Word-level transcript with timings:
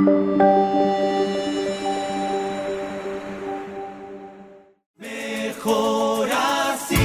Mejor 0.00 0.16
así, 6.32 6.96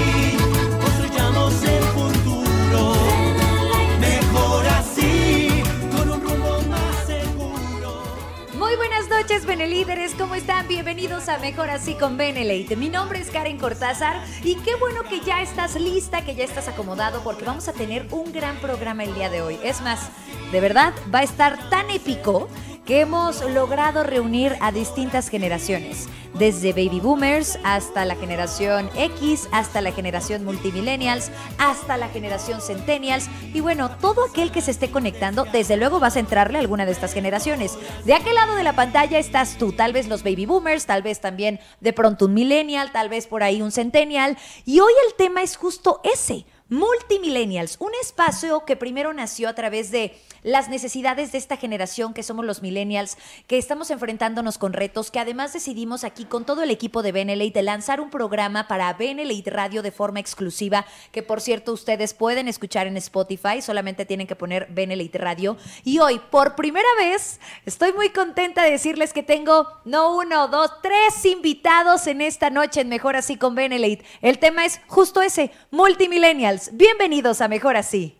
con 5.92 6.10
un 6.10 6.22
rumbo 6.22 6.62
más 6.70 7.06
seguro. 7.06 8.02
Muy 8.54 8.78
buenas 8.78 9.10
noches, 9.10 9.46
Benelíderes. 9.46 10.16
¿Cómo 10.16 10.36
están? 10.36 10.70
Bienvenidos 10.70 11.28
a 11.28 11.38
Mejor 11.40 11.70
Así 11.70 11.96
con 11.96 12.16
Benelite. 12.16 12.78
Mi 12.78 12.88
nombre 12.88 13.20
es 13.20 13.30
Karen 13.30 13.58
Cortázar 13.58 14.24
y 14.42 14.56
qué 14.60 14.76
bueno 14.76 15.04
que 15.04 15.20
ya 15.20 15.42
estás 15.42 15.76
lista, 15.76 16.24
que 16.24 16.36
ya 16.36 16.46
estás 16.46 16.70
acomodado 16.70 17.22
porque 17.26 17.44
vamos 17.44 17.68
a 17.68 17.74
tener 17.74 18.08
un 18.12 18.32
gran 18.32 18.56
programa 18.60 19.04
el 19.04 19.14
día 19.16 19.30
de 19.30 19.42
hoy. 19.42 19.60
Es 19.66 19.82
más, 19.82 20.12
de 20.54 20.62
verdad, 20.62 20.94
va 21.14 21.20
a 21.20 21.24
estar 21.24 21.70
tan 21.70 21.90
épico 21.90 22.48
que 22.86 23.02
hemos 23.02 23.42
logrado 23.50 24.04
reunir 24.04 24.56
a 24.62 24.72
distintas 24.72 25.30
generaciones, 25.30 26.08
desde 26.36 26.72
baby 26.72 27.00
boomers 27.00 27.58
hasta 27.64 28.06
la 28.06 28.16
generación 28.16 28.90
X, 28.96 29.50
hasta 29.52 29.82
la 29.82 29.92
generación 29.92 30.46
multimillennials, 30.46 31.32
hasta 31.58 31.98
la 31.98 32.10
generación 32.10 32.62
centennials 32.62 33.28
y 33.54 33.60
bueno, 33.62 33.90
todo 33.98 34.26
aquel 34.26 34.52
que 34.52 34.62
se 34.62 34.72
esté 34.72 34.92
conectando, 34.92 35.46
desde 35.46 35.78
luego 35.78 36.00
vas 36.00 36.16
a 36.16 36.20
entrarle 36.20 36.58
a 36.58 36.62
alguna 36.62 36.86
de 36.86 36.92
estas 36.92 37.14
generaciones. 37.14 37.78
De 38.06 38.14
aquel 38.14 38.36
lado 38.36 38.56
de 38.56 38.64
la 38.64 38.76
pantalla 38.76 39.18
estás 39.18 39.58
tú, 39.58 39.72
tal 39.72 39.92
vez 39.92 40.08
los 40.08 40.24
baby 40.24 40.46
boomers, 40.46 40.86
tal 40.86 41.02
vez 41.02 41.20
también 41.20 41.60
de 41.80 41.94
pronto 41.94 42.26
un 42.26 42.34
millennial, 42.34 42.92
tal 42.92 43.10
vez 43.10 43.26
por 43.26 43.42
ahí 43.42 43.62
un 43.62 43.72
centennial 43.72 44.38
y 44.66 44.80
hoy 44.80 44.94
el 45.08 45.16
tema 45.16 45.42
es 45.42 45.58
justo 45.58 46.02
ese. 46.04 46.46
Multimillennials, 46.68 47.78
un 47.80 47.92
espacio 48.02 48.66
que 48.66 48.76
primero 48.76 49.14
nació 49.14 49.50
a 49.50 49.54
través 49.54 49.92
de 49.92 50.18
las 50.46 50.70
necesidades 50.70 51.32
de 51.32 51.40
esta 51.40 51.58
generación 51.58 52.14
que 52.14 52.22
somos 52.22 52.46
los 52.46 52.62
millennials, 52.62 53.18
que 53.48 53.58
estamos 53.58 53.90
enfrentándonos 53.90 54.60
con 54.60 54.74
retos, 54.74 55.10
que 55.10 55.20
además 55.20 55.54
decidimos 55.54 56.04
aquí 56.04 56.24
con 56.24 56.46
todo 56.46 56.62
el 56.62 56.70
equipo 56.70 57.02
de 57.02 57.12
Benelate 57.12 57.64
lanzar 57.64 58.00
un 58.00 58.12
programa 58.12 58.68
para 58.68 58.94
Benelate 58.94 59.50
Radio 59.50 59.82
de 59.82 59.92
forma 59.92 60.20
exclusiva, 60.20 60.86
que 61.12 61.24
por 61.24 61.42
cierto 61.42 61.74
ustedes 61.74 62.14
pueden 62.14 62.48
escuchar 62.48 62.86
en 62.86 62.96
Spotify, 62.98 63.60
solamente 63.60 64.06
tienen 64.06 64.28
que 64.28 64.36
poner 64.36 64.68
Benelate 64.70 65.18
Radio. 65.18 65.58
Y 65.84 65.98
hoy, 65.98 66.22
por 66.30 66.56
primera 66.56 66.88
vez, 67.00 67.40
estoy 67.66 67.92
muy 67.94 68.10
contenta 68.10 68.64
de 68.64 68.70
decirles 68.70 69.14
que 69.14 69.24
tengo 69.24 69.68
no 69.84 70.16
uno, 70.16 70.48
dos, 70.48 70.70
tres 70.84 71.26
invitados 71.26 72.06
en 72.06 72.22
esta 72.22 72.52
noche 72.52 72.82
en 72.82 72.90
Mejor 72.90 73.16
Así 73.16 73.36
con 73.36 73.56
Benelate. 73.56 74.06
El 74.22 74.38
tema 74.38 74.64
es 74.64 74.80
justo 74.86 75.24
ese, 75.24 75.50
multimillennials. 75.72 76.70
Bienvenidos 76.78 77.42
a 77.42 77.48
Mejor 77.48 77.78
Así. 77.78 78.20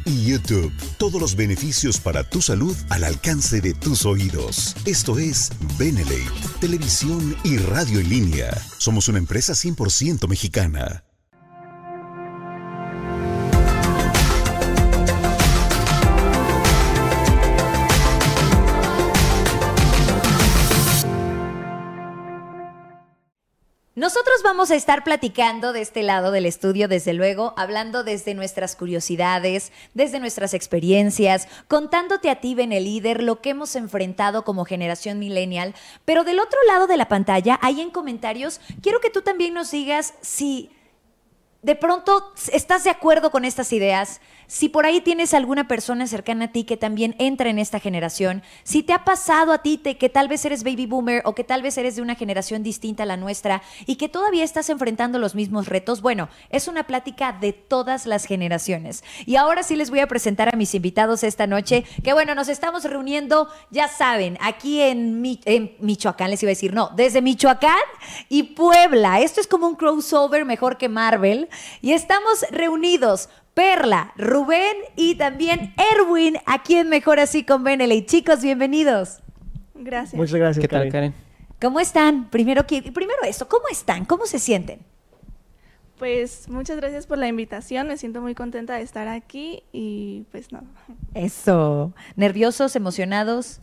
y 0.05 0.25
YouTube. 0.25 0.73
Todos 0.97 1.21
los 1.21 1.35
beneficios 1.35 1.99
para 1.99 2.23
tu 2.23 2.41
salud 2.41 2.75
al 2.89 3.03
alcance 3.03 3.61
de 3.61 3.73
tus 3.73 4.05
oídos. 4.05 4.75
Esto 4.85 5.19
es 5.19 5.51
Benelate, 5.77 6.31
televisión 6.59 7.35
y 7.43 7.57
radio 7.57 7.99
en 7.99 8.09
línea. 8.09 8.57
Somos 8.77 9.07
una 9.07 9.17
empresa 9.17 9.53
100% 9.53 10.27
mexicana. 10.27 11.03
Nosotros 24.01 24.41
vamos 24.43 24.71
a 24.71 24.75
estar 24.75 25.03
platicando 25.03 25.73
de 25.73 25.81
este 25.81 26.01
lado 26.01 26.31
del 26.31 26.47
estudio, 26.47 26.87
desde 26.87 27.13
luego, 27.13 27.53
hablando 27.55 28.03
desde 28.03 28.33
nuestras 28.33 28.75
curiosidades, 28.75 29.71
desde 29.93 30.19
nuestras 30.19 30.55
experiencias, 30.55 31.47
contándote 31.67 32.31
a 32.31 32.37
ti, 32.37 32.55
el 32.57 32.83
líder, 32.83 33.21
lo 33.21 33.41
que 33.41 33.51
hemos 33.51 33.75
enfrentado 33.75 34.43
como 34.43 34.65
generación 34.65 35.19
millennial. 35.19 35.75
Pero 36.03 36.23
del 36.23 36.39
otro 36.39 36.57
lado 36.65 36.87
de 36.87 36.97
la 36.97 37.09
pantalla, 37.09 37.59
ahí 37.61 37.79
en 37.79 37.91
comentarios, 37.91 38.59
quiero 38.81 39.01
que 39.01 39.11
tú 39.11 39.21
también 39.21 39.53
nos 39.53 39.69
digas 39.69 40.15
si 40.21 40.71
de 41.61 41.75
pronto 41.75 42.33
estás 42.51 42.83
de 42.83 42.89
acuerdo 42.89 43.29
con 43.29 43.45
estas 43.45 43.71
ideas, 43.71 44.19
si 44.47 44.67
por 44.67 44.85
ahí 44.85 44.99
tienes 44.99 45.33
alguna 45.33 45.67
persona 45.67 46.07
cercana 46.07 46.45
a 46.45 46.47
ti 46.51 46.63
que 46.63 46.75
también 46.75 47.15
entra 47.19 47.49
en 47.49 47.59
esta 47.59 47.79
generación, 47.79 48.41
si 48.63 48.83
te 48.83 48.93
ha 48.93 49.05
pasado 49.05 49.53
a 49.53 49.59
ti 49.59 49.77
te, 49.77 49.97
que 49.97 50.09
tal 50.09 50.27
vez 50.27 50.43
eres 50.43 50.63
baby 50.63 50.87
boomer 50.87 51.21
o 51.23 51.35
que 51.35 51.43
tal 51.43 51.61
vez 51.61 51.77
eres 51.77 51.95
de 51.95 52.01
una 52.01 52.15
generación 52.15 52.63
distinta 52.63 53.03
a 53.03 53.05
la 53.05 53.15
nuestra 53.15 53.61
y 53.85 53.95
que 53.95 54.09
todavía 54.09 54.43
estás 54.43 54.69
enfrentando 54.69 55.19
los 55.19 55.35
mismos 55.35 55.67
retos, 55.67 56.01
bueno, 56.01 56.29
es 56.49 56.67
una 56.67 56.83
plática 56.87 57.31
de 57.39 57.53
todas 57.53 58.05
las 58.07 58.25
generaciones. 58.25 59.03
Y 59.25 59.35
ahora 59.35 59.63
sí 59.63 59.75
les 59.75 59.89
voy 59.89 59.99
a 59.99 60.07
presentar 60.07 60.53
a 60.53 60.57
mis 60.57 60.73
invitados 60.73 61.23
esta 61.23 61.47
noche, 61.47 61.85
que 62.03 62.13
bueno, 62.13 62.33
nos 62.33 62.49
estamos 62.49 62.83
reuniendo, 62.83 63.47
ya 63.69 63.87
saben, 63.87 64.37
aquí 64.41 64.81
en, 64.81 65.23
en 65.45 65.75
Michoacán, 65.79 66.31
les 66.31 66.41
iba 66.41 66.49
a 66.49 66.55
decir, 66.55 66.73
no, 66.73 66.89
desde 66.95 67.21
Michoacán 67.21 67.77
y 68.29 68.43
Puebla. 68.43 69.21
Esto 69.21 69.39
es 69.39 69.47
como 69.47 69.67
un 69.67 69.75
crossover 69.75 70.43
mejor 70.43 70.77
que 70.77 70.89
Marvel. 70.89 71.47
Y 71.81 71.93
estamos 71.93 72.45
reunidos. 72.51 73.29
Perla, 73.53 74.13
Rubén 74.17 74.75
y 74.95 75.15
también 75.15 75.73
Erwin, 75.93 76.37
aquí 76.45 76.75
en 76.75 76.87
Mejor 76.87 77.19
Así 77.19 77.43
con 77.43 77.63
Beneley. 77.65 78.05
Chicos, 78.05 78.41
bienvenidos. 78.41 79.21
Gracias. 79.75 80.13
Muchas 80.15 80.35
gracias, 80.35 80.61
¿Qué 80.61 80.67
tal, 80.69 80.89
Karen. 80.89 81.13
¿Cómo 81.61 81.79
están? 81.81 82.29
Primero, 82.29 82.65
que- 82.65 82.81
primero 82.91 83.19
esto, 83.23 83.47
¿cómo 83.49 83.65
están? 83.69 84.05
¿Cómo 84.05 84.25
se 84.25 84.39
sienten? 84.39 84.79
Pues 85.99 86.49
muchas 86.49 86.77
gracias 86.77 87.05
por 87.05 87.17
la 87.17 87.27
invitación. 87.27 87.87
Me 87.87 87.97
siento 87.97 88.21
muy 88.21 88.33
contenta 88.33 88.75
de 88.75 88.81
estar 88.81 89.07
aquí 89.07 89.63
y 89.71 90.23
pues 90.31 90.51
nada. 90.51 90.65
Eso. 91.13 91.93
¿Nerviosos, 92.15 92.75
emocionados? 92.75 93.59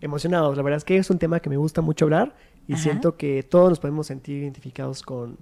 Emocionados, 0.00 0.56
la 0.56 0.62
verdad 0.62 0.78
es 0.78 0.84
que 0.84 0.96
es 0.96 1.10
un 1.10 1.18
tema 1.18 1.40
que 1.40 1.50
me 1.50 1.56
gusta 1.58 1.82
mucho 1.82 2.06
hablar 2.06 2.34
y 2.66 2.72
Ajá. 2.72 2.82
siento 2.82 3.16
que 3.16 3.42
todos 3.42 3.68
nos 3.68 3.78
podemos 3.80 4.06
sentir 4.06 4.38
identificados 4.38 5.02
con, 5.02 5.36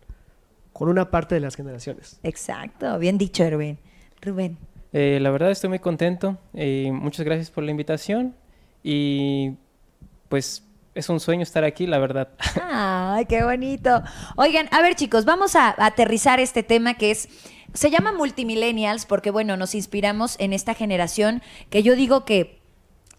con 0.79 0.89
una 0.89 1.11
parte 1.11 1.35
de 1.35 1.41
las 1.41 1.57
generaciones. 1.57 2.21
Exacto, 2.23 3.01
bien 3.01 3.19
dicho, 3.19 3.43
Erwin. 3.43 3.81
Rubén. 4.23 4.57
Eh, 4.93 5.19
la 5.21 5.33
verdad 5.33 5.51
estoy 5.51 5.71
muy 5.71 5.81
contento. 5.81 6.39
eh, 6.55 6.93
muchas 6.93 7.27
gracias 7.27 7.51
por 7.51 7.65
la 7.65 7.73
invitación. 7.73 8.37
Y 8.85 9.55
pues 10.29 10.63
es 10.95 11.09
un 11.09 11.19
sueño 11.19 11.43
estar 11.43 11.65
aquí, 11.65 11.89
la 11.89 11.99
verdad. 11.99 12.29
Ay, 12.63 13.27
qué 13.27 13.43
bonito. 13.43 14.05
Oigan, 14.37 14.69
a 14.71 14.81
ver 14.81 14.95
chicos, 14.95 15.25
vamos 15.25 15.57
a 15.57 15.75
aterrizar 15.85 16.39
este 16.39 16.63
tema 16.63 16.95
que 16.95 17.11
es, 17.11 17.29
se 17.75 17.91
llama 17.91 18.13
multimillennials 18.13 19.05
porque 19.05 19.33
bueno, 19.33 19.57
nos 19.57 19.75
inspiramos 19.75 20.37
en 20.39 20.53
esta 20.53 20.75
generación 20.75 21.43
que 21.71 21.83
yo 21.83 21.97
digo 21.97 22.25
que 22.25 22.58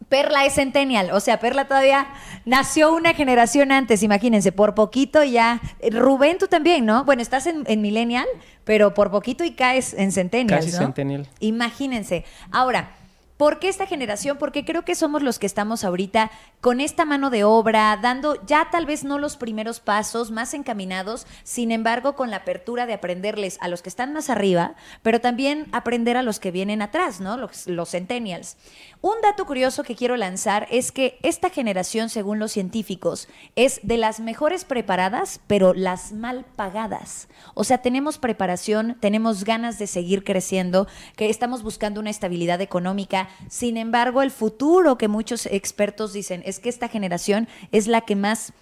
Perla 0.09 0.45
es 0.45 0.55
centennial, 0.55 1.11
o 1.11 1.19
sea, 1.19 1.39
Perla 1.39 1.67
todavía 1.67 2.07
nació 2.45 2.93
una 2.93 3.13
generación 3.13 3.71
antes, 3.71 4.03
imagínense, 4.03 4.51
por 4.51 4.73
poquito 4.75 5.23
ya. 5.23 5.61
Rubén, 5.91 6.37
tú 6.39 6.47
también, 6.47 6.85
¿no? 6.85 7.05
Bueno, 7.05 7.21
estás 7.21 7.45
en, 7.45 7.63
en 7.67 7.81
millennial, 7.81 8.25
pero 8.63 8.93
por 8.93 9.11
poquito 9.11 9.43
y 9.43 9.51
caes 9.51 9.93
en 9.93 10.11
centennial, 10.11 10.59
Casi 10.59 10.71
¿no? 10.71 10.79
centennial. 10.79 11.27
Imagínense. 11.39 12.25
Ahora, 12.51 12.91
¿por 13.39 13.57
qué 13.59 13.69
esta 13.69 13.87
generación? 13.87 14.37
Porque 14.37 14.65
creo 14.65 14.83
que 14.83 14.95
somos 14.95 15.23
los 15.23 15.39
que 15.39 15.45
estamos 15.45 15.85
ahorita 15.85 16.29
con 16.59 16.81
esta 16.81 17.05
mano 17.05 17.29
de 17.29 17.45
obra, 17.45 17.97
dando 18.01 18.45
ya 18.45 18.67
tal 18.69 18.85
vez 18.85 19.05
no 19.05 19.17
los 19.17 19.37
primeros 19.37 19.79
pasos, 19.79 20.29
más 20.29 20.53
encaminados, 20.53 21.25
sin 21.43 21.71
embargo, 21.71 22.15
con 22.15 22.31
la 22.31 22.37
apertura 22.37 22.85
de 22.85 22.95
aprenderles 22.95 23.57
a 23.61 23.69
los 23.69 23.81
que 23.81 23.87
están 23.87 24.11
más 24.11 24.29
arriba, 24.29 24.75
pero 25.03 25.21
también 25.21 25.67
aprender 25.71 26.17
a 26.17 26.21
los 26.21 26.41
que 26.41 26.51
vienen 26.51 26.81
atrás, 26.81 27.21
¿no? 27.21 27.37
Los, 27.37 27.65
los 27.67 27.91
centennials. 27.91 28.57
Un 29.01 29.15
dato 29.23 29.45
curioso 29.45 29.83
que 29.83 29.95
quiero 29.95 30.17
lanzar 30.17 30.67
es 30.69 30.91
que 30.91 31.17
esta 31.23 31.49
generación, 31.49 32.09
según 32.09 32.37
los 32.37 32.51
científicos, 32.51 33.29
es 33.55 33.79
de 33.83 33.95
las 33.95 34.19
mejores 34.19 34.65
preparadas, 34.65 35.39
pero 35.47 35.73
las 35.73 36.11
mal 36.11 36.45
pagadas. 36.57 37.29
O 37.53 37.63
sea, 37.63 37.77
tenemos 37.77 38.17
preparación, 38.17 38.97
tenemos 38.99 39.45
ganas 39.45 39.79
de 39.79 39.87
seguir 39.87 40.25
creciendo, 40.25 40.89
que 41.15 41.29
estamos 41.29 41.63
buscando 41.63 42.01
una 42.01 42.09
estabilidad 42.09 42.59
económica. 42.59 43.28
Sin 43.49 43.77
embargo, 43.77 44.21
el 44.21 44.31
futuro 44.31 44.97
que 44.97 45.07
muchos 45.07 45.45
expertos 45.45 46.13
dicen 46.13 46.41
es 46.45 46.59
que 46.59 46.69
esta 46.69 46.87
generación 46.87 47.47
es 47.71 47.87
la 47.87 48.01
que 48.01 48.15
más 48.15 48.53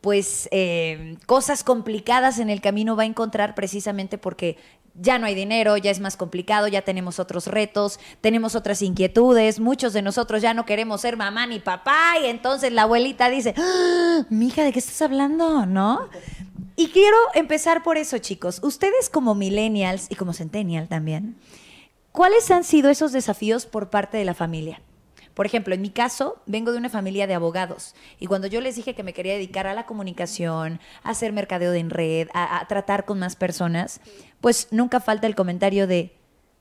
pues 0.00 0.48
eh, 0.52 1.16
cosas 1.26 1.64
complicadas 1.64 2.38
en 2.38 2.48
el 2.48 2.60
camino 2.60 2.94
va 2.94 3.02
a 3.02 3.06
encontrar 3.06 3.54
precisamente 3.54 4.18
porque 4.18 4.56
ya 5.00 5.18
no 5.18 5.26
hay 5.26 5.34
dinero, 5.34 5.76
ya 5.76 5.90
es 5.90 6.00
más 6.00 6.16
complicado, 6.16 6.68
ya 6.68 6.82
tenemos 6.82 7.18
otros 7.18 7.46
retos, 7.46 8.00
tenemos 8.20 8.54
otras 8.54 8.82
inquietudes, 8.82 9.60
muchos 9.60 9.92
de 9.92 10.02
nosotros 10.02 10.42
ya 10.42 10.54
no 10.54 10.64
queremos 10.64 11.00
ser 11.00 11.16
mamá 11.16 11.46
ni 11.46 11.58
papá 11.58 12.14
y 12.22 12.26
entonces 12.26 12.72
la 12.72 12.82
abuelita 12.82 13.28
dice, 13.28 13.54
¡Ah, 13.56 14.24
mija, 14.30 14.62
¿de 14.64 14.72
qué 14.72 14.78
estás 14.78 15.02
hablando? 15.02 15.66
¿No? 15.66 16.08
Y 16.76 16.88
quiero 16.88 17.16
empezar 17.34 17.82
por 17.82 17.96
eso, 17.96 18.18
chicos. 18.18 18.60
Ustedes 18.62 19.08
como 19.08 19.34
millennials 19.34 20.06
y 20.10 20.14
como 20.14 20.32
centennial 20.34 20.88
también, 20.88 21.36
¿cuáles 22.16 22.50
han 22.50 22.64
sido 22.64 22.88
esos 22.88 23.12
desafíos 23.12 23.66
por 23.66 23.90
parte 23.90 24.16
de 24.16 24.24
la 24.24 24.32
familia? 24.32 24.80
Por 25.34 25.44
ejemplo, 25.44 25.74
en 25.74 25.82
mi 25.82 25.90
caso, 25.90 26.40
vengo 26.46 26.72
de 26.72 26.78
una 26.78 26.88
familia 26.88 27.26
de 27.26 27.34
abogados 27.34 27.94
y 28.18 28.26
cuando 28.26 28.46
yo 28.46 28.62
les 28.62 28.74
dije 28.74 28.94
que 28.94 29.02
me 29.02 29.12
quería 29.12 29.34
dedicar 29.34 29.66
a 29.66 29.74
la 29.74 29.84
comunicación, 29.84 30.80
a 31.02 31.10
hacer 31.10 31.34
mercadeo 31.34 31.74
en 31.74 31.90
red, 31.90 32.28
a, 32.32 32.66
tratar 32.68 33.04
con 33.04 33.18
más 33.18 33.36
personas, 33.36 34.00
pues 34.40 34.68
nunca 34.70 34.98
falta 34.98 35.26
el 35.26 35.34
comentario 35.34 35.86
de, 35.86 36.16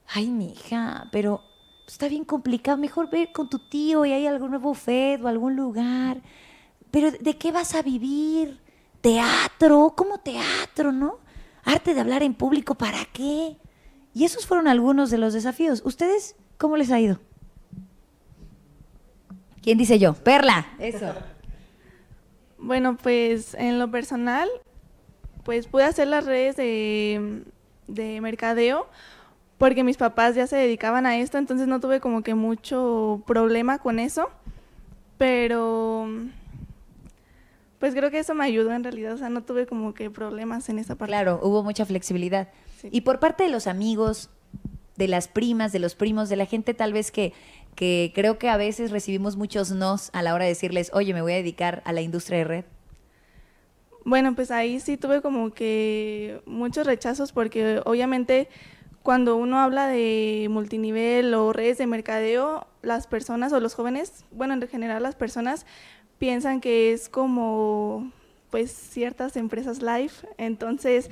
ay, 0.07 0.29
mi 0.29 0.51
hija, 0.51 1.07
pero 1.13 1.41
está 1.87 2.09
bien 2.09 2.25
complicado, 2.25 2.77
mejor 2.77 3.09
ve 3.09 3.31
con 3.31 3.49
tu 3.49 3.59
tío 3.59 4.03
y 4.03 4.11
hay 4.11 4.27
algún 4.27 4.61
buffet 4.61 5.23
o 5.23 5.29
algún 5.29 5.55
lugar. 5.55 6.17
Pero 6.91 7.11
¿de 7.11 7.37
qué 7.37 7.53
vas 7.53 7.75
a 7.75 7.81
vivir? 7.81 8.59
Teatro, 8.99 9.93
¿cómo 9.95 10.17
teatro, 10.17 10.91
no? 10.91 11.19
Arte 11.63 11.93
de 11.93 12.01
hablar 12.01 12.23
en 12.23 12.33
público, 12.33 12.75
¿para 12.75 13.05
qué? 13.13 13.55
Y 14.15 14.23
esos 14.23 14.47
fueron 14.47 14.69
algunos 14.69 15.11
de 15.11 15.17
los 15.17 15.33
desafíos. 15.33 15.81
¿Ustedes 15.85 16.37
cómo 16.57 16.77
les 16.77 16.89
ha 16.89 16.99
ido? 17.01 17.19
¿Quién 19.61 19.77
dice 19.77 19.99
yo? 19.99 20.13
Perla. 20.13 20.65
Eso. 20.79 21.13
Bueno, 22.57 22.95
pues 22.95 23.55
en 23.55 23.77
lo 23.77 23.91
personal, 23.91 24.47
pues 25.43 25.67
pude 25.67 25.83
hacer 25.83 26.07
las 26.07 26.25
redes 26.25 26.55
de, 26.55 27.43
de 27.87 28.21
mercadeo 28.21 28.87
porque 29.57 29.83
mis 29.83 29.97
papás 29.97 30.33
ya 30.33 30.47
se 30.47 30.55
dedicaban 30.55 31.05
a 31.05 31.17
esto, 31.17 31.37
entonces 31.37 31.67
no 31.67 31.81
tuve 31.81 31.99
como 31.99 32.23
que 32.23 32.35
mucho 32.35 33.21
problema 33.27 33.79
con 33.79 33.99
eso, 33.99 34.29
pero 35.17 36.07
pues 37.79 37.93
creo 37.93 38.11
que 38.11 38.19
eso 38.19 38.33
me 38.33 38.45
ayudó 38.45 38.71
en 38.71 38.83
realidad, 38.83 39.13
o 39.13 39.17
sea, 39.17 39.29
no 39.29 39.43
tuve 39.43 39.65
como 39.65 39.93
que 39.93 40.09
problemas 40.09 40.69
en 40.69 40.79
esa 40.79 40.95
parte. 40.95 41.11
Claro, 41.11 41.39
hubo 41.43 41.63
mucha 41.63 41.85
flexibilidad. 41.85 42.49
Sí. 42.85 42.89
Y 42.91 43.01
por 43.01 43.19
parte 43.19 43.43
de 43.43 43.49
los 43.49 43.67
amigos, 43.67 44.29
de 44.95 45.07
las 45.07 45.27
primas, 45.27 45.71
de 45.71 45.79
los 45.79 45.95
primos, 45.95 46.29
de 46.29 46.35
la 46.35 46.45
gente 46.45 46.73
tal 46.73 46.93
vez 46.93 47.11
que, 47.11 47.33
que 47.75 48.11
creo 48.15 48.37
que 48.37 48.49
a 48.49 48.57
veces 48.57 48.91
recibimos 48.91 49.35
muchos 49.35 49.71
nos 49.71 50.09
a 50.13 50.21
la 50.21 50.33
hora 50.33 50.45
de 50.45 50.49
decirles, 50.49 50.91
oye, 50.93 51.13
me 51.13 51.21
voy 51.21 51.33
a 51.33 51.37
dedicar 51.37 51.81
a 51.85 51.93
la 51.93 52.01
industria 52.01 52.39
de 52.39 52.43
red. 52.45 52.65
Bueno, 54.05 54.35
pues 54.35 54.51
ahí 54.51 54.79
sí 54.79 54.97
tuve 54.97 55.21
como 55.21 55.53
que 55.53 56.41
muchos 56.45 56.85
rechazos 56.85 57.31
porque 57.31 57.81
obviamente 57.85 58.47
cuando 59.01 59.35
uno 59.35 59.59
habla 59.59 59.87
de 59.87 60.47
multinivel 60.49 61.33
o 61.33 61.53
redes 61.53 61.77
de 61.77 61.87
mercadeo, 61.87 62.67
las 62.81 63.07
personas 63.07 63.51
o 63.53 63.59
los 63.59 63.75
jóvenes, 63.75 64.25
bueno, 64.31 64.53
en 64.53 64.67
general 64.67 65.03
las 65.03 65.15
personas 65.15 65.65
piensan 66.17 66.61
que 66.61 66.91
es 66.93 67.09
como 67.09 68.11
pues 68.49 68.71
ciertas 68.71 69.35
empresas 69.37 69.81
live, 69.81 70.13
entonces, 70.37 71.09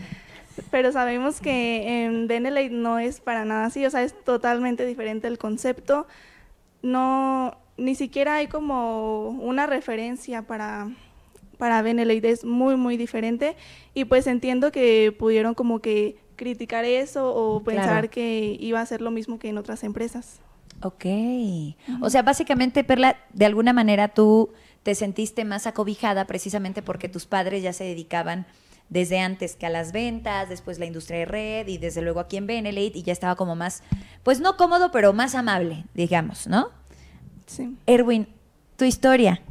pero 0.72 0.92
sabemos 0.92 1.40
que 1.42 2.04
en 2.06 2.28
Benelete 2.28 2.74
no 2.74 3.00
es 3.00 3.20
para 3.20 3.46
nada 3.46 3.66
así, 3.66 3.86
o 3.86 3.90
sea, 3.90 4.04
es 4.04 4.14
totalmente 4.24 4.86
diferente 4.86 5.28
el 5.28 5.38
concepto, 5.38 6.08
no, 6.82 7.58
ni 7.78 7.96
siquiera 7.96 8.36
hay 8.36 8.48
como 8.48 9.30
una 9.30 9.66
referencia 9.68 10.44
para, 10.44 10.90
para 11.58 11.82
Benelete, 11.82 12.30
es 12.30 12.46
muy, 12.46 12.76
muy 12.76 12.98
diferente, 12.98 13.56
y 13.94 14.06
pues 14.06 14.28
entiendo 14.28 14.72
que 14.72 15.16
pudieron 15.18 15.54
como 15.54 15.80
que 15.80 16.18
criticar 16.36 16.84
eso 16.84 17.34
o 17.34 17.64
pensar 17.64 17.86
Claro. 17.90 18.10
que 18.10 18.58
iba 18.60 18.82
a 18.82 18.86
ser 18.86 19.02
lo 19.02 19.12
mismo 19.12 19.40
que 19.40 19.50
en 19.50 19.58
otras 19.58 19.84
empresas. 19.84 20.40
Ok. 20.82 21.06
O 22.02 22.10
sea, 22.10 22.24
básicamente, 22.24 22.84
Perla, 22.84 23.18
de 23.32 23.46
alguna 23.46 23.72
manera 23.72 24.10
tú 24.10 24.50
te 24.82 24.96
sentiste 24.96 25.46
más 25.46 25.66
acobijada 25.66 26.26
precisamente 26.26 26.82
porque 26.82 27.08
tus 27.08 27.26
padres 27.26 27.64
ya 27.64 27.72
se 27.72 27.86
dedicaban 27.86 28.46
desde 28.90 29.20
antes 29.20 29.56
que 29.56 29.66
a 29.66 29.70
las 29.70 29.92
ventas, 29.92 30.50
después 30.50 30.78
la 30.80 30.86
industria 30.86 31.20
de 31.20 31.26
red 31.26 31.68
y 31.68 31.78
desde 31.78 32.02
luego 32.02 32.20
aquí 32.20 32.38
en 32.38 32.46
Benelete 32.48 33.00
y 33.00 33.04
ya 33.04 33.14
estaba 33.14 33.36
como 33.36 33.56
más, 33.56 33.82
pues 34.24 34.40
no 34.40 34.56
cómodo, 34.58 34.92
pero 34.92 35.14
más 35.14 35.36
amable, 35.36 35.86
digamos, 35.94 36.48
¿no? 36.48 36.70
Sí. 37.48 37.76
Erwin, 37.86 38.28
tu 38.78 38.86
historia. 38.86 39.42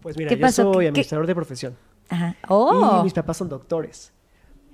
Pues 0.00 0.16
mira, 0.16 0.28
¿Qué 0.30 0.36
yo 0.36 0.40
pasó? 0.40 0.72
soy 0.72 0.84
¿Qué- 0.84 0.88
administrador 0.88 1.26
de 1.26 1.34
profesión. 1.34 1.76
Ajá. 2.08 2.36
Oh. 2.48 2.98
Y 3.00 3.04
mis 3.04 3.12
papás 3.14 3.36
son 3.38 3.48
doctores. 3.48 4.12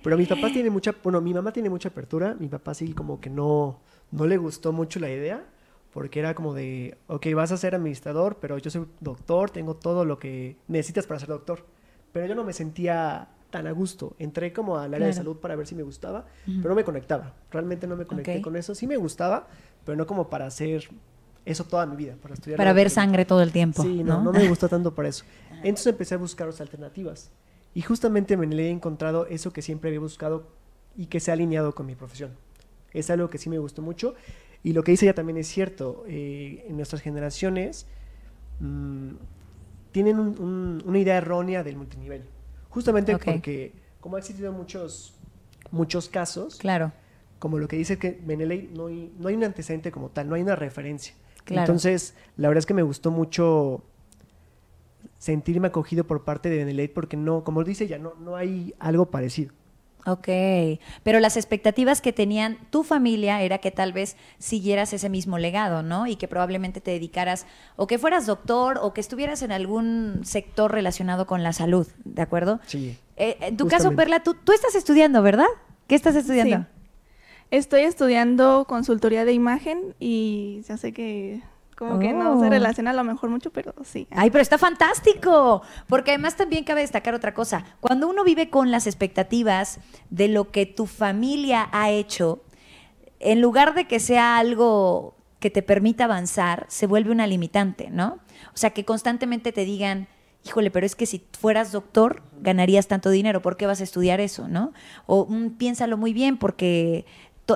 Pero 0.03 0.17
mis 0.17 0.29
papás 0.29 0.53
tienen 0.53 0.73
mucha, 0.73 0.95
bueno, 1.03 1.21
mi 1.21 1.35
mamá 1.35 1.53
tiene 1.53 1.69
mucha 1.71 1.89
apertura, 1.89 2.37
mi 2.39 2.49
papá 2.49 2.73
sí 2.75 2.93
como 2.93 3.21
que 3.21 3.31
no, 3.31 3.81
no 4.11 4.27
le 4.27 4.37
gustó 4.37 4.73
mucho 4.73 5.01
la 5.01 5.11
idea, 5.11 5.45
porque 5.93 6.21
era 6.21 6.35
como 6.35 6.55
de, 6.55 6.97
ok, 7.09 7.27
vas 7.35 7.51
a 7.53 7.57
ser 7.57 7.75
administrador, 7.75 8.39
pero 8.41 8.59
yo 8.59 8.71
soy 8.71 8.87
doctor, 9.01 9.51
tengo 9.51 9.75
todo 9.75 10.05
lo 10.05 10.19
que 10.19 10.57
necesitas 10.69 11.07
para 11.07 11.19
ser 11.21 11.29
doctor. 11.29 11.67
Pero 12.13 12.27
yo 12.27 12.35
no 12.35 12.45
me 12.45 12.53
sentía 12.53 13.29
tan 13.51 13.67
a 13.67 13.73
gusto. 13.73 14.15
Entré 14.19 14.53
como 14.53 14.77
al 14.79 14.93
área 14.95 15.07
de 15.07 15.13
Claro. 15.13 15.25
salud 15.25 15.37
para 15.41 15.57
ver 15.57 15.67
si 15.67 15.75
me 15.75 15.83
gustaba, 15.83 16.27
pero 16.45 16.69
no 16.69 16.75
me 16.75 16.85
conectaba. 16.85 17.35
Realmente 17.51 17.87
no 17.87 17.97
me 17.97 18.05
conecté 18.07 18.37
Ok. 18.39 18.43
con 18.45 18.57
eso. 18.57 18.75
Sí 18.75 18.87
me 18.87 18.97
gustaba, 18.97 19.49
pero 19.85 19.97
no 19.97 20.07
como 20.07 20.29
para 20.29 20.47
hacer 20.47 20.89
eso 21.47 21.65
toda 21.65 21.87
mi 21.87 21.97
vida, 21.97 22.17
para 22.21 22.35
estudiar. 22.35 22.59
Para 22.59 22.73
ver 22.75 22.91
sangre 22.91 23.25
todo 23.25 23.41
el 23.43 23.53
tiempo. 23.53 23.83
Sí, 23.83 24.03
no, 24.05 24.23
no, 24.23 24.33
me 24.33 24.47
gusta 24.49 24.69
tanto 24.69 24.95
por 24.95 25.07
eso. 25.07 25.25
Entonces 25.63 25.87
empecé 25.87 26.15
a 26.15 26.19
buscar 26.19 26.47
otras 26.49 26.61
alternativas. 26.61 27.31
Y 27.75 27.83
justamente 27.83 28.37
me 28.37 28.47
le 28.47 28.67
he 28.67 28.71
encontrado 28.71 29.27
eso 29.27 29.53
que 29.53 29.63
siempre 29.63 29.89
había 29.91 30.01
buscado 30.01 30.49
y 30.97 31.07
que 31.07 31.21
se 31.21 31.31
ha 31.31 31.35
alineado 31.35 31.75
con 31.75 31.87
mi 31.87 31.95
profesión. 31.95 32.33
Es 32.93 33.09
algo 33.11 33.31
que 33.31 33.39
sí 33.39 33.49
me 33.49 33.59
gustó 33.59 33.83
mucho. 33.83 34.15
Y 34.63 34.73
lo 34.73 34.83
que 34.83 34.91
dice 34.91 35.07
ella 35.07 35.15
también 35.15 35.37
es 35.39 35.47
cierto. 35.47 36.05
eh, 36.09 36.65
en 36.69 36.77
nuestras 36.77 37.01
generaciones 37.03 37.87
mm, 38.61 39.11
tienen 39.93 40.19
un- 40.19 40.39
un- 40.41 40.83
una 40.85 40.99
idea 40.99 41.17
errónea 41.17 41.63
del 41.63 41.77
multinivel. 41.77 42.25
Justamente 42.71 43.13
porque, 43.17 43.73
como 44.01 44.17
ha 44.17 44.19
existido 44.19 44.53
muchos, 44.53 45.15
muchos 45.71 46.09
casos, 46.09 46.57
Claro. 46.57 46.93
como 47.39 47.59
lo 47.59 47.69
que 47.69 47.77
dice 47.77 47.99
que 47.99 48.21
Beneley 48.25 48.71
no 48.75 48.87
hay, 48.87 49.13
no 49.19 49.29
hay 49.29 49.35
un 49.37 49.45
antecedente 49.45 49.91
como 49.91 50.11
tal, 50.11 50.29
no 50.29 50.35
hay 50.35 50.43
una 50.43 50.57
referencia. 50.57 51.15
Claro. 51.45 51.63
Entonces, 51.63 52.15
la 52.37 52.49
verdad 52.49 52.59
es 52.59 52.67
que 52.67 52.75
me 52.75 52.83
gustó 52.83 53.11
mucho 53.11 53.83
sentirme 55.19 55.69
acogido 55.69 56.05
por 56.05 56.25
parte 56.25 56.49
de 56.51 56.59
Beneley 56.59 56.89
porque 56.89 57.17
no, 57.17 57.43
como 57.43 57.65
dice 57.65 57.85
ella, 57.85 57.99
no, 57.99 58.15
no 58.21 58.37
hay 58.37 58.75
algo 58.79 59.07
parecido. 59.07 59.53
Ok, 60.07 60.29
pero 61.03 61.21
las 61.21 61.37
expectativas 61.37 62.01
que 62.01 62.13
tenían 62.13 62.57
tu 62.71 62.83
familia 62.83 63.43
era 63.43 63.59
que 63.59 63.71
tal 63.71 63.93
vez 63.93 64.17
siguieras 64.39 64.93
ese 64.93 65.11
mismo 65.11 65.39
legado, 65.39 65.83
¿no? 65.83 66.07
Y 66.07 66.17
que 66.17 66.29
probablemente 66.29 66.81
te 66.81 66.93
dedicaras 66.93 67.47
o 67.77 67.87
que 67.87 67.99
fueras 67.99 68.25
doctor 68.25 68.79
o 68.81 68.95
que 68.95 69.01
estuvieras 69.01 69.43
en 69.43 69.53
algún 69.53 70.21
sector 70.25 70.73
relacionado 70.73 71.27
con 71.27 71.43
la 71.43 71.53
salud, 71.53 71.87
¿de 72.05 72.23
acuerdo? 72.23 72.61
Sí. 72.67 72.97
Eh, 73.17 73.37
en 73.41 73.57
tu 73.57 73.67
caso. 73.67 73.95
Perla, 73.95 74.23
tú, 74.23 74.35
tú 74.35 74.53
estás 74.53 74.75
estudiando, 74.75 75.23
¿verdad? 75.23 75.49
¿Qué 75.89 75.95
estás 75.95 76.17
estudiando? 76.17 76.59
Sí. 76.59 76.65
Estoy 77.51 77.83
estudiando 77.83 78.67
consultoría 78.69 79.25
de 79.25 79.33
imagen 79.33 79.95
y 79.99 80.63
ya 80.69 80.77
sé 80.77 80.93
que 80.93 81.43
como 81.79 82.01
que 82.01 82.13
no 82.13 82.33
Oh. 82.33 82.41
se 82.41 82.51
relaciona 82.51 82.91
a 82.91 82.95
lo 82.95 83.05
mejor 83.05 83.31
mucho, 83.31 83.51
pero 83.51 83.73
sí. 83.85 84.09
Ay, 84.11 84.31
pero 84.31 84.43
está 84.43 84.59
fantástico, 84.59 85.63
porque 85.87 86.11
además 86.11 86.37
también 86.37 86.65
cabe 86.65 86.81
destacar 86.81 87.15
otra 87.15 87.33
cosa. 87.35 87.65
Cuando 87.81 88.09
uno 88.09 88.25
vive 88.25 88.51
con 88.51 88.71
las 88.73 88.87
expectativas 88.89 89.79
de 90.11 90.27
lo 90.29 90.51
que 90.51 90.67
tu 90.67 90.87
familia 90.87 91.69
ha 91.73 91.91
hecho, 91.91 92.43
en 93.21 93.41
lugar 93.41 93.75
de 93.75 93.87
que 93.87 94.01
sea 94.01 94.39
algo 94.39 95.15
que 95.39 95.51
te 95.51 95.63
permita 95.63 96.05
avanzar, 96.05 96.67
se 96.69 96.87
vuelve 96.89 97.13
una 97.13 97.27
limitante, 97.29 97.91
¿no? 97.91 98.19
O 98.53 98.57
sea, 98.57 98.71
que 98.71 98.85
constantemente 98.85 99.53
te 99.53 99.65
digan, 99.65 100.09
híjole, 100.45 100.71
pero 100.73 100.85
es 100.85 100.97
que 100.97 101.07
si 101.07 101.25
fueras 101.39 101.71
doctor, 101.71 102.23
ganarías 102.41 102.89
tanto 102.89 103.11
dinero, 103.11 103.41
¿por 103.41 103.57
qué 103.57 103.67
vas 103.67 103.81
a 103.81 103.85
estudiar 103.85 104.21
eso, 104.21 104.49
no? 104.49 104.73
O 105.07 105.27
"Mm, 105.29 105.51
piénsalo 105.51 105.97
muy 105.97 106.13
bien, 106.13 106.39
porque 106.39 107.07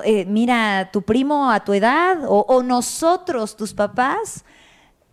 eh, 0.01 0.25
mira, 0.25 0.89
tu 0.91 1.03
primo 1.03 1.51
a 1.51 1.63
tu 1.63 1.73
edad, 1.73 2.23
o, 2.27 2.45
o 2.47 2.63
nosotros, 2.63 3.55
tus 3.55 3.73
papás, 3.73 4.45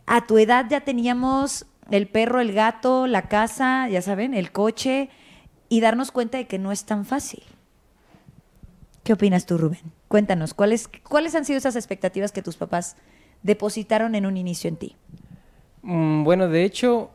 a 0.06 0.26
tu 0.26 0.38
edad 0.38 0.66
ya 0.70 0.80
teníamos 0.80 1.66
el 1.90 2.08
perro, 2.08 2.40
el 2.40 2.52
gato, 2.52 3.06
la 3.06 3.28
casa, 3.28 3.88
ya 3.88 4.00
saben, 4.00 4.32
el 4.32 4.52
coche, 4.52 5.10
y 5.68 5.80
darnos 5.80 6.10
cuenta 6.12 6.38
de 6.38 6.46
que 6.46 6.58
no 6.58 6.72
es 6.72 6.84
tan 6.84 7.04
fácil. 7.04 7.42
¿Qué 9.04 9.12
opinas 9.12 9.46
tú, 9.46 9.58
Rubén? 9.58 9.80
Cuéntanos, 10.08 10.54
¿cuáles, 10.54 10.88
¿cuáles 11.08 11.34
han 11.34 11.44
sido 11.44 11.58
esas 11.58 11.76
expectativas 11.76 12.32
que 12.32 12.42
tus 12.42 12.56
papás 12.56 12.96
depositaron 13.42 14.14
en 14.14 14.26
un 14.26 14.36
inicio 14.36 14.68
en 14.68 14.76
ti? 14.76 14.96
Mm, 15.82 16.24
bueno, 16.24 16.48
de 16.48 16.64
hecho, 16.64 17.10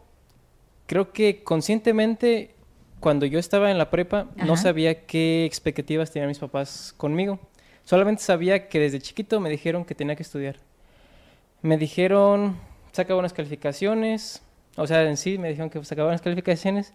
creo 0.88 1.12
que 1.12 1.44
conscientemente, 1.44 2.56
cuando 3.00 3.26
yo 3.26 3.40
estaba 3.40 3.72
en 3.72 3.78
la 3.78 3.92
prepa, 3.92 4.28
Ajá. 4.36 4.46
no 4.46 4.58
sabía 4.58 5.06
qué 5.06 5.46
expectativas 5.46 6.12
tenían 6.12 6.30
mis 6.30 6.40
papás 6.40 6.94
conmigo. 6.98 7.40
Solamente 7.86 8.24
sabía 8.24 8.68
que 8.68 8.80
desde 8.80 9.00
chiquito 9.00 9.40
me 9.40 9.50
dijeron 9.50 9.86
que 9.86 9.94
tenía 9.94 10.16
que 10.16 10.24
estudiar. 10.24 10.56
Me 11.62 11.78
dijeron, 11.78 12.58
saca 12.92 13.14
buenas 13.14 13.32
calificaciones. 13.32 14.42
O 14.76 14.88
sea, 14.88 15.04
en 15.04 15.18
sí 15.18 15.38
me 15.38 15.50
dijeron 15.50 15.70
que 15.70 15.84
sacaba 15.86 16.08
buenas 16.08 16.22
calificaciones. 16.22 16.94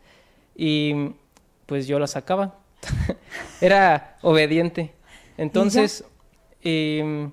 Y 0.57 1.13
pues 1.67 1.87
yo 1.87 2.01
las 2.01 2.11
sacaba. 2.11 2.59
Era 3.61 4.17
obediente. 4.23 4.93
Entonces, 5.39 6.05
em, 6.61 7.31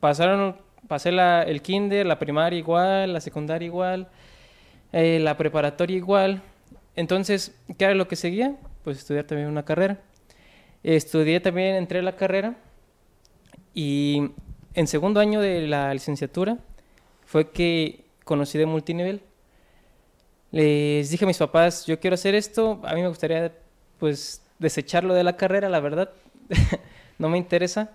pasaron, 0.00 0.56
pasé 0.88 1.12
la, 1.12 1.44
el 1.44 1.62
kinder, 1.62 2.06
la 2.06 2.18
primaria 2.18 2.58
igual, 2.58 3.12
la 3.12 3.20
secundaria 3.20 3.66
igual, 3.66 4.08
eh, 4.92 5.20
la 5.20 5.36
preparatoria 5.36 5.96
igual. 5.96 6.42
Entonces, 6.96 7.54
¿qué 7.78 7.84
era 7.84 7.94
lo 7.94 8.08
que 8.08 8.16
seguía? 8.16 8.56
Pues 8.82 8.98
estudiar 8.98 9.26
también 9.26 9.48
una 9.48 9.64
carrera. 9.64 10.00
Estudié 10.82 11.38
también, 11.38 11.76
entré 11.76 12.00
a 12.00 12.02
la 12.02 12.16
carrera 12.16 12.56
y 13.76 14.30
en 14.74 14.86
segundo 14.86 15.20
año 15.20 15.40
de 15.40 15.66
la 15.66 15.92
licenciatura 15.92 16.56
fue 17.26 17.50
que 17.50 18.04
conocí 18.24 18.56
de 18.58 18.64
multinivel. 18.66 19.20
Les 20.50 21.10
dije 21.10 21.24
a 21.24 21.28
mis 21.28 21.36
papás, 21.38 21.84
yo 21.86 22.00
quiero 22.00 22.14
hacer 22.14 22.34
esto, 22.34 22.80
a 22.84 22.94
mí 22.94 23.02
me 23.02 23.08
gustaría 23.08 23.52
pues 23.98 24.40
desecharlo 24.58 25.12
de 25.12 25.24
la 25.24 25.36
carrera, 25.36 25.68
la 25.68 25.80
verdad, 25.80 26.10
no 27.18 27.28
me 27.28 27.36
interesa. 27.38 27.90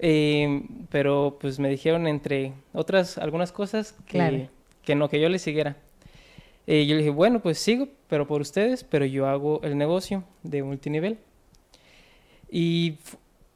Eh, 0.00 0.62
pero 0.90 1.38
pues 1.40 1.58
me 1.60 1.68
dijeron 1.68 2.06
entre 2.08 2.52
otras 2.72 3.18
algunas 3.18 3.52
cosas 3.52 3.92
que, 4.06 4.12
Claro. 4.18 4.48
que 4.82 4.94
no, 4.96 5.08
que 5.08 5.20
yo 5.20 5.28
le 5.28 5.38
siguiera. 5.38 5.76
Eh, 6.66 6.86
yo 6.86 6.94
le 6.94 7.02
dije, 7.02 7.10
bueno, 7.10 7.40
pues 7.40 7.58
sigo, 7.58 7.88
pero 8.08 8.26
por 8.26 8.40
ustedes, 8.40 8.82
pero 8.82 9.04
yo 9.06 9.26
hago 9.28 9.60
el 9.62 9.78
negocio 9.78 10.24
de 10.42 10.62
multinivel. 10.64 11.18
Y 12.50 12.96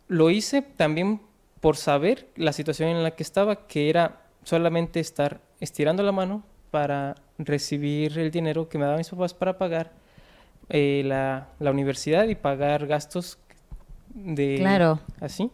lo 0.09 0.31
hice 0.31 0.63
también 0.63 1.21
por 1.63 1.77
saber 1.77 2.29
la 2.35 2.53
situación 2.53 2.89
en 2.91 3.03
la 3.05 3.13
que 3.13 3.23
estaba, 3.23 3.67
que 3.69 3.89
era 3.89 4.21
solamente 4.43 4.99
estar 4.99 5.41
estirando 5.61 6.03
la 6.03 6.11
mano 6.11 6.43
para 6.73 7.15
recibir 7.39 8.19
el 8.19 8.33
dinero 8.33 8.69
que 8.69 8.79
me 8.79 8.85
daban 8.85 8.99
mis 8.99 9.09
papás 9.09 9.33
para 9.33 9.57
pagar 9.57 9.93
eh, 10.69 11.03
la, 11.05 11.47
la 11.61 11.71
universidad 11.71 12.27
y 12.27 12.35
pagar 12.35 12.89
gastos 12.89 13.39
de 14.13 14.57
Claro. 14.59 14.99
así. 15.21 15.51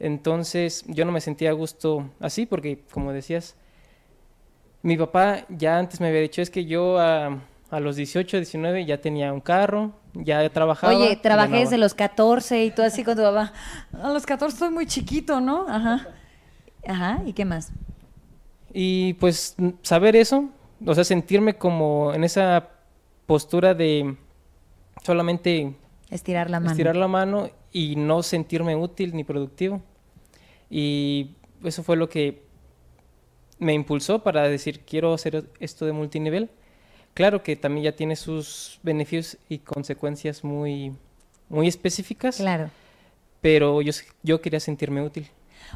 Entonces 0.00 0.84
yo 0.88 1.04
no 1.04 1.12
me 1.12 1.20
sentía 1.20 1.50
a 1.50 1.52
gusto 1.52 2.10
así 2.18 2.46
porque, 2.46 2.80
como 2.90 3.12
decías, 3.12 3.56
mi 4.82 4.96
papá 4.96 5.44
ya 5.50 5.78
antes 5.78 6.00
me 6.00 6.08
había 6.08 6.22
dicho, 6.22 6.40
es 6.40 6.48
que 6.48 6.64
yo 6.64 6.98
a, 6.98 7.40
a 7.70 7.80
los 7.80 7.96
18, 7.96 8.38
19 8.38 8.86
ya 8.86 9.02
tenía 9.02 9.34
un 9.34 9.40
carro, 9.40 9.92
ya 10.24 10.48
trabajaba. 10.50 10.94
Oye, 10.96 11.16
trabajé 11.16 11.48
ganaba. 11.50 11.64
desde 11.64 11.78
los 11.78 11.94
14 11.94 12.64
y 12.64 12.70
tú 12.70 12.82
así 12.82 13.04
con 13.04 13.16
tu 13.16 13.22
papá. 13.22 13.52
A 14.02 14.10
los 14.12 14.26
14 14.26 14.54
estoy 14.54 14.70
muy 14.70 14.86
chiquito, 14.86 15.40
¿no? 15.40 15.66
Ajá. 15.68 16.08
Ajá, 16.86 17.22
¿y 17.26 17.32
qué 17.32 17.44
más? 17.44 17.72
Y 18.72 19.14
pues 19.14 19.56
saber 19.82 20.16
eso, 20.16 20.50
o 20.84 20.94
sea, 20.94 21.04
sentirme 21.04 21.56
como 21.56 22.12
en 22.14 22.24
esa 22.24 22.68
postura 23.26 23.74
de 23.74 24.16
solamente 25.02 25.74
Estirar 26.10 26.50
la 26.50 26.60
mano. 26.60 26.70
estirar 26.70 26.96
la 26.96 27.08
mano 27.08 27.50
y 27.72 27.96
no 27.96 28.22
sentirme 28.22 28.76
útil 28.76 29.14
ni 29.16 29.24
productivo. 29.24 29.82
Y 30.70 31.32
eso 31.64 31.82
fue 31.82 31.96
lo 31.96 32.08
que 32.08 32.42
me 33.58 33.72
impulsó 33.72 34.22
para 34.22 34.48
decir, 34.48 34.80
quiero 34.80 35.14
hacer 35.14 35.50
esto 35.60 35.86
de 35.86 35.92
multinivel. 35.92 36.50
Claro 37.16 37.42
que 37.42 37.56
también 37.56 37.84
ya 37.84 37.92
tiene 37.92 38.14
sus 38.14 38.78
beneficios 38.82 39.38
y 39.48 39.56
consecuencias 39.60 40.44
muy, 40.44 40.92
muy 41.48 41.66
específicas, 41.66 42.36
Claro. 42.36 42.68
pero 43.40 43.80
yo, 43.80 43.92
yo 44.22 44.42
quería 44.42 44.60
sentirme 44.60 45.00
útil. 45.00 45.26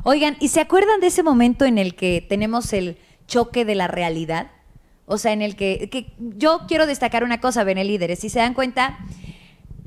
Oigan, 0.05 0.37
¿y 0.39 0.49
se 0.49 0.61
acuerdan 0.61 1.01
de 1.01 1.07
ese 1.07 1.23
momento 1.23 1.65
en 1.65 1.79
el 1.79 1.95
que 1.95 2.21
tenemos 2.29 2.75
el 2.75 2.99
choque 3.27 3.65
de 3.65 3.75
la 3.75 3.89
realidad? 3.89 4.51
O 5.07 5.17
sea, 5.17 5.33
en 5.33 5.41
el 5.41 5.57
que, 5.57 5.89
que 5.89 6.13
yo 6.19 6.67
quiero 6.69 6.85
destacar 6.85 7.25
una 7.25 7.41
cosa, 7.41 7.65
Bene 7.65 7.85
Líderes, 7.85 8.19
si 8.19 8.29
se 8.29 8.41
dan 8.41 8.53
cuenta, 8.53 8.99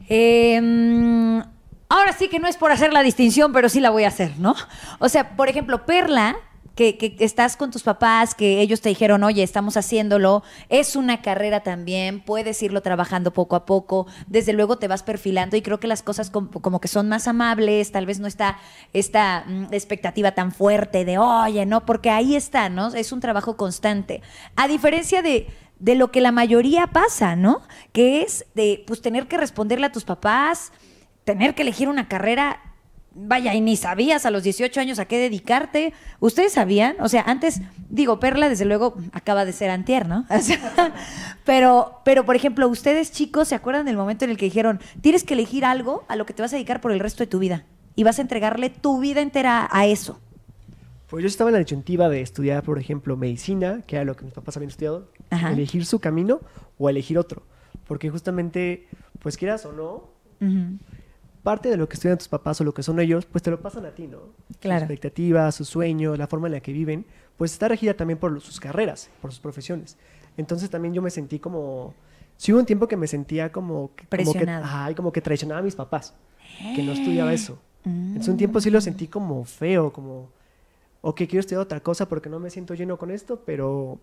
em, 0.10 1.40
ahora 1.88 2.14
sí 2.18 2.30
que 2.30 2.40
no 2.40 2.48
es 2.48 2.58
por 2.58 2.72
hacer 2.72 2.92
la 2.94 3.04
distinción, 3.04 3.54
pero 3.54 3.70
sí 3.70 3.80
la 3.80 3.92
voy 3.92 4.06
a 4.06 4.08
hacer, 4.08 4.38
¿no? 4.40 4.56
O 4.98 5.08
sea, 5.08 5.36
por 5.36 5.50
ejemplo, 5.50 5.86
Perla, 5.86 6.36
que, 6.76 6.98
que 6.98 7.16
estás 7.20 7.56
con 7.58 7.72
tus 7.72 7.84
papás, 7.84 8.36
que 8.36 8.62
ellos 8.62 8.82
te 8.82 8.90
dijeron, 8.90 9.24
oye, 9.24 9.44
estamos 9.44 9.78
haciéndolo, 9.78 10.44
es 10.70 10.96
una 10.96 11.22
carrera 11.22 11.62
también, 11.62 12.20
puedes 12.20 12.62
irlo 12.64 12.82
trabajando 12.82 13.32
poco 13.32 13.56
a 13.56 13.66
poco, 13.66 14.08
desde 14.28 14.54
luego 14.54 14.78
te 14.78 14.88
vas 14.88 15.04
perfilando 15.04 15.56
y 15.56 15.62
creo 15.62 15.80
que 15.80 15.88
las 15.88 16.02
cosas 16.04 16.30
com- 16.30 16.50
como, 16.50 16.82
que 16.82 16.88
son 16.88 17.10
más 17.10 17.28
amables, 17.28 17.92
tal 17.92 18.06
vez 18.06 18.20
no 18.20 18.28
está 18.28 18.58
esta 18.94 19.46
mm, 19.48 19.66
expectativa 19.72 20.32
tan 20.32 20.52
fuerte 20.52 21.06
de, 21.06 21.18
oye, 21.18 21.66
no, 21.66 21.86
porque 21.86 22.10
ahí 22.10 22.36
está, 22.36 22.70
¿no? 22.70 22.94
Es 22.94 23.12
un 23.12 23.20
trabajo 23.20 23.56
constante. 23.58 24.22
A 24.56 24.68
diferencia 24.68 25.22
de 25.22 25.48
de 25.80 25.96
lo 25.96 26.12
que 26.12 26.22
la 26.22 26.32
mayoría 26.32 26.88
pasa, 26.88 27.36
¿no? 27.36 27.62
Que 27.92 28.22
es 28.22 28.46
de 28.54 28.86
pues 28.88 29.02
tener 29.02 29.28
que 29.28 29.36
responderle 29.38 29.88
a 29.88 29.92
tus 29.92 30.06
papás, 30.06 30.72
tener 31.26 31.56
que 31.56 31.64
elegir 31.64 31.90
una 31.90 32.08
carrera 32.08 32.62
Vaya, 33.16 33.54
y 33.54 33.62
ni 33.62 33.76
sabías 33.76 34.26
a 34.26 34.32
los 34.32 34.44
18 34.44 34.80
años 34.80 34.98
a 34.98 35.06
qué 35.06 35.20
dedicarte. 35.20 35.94
¿Ustedes 36.20 36.54
sabían? 36.54 36.96
O 37.00 37.10
sea, 37.10 37.22
antes, 37.22 37.62
digo, 37.90 38.20
Perla, 38.20 38.50
desde 38.50 38.66
luego, 38.66 38.96
acaba 39.12 39.46
de 39.46 39.54
ser 39.54 39.70
antier, 39.70 40.08
¿no? 40.08 40.26
O 40.32 40.40
sea, 40.40 40.94
pero, 41.46 42.02
pero, 42.04 42.26
por 42.26 42.36
ejemplo, 42.36 42.68
ustedes 42.68 43.12
chicos, 43.12 43.50
¿se 43.50 43.56
acuerdan 43.56 43.86
del 43.86 43.98
momento 43.98 44.26
en 44.26 44.32
el 44.32 44.38
que 44.38 44.46
dijeron, 44.46 44.80
tienes 45.02 45.24
que 45.24 45.36
elegir 45.36 45.64
algo 45.64 46.06
a 46.08 46.16
lo 46.16 46.26
que 46.26 46.34
te 46.34 46.42
vas 46.42 46.54
a 46.54 46.56
dedicar 46.56 46.82
por 46.82 46.92
el 46.92 47.00
resto 47.00 47.24
de 47.24 47.28
tu 47.28 47.38
vida? 47.38 47.66
Y 47.96 48.04
vas 48.04 48.18
a 48.18 48.24
entregarle 48.24 48.72
tu 48.72 49.00
vida 49.00 49.22
entera 49.22 49.70
a 49.72 49.86
eso. 49.86 50.20
Pues 51.08 51.22
yo 51.22 51.28
estaba 51.28 51.52
en 51.52 51.54
la 51.54 51.60
disyuntiva 51.60 52.10
de 52.10 52.22
estudiar, 52.22 52.64
por 52.64 52.80
ejemplo, 52.80 53.16
medicina, 53.16 53.84
que 53.86 53.98
era 53.98 54.06
lo 54.06 54.16
que 54.16 54.26
mis 54.26 54.34
papás 54.34 54.58
habían 54.58 54.72
estudiado, 54.72 55.12
Ajá. 55.30 55.52
elegir 55.52 55.86
su 55.86 56.00
camino 56.00 56.42
o 56.80 56.90
elegir 56.90 57.20
otro. 57.20 57.44
Porque 57.88 58.10
justamente, 58.10 58.88
pues 59.20 59.38
quieras 59.38 59.64
o 59.66 59.74
no. 59.74 60.12
Parte 61.44 61.70
de 61.70 61.78
lo 61.78 61.88
que 61.88 61.96
estudian 61.96 62.18
tus 62.18 62.28
papás 62.30 62.60
o 62.62 62.64
lo 62.64 62.74
que 62.74 62.82
son 62.84 63.00
ellos, 63.00 63.26
pues 63.26 63.44
te 63.44 63.52
lo 63.52 63.62
pasan 63.62 63.86
a 63.86 63.92
ti, 63.92 64.08
¿no? 64.08 64.20
Claro. 64.60 64.80
Sus 64.80 64.90
expectativas, 64.90 65.54
sus 65.56 65.68
sueños, 65.70 66.18
la 66.18 66.28
forma 66.28 66.48
en 66.48 66.54
la 66.54 66.60
que 66.62 66.72
viven, 66.74 67.06
pues 67.38 67.52
está 67.52 67.68
regida 67.68 67.94
también 67.94 68.18
por 68.18 68.40
sus 68.42 68.60
carreras, 68.60 69.10
por 69.22 69.32
sus 69.32 69.40
profesiones. 69.42 69.98
Entonces 70.38 70.70
también 70.70 70.94
yo 70.94 71.02
me 71.02 71.10
sentí 71.12 71.40
como... 71.40 71.94
Sí 72.38 72.52
hubo 72.52 72.60
un 72.60 72.66
tiempo 72.66 72.88
que 72.88 72.98
me 72.98 73.08
sentía 73.08 73.52
como... 73.52 73.92
que- 73.96 74.06
Como 74.06 74.08
que, 74.08 74.08
Presionado. 74.40 74.66
ay, 74.68 74.96
como 74.96 75.12
que 75.12 75.22
traicionaba 75.22 75.60
a 75.60 75.64
mis 75.64 75.76
papás, 75.76 76.16
que 76.76 76.82
no 76.82 76.94
estudiaba 76.94 77.32
eso. 77.34 77.60
Mm. 77.84 78.08
Entonces 78.08 78.30
un 78.30 78.38
tiempo 78.38 78.60
sí 78.62 78.70
lo 78.72 78.82
sentí 78.82 79.08
como 79.08 79.44
feo, 79.46 79.92
como... 79.94 80.30
Ok, 81.02 81.18
quiero 81.18 81.42
estudiar 81.42 81.62
otra 81.62 81.82
cosa 81.82 82.08
porque 82.08 82.30
no 82.30 82.40
me 82.40 82.50
siento 82.50 82.74
lleno 82.74 82.98
con 82.98 83.12
esto, 83.12 83.42
pero 83.46 84.00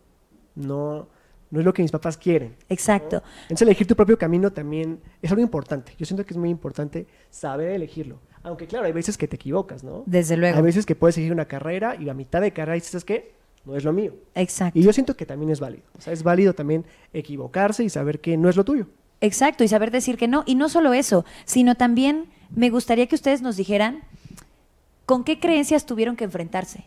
no, 0.54 1.08
no 1.50 1.60
es 1.60 1.66
lo 1.66 1.72
que 1.72 1.82
mis 1.82 1.90
papás 1.90 2.16
quieren. 2.16 2.54
Exacto. 2.68 3.22
Entonces 3.42 3.62
elegir 3.62 3.86
tu 3.86 3.96
propio 3.96 4.16
camino 4.16 4.52
también 4.52 5.00
es 5.20 5.30
algo 5.30 5.42
importante. 5.42 5.92
Yo 5.98 6.06
siento 6.06 6.24
que 6.24 6.32
es 6.32 6.38
muy 6.38 6.50
importante 6.50 7.06
saber 7.30 7.72
elegirlo. 7.72 8.20
Aunque 8.42 8.66
claro, 8.66 8.86
hay 8.86 8.92
veces 8.92 9.18
que 9.18 9.28
te 9.28 9.36
equivocas, 9.36 9.84
¿no? 9.84 10.02
Desde 10.06 10.36
luego. 10.36 10.56
Hay 10.56 10.62
veces 10.62 10.86
que 10.86 10.94
puedes 10.94 11.14
seguir 11.14 11.32
una 11.32 11.46
carrera 11.46 11.96
y 11.96 12.08
a 12.08 12.14
mitad 12.14 12.40
de 12.40 12.52
carrera 12.52 12.74
dices, 12.74 13.04
que 13.04 13.34
No 13.64 13.76
es 13.76 13.84
lo 13.84 13.92
mío. 13.92 14.14
Exacto. 14.34 14.78
Y 14.78 14.82
yo 14.82 14.92
siento 14.92 15.16
que 15.16 15.26
también 15.26 15.50
es 15.50 15.60
válido. 15.60 15.84
O 15.98 16.00
sea, 16.00 16.12
es 16.12 16.22
válido 16.22 16.54
también 16.54 16.86
equivocarse 17.12 17.84
y 17.84 17.90
saber 17.90 18.20
que 18.20 18.36
no 18.36 18.48
es 18.48 18.56
lo 18.56 18.64
tuyo. 18.64 18.86
Exacto, 19.20 19.64
y 19.64 19.68
saber 19.68 19.90
decir 19.90 20.16
que 20.16 20.28
no. 20.28 20.44
Y 20.46 20.54
no 20.54 20.68
solo 20.68 20.94
eso, 20.94 21.26
sino 21.44 21.74
también 21.74 22.30
me 22.54 22.70
gustaría 22.70 23.06
que 23.06 23.14
ustedes 23.14 23.42
nos 23.42 23.56
dijeran 23.56 24.00
con 25.04 25.24
qué 25.24 25.38
creencias 25.38 25.84
tuvieron 25.84 26.16
que 26.16 26.24
enfrentarse. 26.24 26.86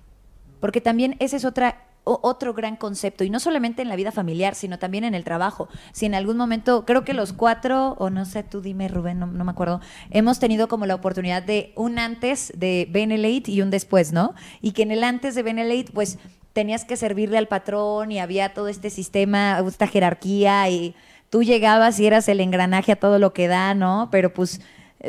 Porque 0.60 0.82
también 0.82 1.16
ese 1.20 1.36
es 1.36 1.46
otra, 1.46 1.86
otro 2.04 2.54
gran 2.54 2.76
concepto, 2.76 3.24
y 3.24 3.30
no 3.30 3.40
solamente 3.40 3.82
en 3.82 3.90
la 3.90 3.96
vida 3.96 4.12
familiar, 4.12 4.56
sino 4.56 4.80
también 4.80 5.04
en 5.04 5.16
el 5.16 5.24
trabajo. 5.24 5.70
Si 5.92 6.06
en 6.06 6.16
algún 6.16 6.38
momento, 6.38 6.86
creo 6.86 7.04
que 7.06 7.14
los 7.14 7.34
cuatro, 7.34 7.96
o 8.00 8.10
no 8.10 8.26
sé, 8.26 8.44
tú 8.44 8.62
dime 8.62 8.88
Rubén, 8.88 9.20
no, 9.20 9.28
me 9.28 9.52
acuerdo, 9.52 9.80
hemos 10.12 10.40
tenido 10.40 10.68
como 10.68 10.86
la 10.86 10.96
oportunidad 10.96 11.44
de 11.44 11.72
un 11.76 12.00
antes 12.00 12.52
de 12.56 12.88
Benelate 12.92 13.52
y 13.52 13.62
un 13.62 13.70
después, 13.70 14.12
¿no? 14.12 14.34
Y 14.62 14.72
que 14.72 14.84
en 14.84 14.92
el 14.92 15.04
antes 15.04 15.36
de 15.36 15.44
Benelate, 15.44 15.92
pues 15.94 16.20
tenías 16.54 16.86
que 16.86 16.98
servirle 16.98 17.38
al 17.38 17.48
patrón 17.48 18.12
y 18.12 18.20
había 18.20 18.54
todo 18.54 18.68
este 18.68 18.90
sistema, 18.90 19.64
esta 19.68 19.88
jerarquía 19.88 20.70
y 20.70 20.96
tú 21.30 21.42
llegabas 21.42 22.00
y 22.00 22.06
eras 22.06 22.28
el 22.30 22.40
engranaje 22.40 22.92
a 22.92 22.96
todo 22.96 23.18
lo 23.18 23.34
que 23.34 23.48
da, 23.48 23.74
¿no? 23.74 24.10
Pero 24.12 24.34
pues 24.34 24.62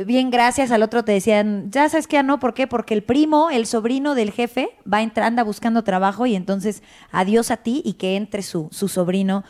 bien 0.06 0.30
gracias 0.30 0.70
al 0.70 0.82
otro 0.82 1.04
te 1.04 1.12
decían, 1.12 1.70
ya 1.70 1.88
sabes 1.88 2.06
que 2.06 2.16
ya 2.16 2.22
no, 2.22 2.40
¿por 2.40 2.52
qué? 2.54 2.66
Porque 2.66 2.94
el 2.94 3.04
primo, 3.04 3.50
el 3.50 3.66
sobrino 3.66 4.14
del 4.14 4.32
jefe 4.32 4.70
va 4.92 4.98
anda 4.98 5.44
buscando 5.44 5.84
trabajo 5.84 6.26
y 6.26 6.34
entonces 6.34 6.82
adiós 7.12 7.50
a 7.50 7.58
ti 7.58 7.80
y 7.84 7.94
que 7.94 8.16
entre 8.16 8.42
su, 8.42 8.68
su 8.72 8.88
sobrino. 8.88 9.44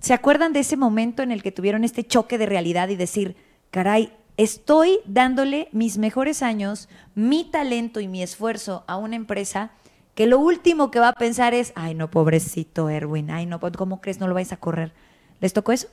¿Se 0.00 0.14
acuerdan 0.14 0.52
de 0.52 0.60
ese 0.60 0.76
momento 0.76 1.22
en 1.22 1.30
el 1.30 1.42
que 1.42 1.52
tuvieron 1.52 1.84
este 1.84 2.04
choque 2.04 2.38
de 2.38 2.46
realidad 2.46 2.88
y 2.88 2.96
decir, 2.96 3.36
caray, 3.70 4.12
estoy 4.36 5.00
dándole 5.04 5.68
mis 5.72 5.98
mejores 5.98 6.42
años, 6.42 6.88
mi 7.14 7.44
talento 7.44 8.00
y 8.00 8.08
mi 8.08 8.22
esfuerzo 8.22 8.84
a 8.86 8.96
una 8.96 9.16
empresa 9.16 9.72
que 10.14 10.26
lo 10.26 10.38
último 10.38 10.90
que 10.90 11.00
va 11.00 11.08
a 11.08 11.12
pensar 11.12 11.52
es, 11.52 11.72
ay 11.74 11.94
no, 11.94 12.10
pobrecito 12.10 12.88
Erwin, 12.88 13.30
ay 13.30 13.44
no, 13.44 13.60
¿cómo 13.60 14.00
crees 14.00 14.18
no 14.18 14.28
lo 14.28 14.34
vais 14.34 14.52
a 14.52 14.56
correr? 14.56 14.92
¿Les 15.40 15.52
tocó 15.52 15.72
eso? 15.72 15.88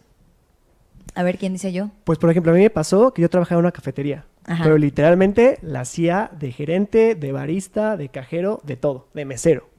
A 1.15 1.23
ver, 1.23 1.37
¿quién 1.37 1.53
dice 1.53 1.71
yo? 1.71 1.91
Pues, 2.03 2.17
por 2.19 2.29
ejemplo, 2.29 2.51
a 2.51 2.55
mí 2.55 2.61
me 2.61 2.69
pasó 2.69 3.13
que 3.13 3.21
yo 3.21 3.29
trabajaba 3.29 3.59
en 3.59 3.65
una 3.65 3.71
cafetería. 3.71 4.25
Ajá. 4.45 4.63
Pero 4.63 4.77
literalmente 4.77 5.57
la 5.61 5.81
hacía 5.81 6.29
de 6.37 6.51
gerente, 6.51 7.15
de 7.15 7.31
barista, 7.31 7.95
de 7.97 8.09
cajero, 8.09 8.59
de 8.63 8.75
todo, 8.75 9.07
de 9.13 9.25
mesero. 9.25 9.69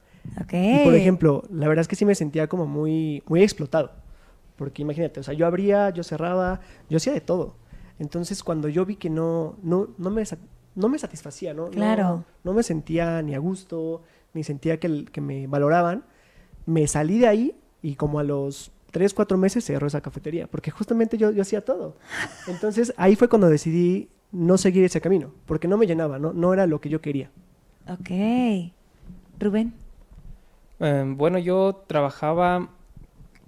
Ok. 0.41 0.53
Y 0.55 0.85
por 0.85 0.95
ejemplo, 0.95 1.43
la 1.50 1.69
verdad 1.69 1.83
es 1.83 1.88
que 1.88 1.97
sí 1.97 2.05
me 2.05 2.14
sentía 2.14 2.47
como 2.47 2.67
muy, 2.67 3.23
muy 3.26 3.43
explotado. 3.43 3.93
Porque 4.57 4.83
imagínate, 4.83 5.21
o 5.21 5.23
sea, 5.23 5.35
yo 5.35 5.47
abría, 5.47 5.91
yo 5.91 6.03
cerraba, 6.05 6.61
yo 6.88 6.97
hacía 6.97 7.12
de 7.12 7.21
todo. 7.21 7.57
Entonces, 7.99 8.43
cuando 8.43 8.69
yo 8.69 8.87
vi 8.87 8.97
que 8.97 9.11
no, 9.11 9.57
no, 9.62 9.88
no, 9.99 10.11
me, 10.11 10.23
no 10.76 10.88
me 10.88 10.99
satisfacía, 10.99 11.53
¿no? 11.53 11.64
No- 11.67 11.71
Claro. 11.71 12.25
No, 12.45 12.53
me 12.55 12.62
sentía 12.62 13.21
ni 13.23 13.35
a 13.35 13.38
gusto, 13.38 14.03
ni 14.33 14.45
sentía 14.45 14.79
que, 14.79 15.05
que 15.07 15.21
me 15.21 15.47
valoraban. 15.47 16.05
Me 16.67 16.87
salí 16.87 17.19
de 17.19 17.26
ahí 17.26 17.57
y 17.83 17.97
como 17.97 18.19
a 18.19 18.23
los 18.25 18.71
tres, 18.95 19.13
cuatro 19.13 19.37
meses 19.37 19.65
cerró 19.65 19.89
esa 19.89 20.01
cafetería, 20.01 20.47
porque 20.47 20.71
justamente 20.71 21.19
yo, 21.19 21.33
yo 21.33 21.43
hacía 21.43 21.65
todo. 21.65 21.97
Entonces 22.47 22.95
ahí 22.97 23.17
fue 23.17 23.29
cuando 23.29 23.49
decidí 23.49 24.09
no 24.31 24.57
seguir 24.57 24.85
ese 24.85 25.01
camino, 25.01 25.33
porque 25.47 25.67
no 25.67 25.77
me 25.77 25.85
llenaba, 25.89 26.21
no, 26.21 26.33
no 26.33 26.53
era 26.55 26.69
lo 26.69 26.81
que 26.81 26.89
yo 26.89 27.01
quería. 27.01 27.29
Ok. 27.89 28.71
Rubén. 29.41 29.75
Eh, 30.79 31.05
bueno, 31.09 31.39
yo 31.39 31.83
trabajaba 31.89 32.69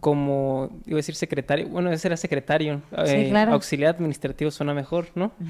como, 0.00 0.80
iba 0.84 0.96
a 0.96 1.02
decir 1.02 1.14
secretario, 1.14 1.68
bueno, 1.68 1.92
ese 1.92 2.08
era 2.08 2.16
secretario. 2.16 2.82
Sí, 3.04 3.12
eh, 3.12 3.26
claro. 3.30 3.52
Auxiliar 3.52 3.94
administrativo 3.94 4.50
suena 4.50 4.74
mejor, 4.74 5.06
¿no? 5.14 5.30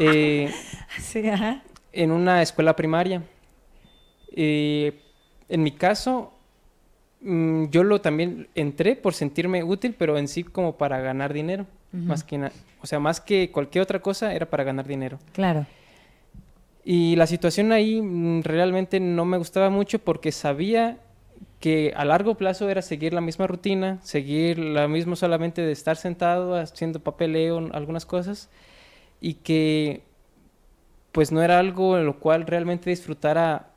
Eh, 0.00 0.52
Sí, 1.00 1.28
ajá. 1.28 1.62
en 1.92 2.12
una 2.12 2.40
escuela 2.40 2.76
primaria. 2.76 3.22
Eh, 4.30 5.02
en 5.48 5.62
mi 5.64 5.72
caso, 5.72 6.32
mm, 7.20 7.66
yo 7.66 7.84
lo 7.84 8.00
también 8.00 8.48
entré 8.54 8.96
por 8.96 9.14
sentirme 9.14 9.62
útil, 9.64 9.94
pero 9.96 10.18
en 10.18 10.28
sí 10.28 10.44
como 10.44 10.76
para 10.76 11.00
ganar 11.00 11.32
dinero. 11.32 11.66
Más 11.90 12.22
que 12.22 12.38
o 12.82 12.86
sea, 12.86 12.98
más 13.00 13.18
que 13.18 13.50
cualquier 13.50 13.82
otra 13.82 14.00
cosa, 14.00 14.34
era 14.34 14.44
para 14.44 14.62
ganar 14.62 14.86
dinero. 14.86 15.18
Claro. 15.32 15.64
Y 16.84 17.16
la 17.16 17.26
situación 17.26 17.72
ahí 17.72 18.00
mm, 18.00 18.42
realmente 18.42 19.00
no 19.00 19.24
me 19.24 19.38
gustaba 19.38 19.70
mucho 19.70 19.98
porque 19.98 20.32
sabía 20.32 20.98
que 21.60 21.92
a 21.96 22.04
largo 22.04 22.36
plazo 22.36 22.68
era 22.68 22.82
seguir 22.82 23.12
la 23.12 23.20
misma 23.20 23.46
rutina, 23.46 23.98
seguir 24.02 24.58
la 24.58 24.86
misma 24.86 25.16
solamente 25.16 25.62
de 25.62 25.72
estar 25.72 25.96
sentado 25.96 26.54
haciendo 26.54 27.00
papeleo, 27.00 27.70
algunas 27.72 28.06
cosas, 28.06 28.48
y 29.20 29.34
que 29.34 30.02
pues 31.12 31.32
no 31.32 31.42
era 31.42 31.58
algo 31.58 31.98
en 31.98 32.06
lo 32.06 32.18
cual 32.20 32.46
realmente 32.46 32.90
disfrutara 32.90 33.70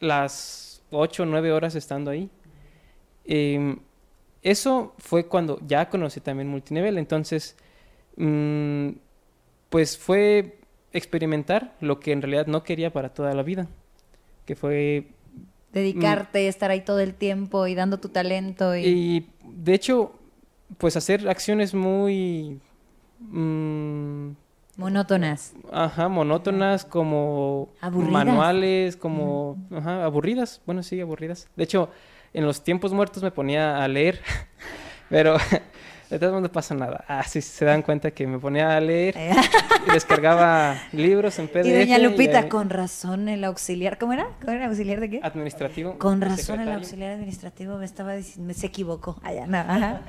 las 0.00 0.82
ocho 0.90 1.24
o 1.24 1.26
nueve 1.26 1.52
horas 1.52 1.74
estando 1.74 2.10
ahí. 2.10 2.30
Em, 3.26 3.78
eso 4.42 4.94
fue 4.98 5.26
cuando 5.26 5.58
ya 5.66 5.88
conocí 5.88 6.20
también 6.20 6.48
multinivel, 6.48 6.98
entonces 6.98 7.56
mm, 8.16 8.90
pues 9.68 9.98
fue 9.98 10.58
experimentar 10.92 11.74
lo 11.80 11.98
que 12.00 12.12
en 12.12 12.22
realidad 12.22 12.46
no 12.46 12.62
quería 12.62 12.92
para 12.92 13.08
toda 13.10 13.34
la 13.34 13.42
vida, 13.42 13.66
que 14.44 14.54
fue 14.54 15.08
Dedicarte, 15.72 16.48
estar 16.48 16.70
ahí 16.70 16.80
todo 16.80 17.00
el 17.00 17.14
tiempo 17.14 17.66
y 17.66 17.74
dando 17.74 17.98
tu 17.98 18.08
talento 18.08 18.74
y... 18.76 18.84
y 18.86 19.30
de 19.44 19.74
hecho 19.74 20.12
pues 20.78 20.96
hacer 20.96 21.28
acciones 21.28 21.74
muy 21.74 22.60
mm, 23.20 24.30
monótonas. 24.76 25.54
ajá, 25.72 26.08
monótonas 26.08 26.84
como 26.84 27.68
Aburridas. 27.80 28.12
manuales, 28.12 28.96
como 28.96 29.58
ajá, 29.70 30.04
aburridas, 30.04 30.60
bueno 30.66 30.82
sí, 30.82 31.00
aburridas. 31.00 31.48
De 31.56 31.64
hecho, 31.64 31.90
en 32.36 32.44
los 32.46 32.62
tiempos 32.62 32.92
muertos 32.92 33.22
me 33.22 33.30
ponía 33.30 33.82
a 33.82 33.88
leer, 33.88 34.20
pero 35.08 35.36
de 36.10 36.18
todas 36.18 36.40
no 36.40 36.52
pasa 36.52 36.74
nada. 36.74 37.04
Ah, 37.08 37.24
sí, 37.24 37.40
se 37.42 37.64
dan 37.64 37.82
cuenta 37.82 38.10
que 38.12 38.26
me 38.26 38.38
ponía 38.38 38.76
a 38.76 38.80
leer 38.80 39.16
y 39.86 39.90
descargaba 39.90 40.76
libros 40.92 41.38
en 41.38 41.48
PDF. 41.48 41.66
Y 41.66 41.72
doña 41.72 41.98
Lupita, 41.98 42.48
con 42.48 42.70
razón 42.70 43.28
el 43.28 43.42
auxiliar, 43.44 43.98
¿cómo 43.98 44.12
era? 44.12 44.26
¿Cómo 44.40 44.52
era 44.52 44.66
auxiliar 44.66 45.00
de 45.00 45.10
qué? 45.10 45.20
administrativo. 45.22 45.98
Con 45.98 46.20
razón 46.20 46.60
el 46.60 46.70
auxiliar 46.72 47.12
administrativo 47.12 47.78
me 47.78 47.84
estaba 47.84 48.14
diciendo, 48.14 48.52
se 48.54 48.66
equivocó. 48.66 49.18
Allá, 49.22 49.46
no, 49.46 49.58
ajá. 49.58 50.00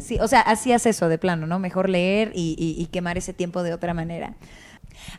Sí, 0.00 0.18
o 0.20 0.26
sea, 0.28 0.40
hacías 0.40 0.86
eso 0.86 1.08
de 1.10 1.18
plano, 1.18 1.46
¿no? 1.46 1.58
Mejor 1.58 1.90
leer 1.90 2.32
y, 2.34 2.56
y- 2.58 2.82
y 2.82 2.86
quemar 2.86 3.18
ese 3.18 3.34
tiempo 3.34 3.62
de 3.62 3.74
otra 3.74 3.92
manera. 3.92 4.32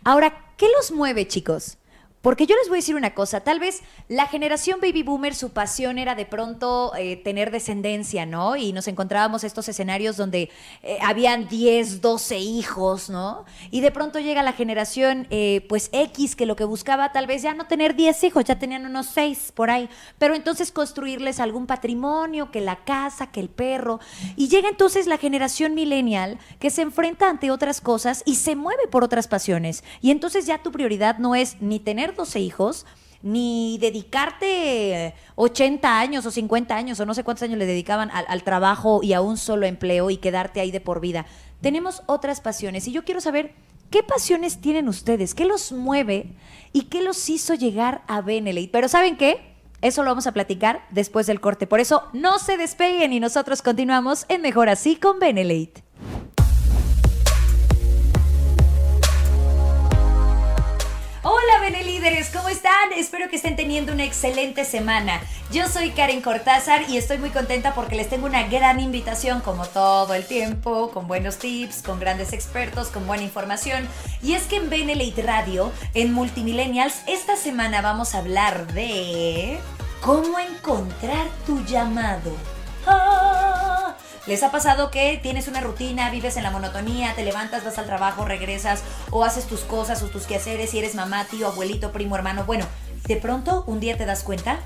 Ahora, 0.03 0.33
¿qué 0.57 0.65
los 0.75 0.91
mueve, 0.91 1.27
chicos? 1.27 1.77
Porque 2.21 2.45
yo 2.45 2.55
les 2.55 2.69
voy 2.69 2.77
a 2.77 2.81
decir 2.81 2.95
una 2.95 3.15
cosa, 3.15 3.41
tal 3.41 3.59
vez 3.59 3.81
la 4.07 4.27
generación 4.27 4.79
baby 4.79 5.01
boomer, 5.01 5.33
su 5.33 5.49
pasión 5.49 5.97
era 5.97 6.13
de 6.13 6.27
pronto 6.27 6.93
eh, 6.95 7.17
tener 7.17 7.49
descendencia, 7.49 8.27
¿no? 8.27 8.55
Y 8.55 8.73
nos 8.73 8.87
encontrábamos 8.87 9.43
estos 9.43 9.67
escenarios 9.67 10.17
donde 10.17 10.51
eh, 10.83 10.99
habían 11.01 11.47
10, 11.47 11.99
12 11.99 12.37
hijos, 12.37 13.09
¿no? 13.09 13.45
Y 13.71 13.81
de 13.81 13.89
pronto 13.89 14.19
llega 14.19 14.43
la 14.43 14.53
generación, 14.53 15.25
eh, 15.31 15.65
pues 15.67 15.89
X, 15.93 16.35
que 16.35 16.45
lo 16.45 16.55
que 16.55 16.63
buscaba 16.63 17.11
tal 17.11 17.25
vez 17.25 17.41
ya 17.41 17.55
no 17.55 17.65
tener 17.65 17.95
10 17.95 18.23
hijos, 18.25 18.43
ya 18.43 18.59
tenían 18.59 18.85
unos 18.85 19.07
6 19.07 19.53
por 19.55 19.71
ahí, 19.71 19.89
pero 20.19 20.35
entonces 20.35 20.71
construirles 20.71 21.39
algún 21.39 21.65
patrimonio, 21.65 22.51
que 22.51 22.61
la 22.61 22.83
casa, 22.83 23.31
que 23.31 23.39
el 23.39 23.49
perro. 23.49 23.99
Y 24.35 24.47
llega 24.47 24.69
entonces 24.69 25.07
la 25.07 25.17
generación 25.17 25.73
millennial 25.73 26.37
que 26.59 26.69
se 26.69 26.83
enfrenta 26.83 27.29
ante 27.31 27.49
otras 27.49 27.81
cosas 27.81 28.21
y 28.27 28.35
se 28.35 28.55
mueve 28.55 28.87
por 28.91 29.03
otras 29.03 29.27
pasiones. 29.27 29.83
Y 30.01 30.11
entonces 30.11 30.45
ya 30.45 30.61
tu 30.61 30.71
prioridad 30.71 31.17
no 31.17 31.33
es 31.33 31.59
ni 31.61 31.79
tener 31.79 32.10
12 32.11 32.39
hijos, 32.39 32.85
ni 33.23 33.77
dedicarte 33.79 35.13
80 35.35 35.99
años 35.99 36.25
o 36.25 36.31
50 36.31 36.75
años 36.75 36.99
o 36.99 37.05
no 37.05 37.13
sé 37.13 37.23
cuántos 37.23 37.43
años 37.43 37.57
le 37.57 37.65
dedicaban 37.65 38.09
al, 38.11 38.43
trabajo 38.43 39.01
y 39.03 39.13
a 39.13 39.21
un 39.21 39.37
solo 39.37 39.65
empleo 39.65 40.09
y 40.09 40.17
quedarte 40.17 40.59
ahí 40.59 40.71
de 40.71 40.81
por 40.81 40.99
vida. 40.99 41.25
Tenemos 41.61 42.01
otras 42.07 42.41
pasiones 42.41 42.87
y 42.87 42.91
yo 42.91 43.03
quiero 43.03 43.21
saber 43.21 43.53
qué 43.91 44.03
pasiones 44.03 44.59
tienen 44.59 44.87
ustedes, 44.87 45.35
qué 45.35 45.45
los 45.45 45.71
mueve 45.71 46.33
y 46.73 46.83
qué 46.83 47.01
los 47.01 47.29
hizo 47.29 47.53
llegar 47.53 48.01
a 48.07 48.21
Benelete. 48.21 48.71
Pero 48.71 48.87
¿saben 48.87 49.17
qué? 49.17 49.51
Eso 49.81 50.03
lo 50.03 50.11
vamos 50.11 50.27
a 50.27 50.31
platicar 50.31 50.85
después 50.91 51.27
del 51.27 51.41
corte. 51.41 51.67
Por 51.67 51.79
eso 51.79 52.03
no 52.13 52.39
se 52.39 52.57
despeguen 52.57 53.13
y 53.13 53.19
nosotros 53.19 53.61
continuamos 53.61 54.25
en 54.29 54.41
Mejor 54.41 54.69
Así 54.69 54.95
con 54.95 55.19
Benelete. 55.19 55.83
Benelíderes, 62.01 62.33
¿cómo 62.35 62.49
están? 62.49 62.93
Espero 62.97 63.29
que 63.29 63.35
estén 63.35 63.55
teniendo 63.55 63.93
una 63.93 64.03
excelente 64.03 64.65
semana. 64.65 65.21
Yo 65.51 65.67
soy 65.67 65.91
Karen 65.91 66.21
Cortázar 66.21 66.89
y 66.89 66.97
estoy 66.97 67.19
muy 67.19 67.29
contenta 67.29 67.75
porque 67.75 67.95
les 67.95 68.09
tengo 68.09 68.25
una 68.25 68.47
gran 68.47 68.79
invitación 68.79 69.41
como 69.41 69.67
todo 69.67 70.15
el 70.15 70.25
tiempo, 70.25 70.89
con 70.89 71.07
buenos 71.07 71.37
tips, 71.37 71.83
con 71.83 71.99
grandes 71.99 72.33
expertos, 72.33 72.87
con 72.87 73.05
buena 73.05 73.21
información. 73.21 73.87
Y 74.23 74.33
es 74.33 74.47
que 74.47 74.55
en 74.55 74.71
Benelite 74.71 75.21
Radio, 75.21 75.71
en 75.93 76.11
Multimillennials, 76.11 77.03
esta 77.07 77.35
semana 77.35 77.83
vamos 77.83 78.15
a 78.15 78.17
hablar 78.17 78.73
de 78.73 79.59
cómo 80.01 80.39
encontrar 80.39 81.27
tu 81.45 81.63
llamado. 81.65 82.31
¡Ah! 82.87 83.50
¿Les 84.27 84.43
ha 84.43 84.51
pasado 84.51 84.91
que 84.91 85.19
tienes 85.21 85.47
una 85.47 85.61
rutina, 85.61 86.11
vives 86.11 86.37
en 86.37 86.43
la 86.43 86.51
monotonía, 86.51 87.15
te 87.15 87.23
levantas, 87.23 87.65
vas 87.65 87.79
al 87.79 87.87
trabajo, 87.87 88.23
regresas 88.23 88.83
o 89.09 89.23
haces 89.23 89.47
tus 89.47 89.61
cosas 89.61 90.03
o 90.03 90.09
tus 90.09 90.27
quehaceres 90.27 90.69
si 90.69 90.77
eres 90.77 90.93
mamá, 90.93 91.25
tío, 91.25 91.47
abuelito, 91.47 91.91
primo, 91.91 92.15
hermano? 92.15 92.43
Bueno, 92.45 92.65
de 93.07 93.15
pronto 93.17 93.63
un 93.65 93.79
día 93.79 93.97
te 93.97 94.05
das 94.05 94.21
cuenta 94.21 94.59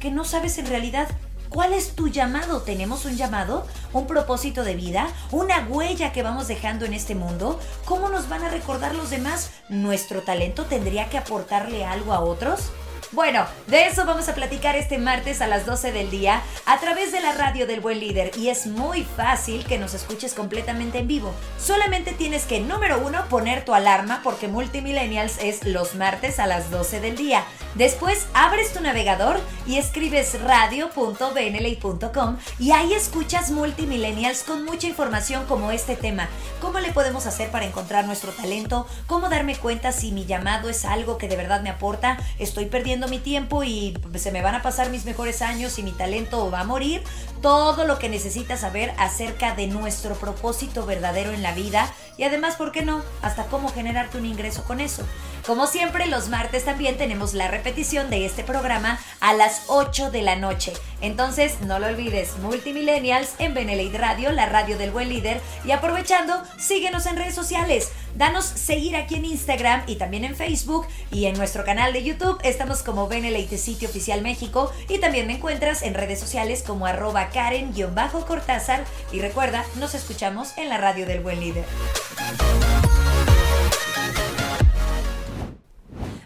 que 0.00 0.10
no 0.10 0.24
sabes 0.24 0.56
en 0.56 0.66
realidad 0.66 1.06
cuál 1.50 1.74
es 1.74 1.94
tu 1.94 2.08
llamado. 2.08 2.62
¿Tenemos 2.62 3.04
un 3.04 3.18
llamado? 3.18 3.66
¿Un 3.92 4.06
propósito 4.06 4.64
de 4.64 4.74
vida? 4.74 5.06
¿Una 5.30 5.66
huella 5.68 6.12
que 6.12 6.22
vamos 6.22 6.48
dejando 6.48 6.86
en 6.86 6.94
este 6.94 7.14
mundo? 7.14 7.60
¿Cómo 7.84 8.08
nos 8.08 8.30
van 8.30 8.42
a 8.42 8.48
recordar 8.48 8.94
los 8.94 9.10
demás? 9.10 9.50
¿Nuestro 9.68 10.22
talento 10.22 10.64
tendría 10.64 11.10
que 11.10 11.18
aportarle 11.18 11.84
algo 11.84 12.14
a 12.14 12.20
otros? 12.20 12.72
Bueno, 13.12 13.46
de 13.66 13.88
eso 13.88 14.06
vamos 14.06 14.30
a 14.30 14.34
platicar 14.34 14.74
este 14.74 14.96
martes 14.96 15.42
a 15.42 15.46
las 15.46 15.66
12 15.66 15.92
del 15.92 16.10
día 16.10 16.40
a 16.64 16.80
través 16.80 17.12
de 17.12 17.20
la 17.20 17.32
radio 17.32 17.66
del 17.66 17.80
buen 17.80 18.00
líder 18.00 18.30
y 18.38 18.48
es 18.48 18.66
muy 18.66 19.04
fácil 19.04 19.66
que 19.66 19.76
nos 19.76 19.92
escuches 19.92 20.32
completamente 20.32 21.00
en 21.00 21.08
vivo. 21.08 21.34
Solamente 21.58 22.12
tienes 22.12 22.46
que, 22.46 22.60
número 22.60 23.02
uno, 23.04 23.22
poner 23.28 23.66
tu 23.66 23.74
alarma 23.74 24.22
porque 24.24 24.48
Multimillennials 24.48 25.36
es 25.42 25.66
los 25.66 25.94
martes 25.94 26.38
a 26.38 26.46
las 26.46 26.70
12 26.70 27.00
del 27.00 27.16
día. 27.16 27.44
Después 27.74 28.26
abres 28.32 28.72
tu 28.72 28.80
navegador 28.80 29.38
y 29.66 29.76
escribes 29.76 30.40
radio.bnley.com 30.40 32.38
y 32.58 32.70
ahí 32.70 32.94
escuchas 32.94 33.50
Multimillennials 33.50 34.42
con 34.42 34.64
mucha 34.64 34.86
información 34.86 35.44
como 35.44 35.70
este 35.70 35.96
tema. 35.96 36.30
¿Cómo 36.62 36.80
le 36.80 36.92
podemos 36.92 37.26
hacer 37.26 37.50
para 37.50 37.66
encontrar 37.66 38.06
nuestro 38.06 38.32
talento? 38.32 38.86
¿Cómo 39.06 39.28
darme 39.28 39.56
cuenta 39.56 39.92
si 39.92 40.12
mi 40.12 40.24
llamado 40.24 40.70
es 40.70 40.86
algo 40.86 41.18
que 41.18 41.28
de 41.28 41.36
verdad 41.36 41.60
me 41.60 41.68
aporta? 41.68 42.16
¿Estoy 42.38 42.64
perdiendo 42.66 43.01
mi 43.08 43.18
tiempo 43.18 43.64
y 43.64 43.98
se 44.14 44.32
me 44.32 44.42
van 44.42 44.54
a 44.54 44.62
pasar 44.62 44.90
mis 44.90 45.04
mejores 45.04 45.42
años 45.42 45.78
y 45.78 45.82
mi 45.82 45.92
talento 45.92 46.50
va 46.50 46.60
a 46.60 46.64
morir? 46.64 47.02
Todo 47.40 47.84
lo 47.84 47.98
que 47.98 48.08
necesitas 48.08 48.60
saber 48.60 48.92
acerca 48.98 49.54
de 49.54 49.66
nuestro 49.66 50.14
propósito 50.14 50.86
verdadero 50.86 51.32
en 51.32 51.42
la 51.42 51.52
vida 51.52 51.92
y 52.16 52.24
además, 52.24 52.56
¿por 52.56 52.72
qué 52.72 52.82
no? 52.82 53.02
Hasta 53.22 53.46
cómo 53.46 53.68
generarte 53.68 54.18
un 54.18 54.26
ingreso 54.26 54.64
con 54.64 54.80
eso. 54.80 55.02
Como 55.46 55.66
siempre, 55.66 56.06
los 56.06 56.28
martes 56.28 56.64
también 56.64 56.96
tenemos 56.96 57.34
la 57.34 57.48
repetición 57.48 58.10
de 58.10 58.26
este 58.26 58.44
programa 58.44 59.00
a 59.18 59.34
las 59.34 59.64
8 59.66 60.12
de 60.12 60.22
la 60.22 60.36
noche. 60.36 60.72
Entonces, 61.00 61.60
no 61.62 61.80
lo 61.80 61.88
olvides, 61.88 62.38
Multimillennials 62.38 63.34
en 63.40 63.52
Benelite 63.52 63.98
Radio, 63.98 64.30
la 64.30 64.46
radio 64.46 64.78
del 64.78 64.92
buen 64.92 65.08
líder. 65.08 65.40
Y 65.64 65.72
aprovechando, 65.72 66.40
síguenos 66.58 67.06
en 67.06 67.16
redes 67.16 67.34
sociales. 67.34 67.90
Danos 68.14 68.44
seguir 68.44 68.94
aquí 68.94 69.16
en 69.16 69.24
Instagram 69.24 69.82
y 69.88 69.96
también 69.96 70.24
en 70.24 70.36
Facebook 70.36 70.86
y 71.10 71.24
en 71.24 71.36
nuestro 71.36 71.64
canal 71.64 71.92
de 71.92 72.04
YouTube. 72.04 72.38
Estamos 72.44 72.84
como 72.84 73.08
Benelite 73.08 73.58
Sitio 73.58 73.88
Oficial 73.88 74.22
México 74.22 74.70
y 74.88 74.98
también 74.98 75.26
me 75.26 75.34
encuentras 75.34 75.82
en 75.82 75.94
redes 75.94 76.20
sociales 76.20 76.62
como 76.64 76.86
arroba 76.86 77.30
Karen-Cortázar. 77.30 78.84
Y 79.10 79.18
recuerda, 79.18 79.64
nos 79.80 79.96
escuchamos 79.96 80.56
en 80.56 80.68
la 80.68 80.78
radio 80.78 81.04
del 81.04 81.20
buen 81.20 81.40
líder. 81.40 81.64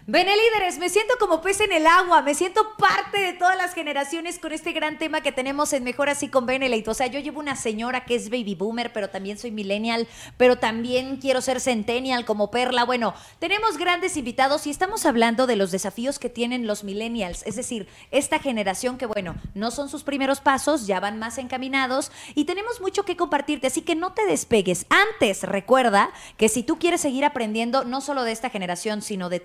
Bene 0.09 0.31
líderes, 0.37 0.77
me 0.77 0.87
siento 0.87 1.15
como 1.19 1.41
pez 1.41 1.59
en 1.59 1.73
el 1.73 1.85
agua, 1.85 2.21
me 2.21 2.33
siento 2.33 2.77
parte 2.77 3.19
de 3.19 3.33
todas 3.33 3.57
las 3.57 3.73
generaciones 3.73 4.39
con 4.39 4.53
este 4.53 4.71
gran 4.71 4.97
tema 4.97 5.19
que 5.19 5.33
tenemos 5.33 5.73
en 5.73 5.83
Mejor 5.83 6.07
Así 6.07 6.29
con 6.29 6.45
Benelite. 6.45 6.89
O 6.89 6.93
sea, 6.93 7.07
yo 7.07 7.19
llevo 7.19 7.41
una 7.41 7.57
señora 7.57 8.05
que 8.05 8.15
es 8.15 8.29
baby 8.29 8.55
boomer, 8.55 8.93
pero 8.93 9.09
también 9.09 9.37
soy 9.37 9.51
millennial, 9.51 10.07
pero 10.37 10.59
también 10.59 11.17
quiero 11.17 11.41
ser 11.41 11.59
centennial 11.59 12.23
como 12.23 12.51
Perla. 12.51 12.85
Bueno, 12.85 13.15
tenemos 13.39 13.77
grandes 13.77 14.15
invitados 14.15 14.65
y 14.65 14.69
estamos 14.69 15.05
hablando 15.05 15.45
de 15.45 15.57
los 15.57 15.71
desafíos 15.71 16.19
que 16.19 16.29
tienen 16.29 16.67
los 16.67 16.85
millennials, 16.85 17.45
es 17.45 17.57
decir, 17.57 17.89
esta 18.09 18.39
generación 18.39 18.97
que, 18.97 19.07
bueno, 19.07 19.35
no 19.55 19.71
son 19.71 19.89
sus 19.89 20.03
primeros 20.03 20.39
pasos, 20.39 20.87
ya 20.87 21.01
van 21.01 21.19
más 21.19 21.37
encaminados 21.37 22.13
y 22.33 22.45
tenemos 22.45 22.79
mucho 22.79 23.03
que 23.03 23.17
compartirte, 23.17 23.67
así 23.67 23.81
que 23.81 23.95
no 23.95 24.13
te 24.13 24.25
despegues. 24.25 24.85
Antes, 24.87 25.43
recuerda 25.43 26.11
que 26.37 26.47
si 26.47 26.63
tú 26.63 26.79
quieres 26.79 27.01
seguir 27.01 27.25
aprendiendo, 27.25 27.83
no 27.83 27.99
solo 27.99 28.23
de 28.23 28.31
esta 28.31 28.49
generación, 28.49 29.01
sino 29.01 29.27
de 29.27 29.41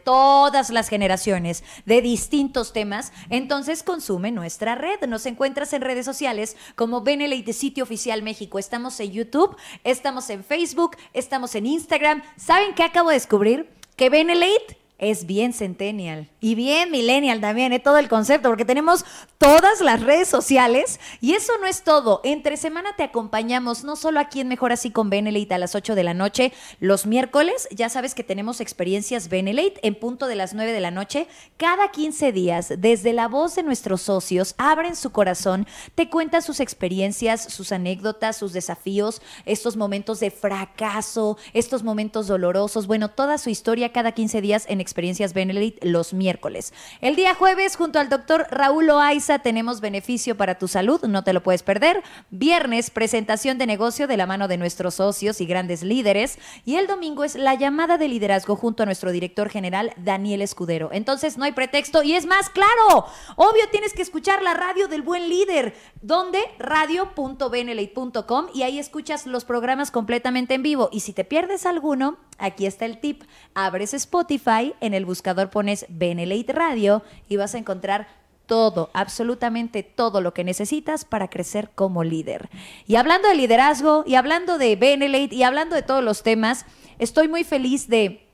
todas 0.53 0.69
las 0.69 0.91
generaciones 0.91 1.65
de 1.87 2.03
distintos 2.03 2.75
temas, 2.75 3.11
entonces 3.31 3.83
consume 3.83 4.31
nuestra 4.33 4.75
red. 4.75 5.01
Nos 5.09 5.25
encuentras 5.25 5.73
en 5.73 5.81
redes 5.81 6.05
sociales 6.05 6.59
como 6.77 7.01
Benelete 7.01 7.55
Sitio 7.55 7.85
Oficial 7.85 8.23
México. 8.23 8.59
Estamos 8.59 9.01
en 9.01 9.13
YouTube, 9.13 9.57
estamos 9.83 10.29
en 10.29 10.45
Facebook, 10.45 10.99
estamos 11.15 11.55
en 11.55 11.65
Instagram. 11.65 12.23
¿Saben 12.37 12.75
qué 12.75 12.83
acabo 12.83 13.09
de 13.09 13.15
descubrir? 13.15 13.71
Que 13.97 14.11
Benelete 14.11 14.82
es 15.03 15.27
bien 15.27 15.53
centennial 15.53 16.31
y 16.41 16.55
bien 16.55 16.93
millennial 16.93 17.41
también, 17.41 17.73
es 17.73 17.81
¿eh? 17.81 17.83
todo 17.83 17.99
el 17.99 18.09
concepto, 18.09 18.49
porque 18.49 18.65
tenemos 18.65 19.05
todas 19.37 19.81
las 19.81 20.01
redes 20.01 20.29
sociales 20.29 21.01
y 21.21 21.35
eso 21.35 21.53
no 21.61 21.67
es 21.67 21.83
todo. 21.83 22.21
Entre 22.23 22.57
semana 22.57 22.91
te 22.97 23.03
acompañamos 23.03 23.83
no 23.83 23.97
solo 23.97 24.21
aquí 24.21 24.41
en 24.41 24.47
Mejor 24.47 24.71
Así 24.71 24.93
con 24.93 25.11
Benelate 25.11 25.55
a 25.55 25.59
las 25.59 25.75
8 25.75 25.97
de 25.97 26.05
la 26.05 26.15
noche, 26.15 26.53
los 26.79 27.05
miércoles, 27.05 27.67
ya 27.73 27.89
sabes 27.89 28.15
que 28.15 28.23
tenemos 28.23 28.61
experiencias 28.61 29.29
Benelate 29.29 29.81
en 29.83 29.97
punto 29.97 30.29
de 30.29 30.37
las 30.37 30.55
9 30.55 30.71
de 30.71 30.81
la 30.81 30.93
noche. 30.93 31.27
Cada 31.57 31.91
15 31.91 32.31
días, 32.31 32.73
desde 32.79 33.13
la 33.13 33.27
voz 33.27 33.57
de 33.57 33.65
nuestros 33.65 34.03
socios, 34.03 34.55
abren 34.57 34.95
su 34.95 35.11
corazón, 35.11 35.67
te 35.97 36.09
cuentan 36.09 36.43
sus 36.43 36.61
experiencias, 36.61 37.43
sus 37.43 37.73
anécdotas, 37.73 38.37
sus 38.37 38.53
desafíos, 38.53 39.21
estos 39.47 39.77
momentos 39.77 40.21
de 40.21 40.31
fracaso, 40.31 41.39
estos 41.55 41.83
momentos 41.83 42.29
dolorosos, 42.29 42.87
bueno, 42.87 43.11
toda 43.11 43.37
su 43.39 43.51
historia 43.51 43.93
cada 43.93 44.13
15 44.13 44.41
días 44.41 44.65
en 44.69 44.81
Experiencias 44.81 44.92
Benelite 44.95 45.87
los 45.87 46.15
miércoles. 46.15 46.73
El 47.01 47.17
día 47.17 47.35
jueves, 47.35 47.77
junto 47.77 47.99
al 47.99 48.09
doctor 48.09 48.47
Raúl 48.51 48.91
Oaiza, 48.91 49.41
tenemos 49.41 49.81
beneficio 49.81 50.37
para 50.37 50.59
tu 50.59 50.69
salud, 50.69 51.03
no 51.05 51.25
te 51.25 51.33
lo 51.33 51.43
puedes 51.43 51.63
perder. 51.63 52.03
Viernes, 52.31 52.91
presentación 52.91 53.59
de 53.59 53.67
negocio 53.67 54.07
de 54.07 54.17
la 54.17 54.27
mano 54.27 54.49
de 54.49 54.57
nuestros 54.59 54.95
socios 54.95 55.41
y 55.41 55.47
grandes 55.47 55.83
líderes. 55.83 56.39
Y 56.65 56.77
el 56.77 56.87
domingo 56.87 57.25
es 57.25 57.35
la 57.35 57.55
llamada 57.55 57.99
de 57.99 58.09
liderazgo 58.09 58.57
junto 58.57 58.83
a 58.83 58.87
nuestro 58.87 59.13
director 59.13 59.49
general, 59.49 59.93
Daniel 59.97 60.43
Escudero. 60.43 60.91
Entonces, 60.93 61.39
no 61.39 61.45
hay 61.45 61.53
pretexto. 61.53 62.03
Y 62.03 62.15
es 62.15 62.27
más, 62.27 62.51
claro, 62.51 63.07
obvio 63.37 63.69
tienes 63.71 63.93
que 63.93 64.03
escuchar 64.03 64.43
la 64.43 64.55
radio 64.55 64.89
del 64.89 65.03
buen 65.03 65.29
líder, 65.29 65.75
donde 66.01 66.41
radio.benelite.com 66.59 68.47
y 68.55 68.63
ahí 68.63 68.79
escuchas 68.79 69.27
los 69.27 69.45
programas 69.45 69.91
completamente 69.91 70.55
en 70.55 70.63
vivo. 70.63 70.89
Y 70.93 71.01
si 71.01 71.13
te 71.13 71.25
pierdes 71.25 71.67
alguno, 71.67 72.19
aquí 72.39 72.67
está 72.67 72.85
el 72.85 72.99
tip. 72.99 73.23
Abres 73.55 73.95
Spotify, 73.95 74.75
en 74.83 74.95
el 74.95 75.07
buscador 75.07 75.51
pones 75.51 75.87
Benelate 75.89 76.53
Radio 76.53 77.03
y 77.29 77.37
vas 77.37 77.55
a 77.55 77.59
encontrar 77.59 78.09
todo, 78.47 78.91
absolutamente 78.93 79.83
todo 79.83 80.21
lo 80.21 80.35
que 80.35 80.45
necesitas 80.45 81.05
para 81.05 81.29
crecer 81.29 81.71
como 81.75 82.05
líder. 82.05 82.51
Y 82.87 82.97
hablando 82.97 83.29
de 83.29 83.35
liderazgo, 83.35 84.05
y 84.07 84.17
hablando 84.17 84.59
de 84.59 84.77
Benelate, 84.77 85.35
y 85.35 85.43
hablando 85.43 85.75
de 85.75 85.83
todos 85.83 86.05
los 86.05 86.23
temas, 86.23 86.67
estoy 86.99 87.29
muy 87.29 87.45
feliz 87.45 87.89
de 87.89 88.27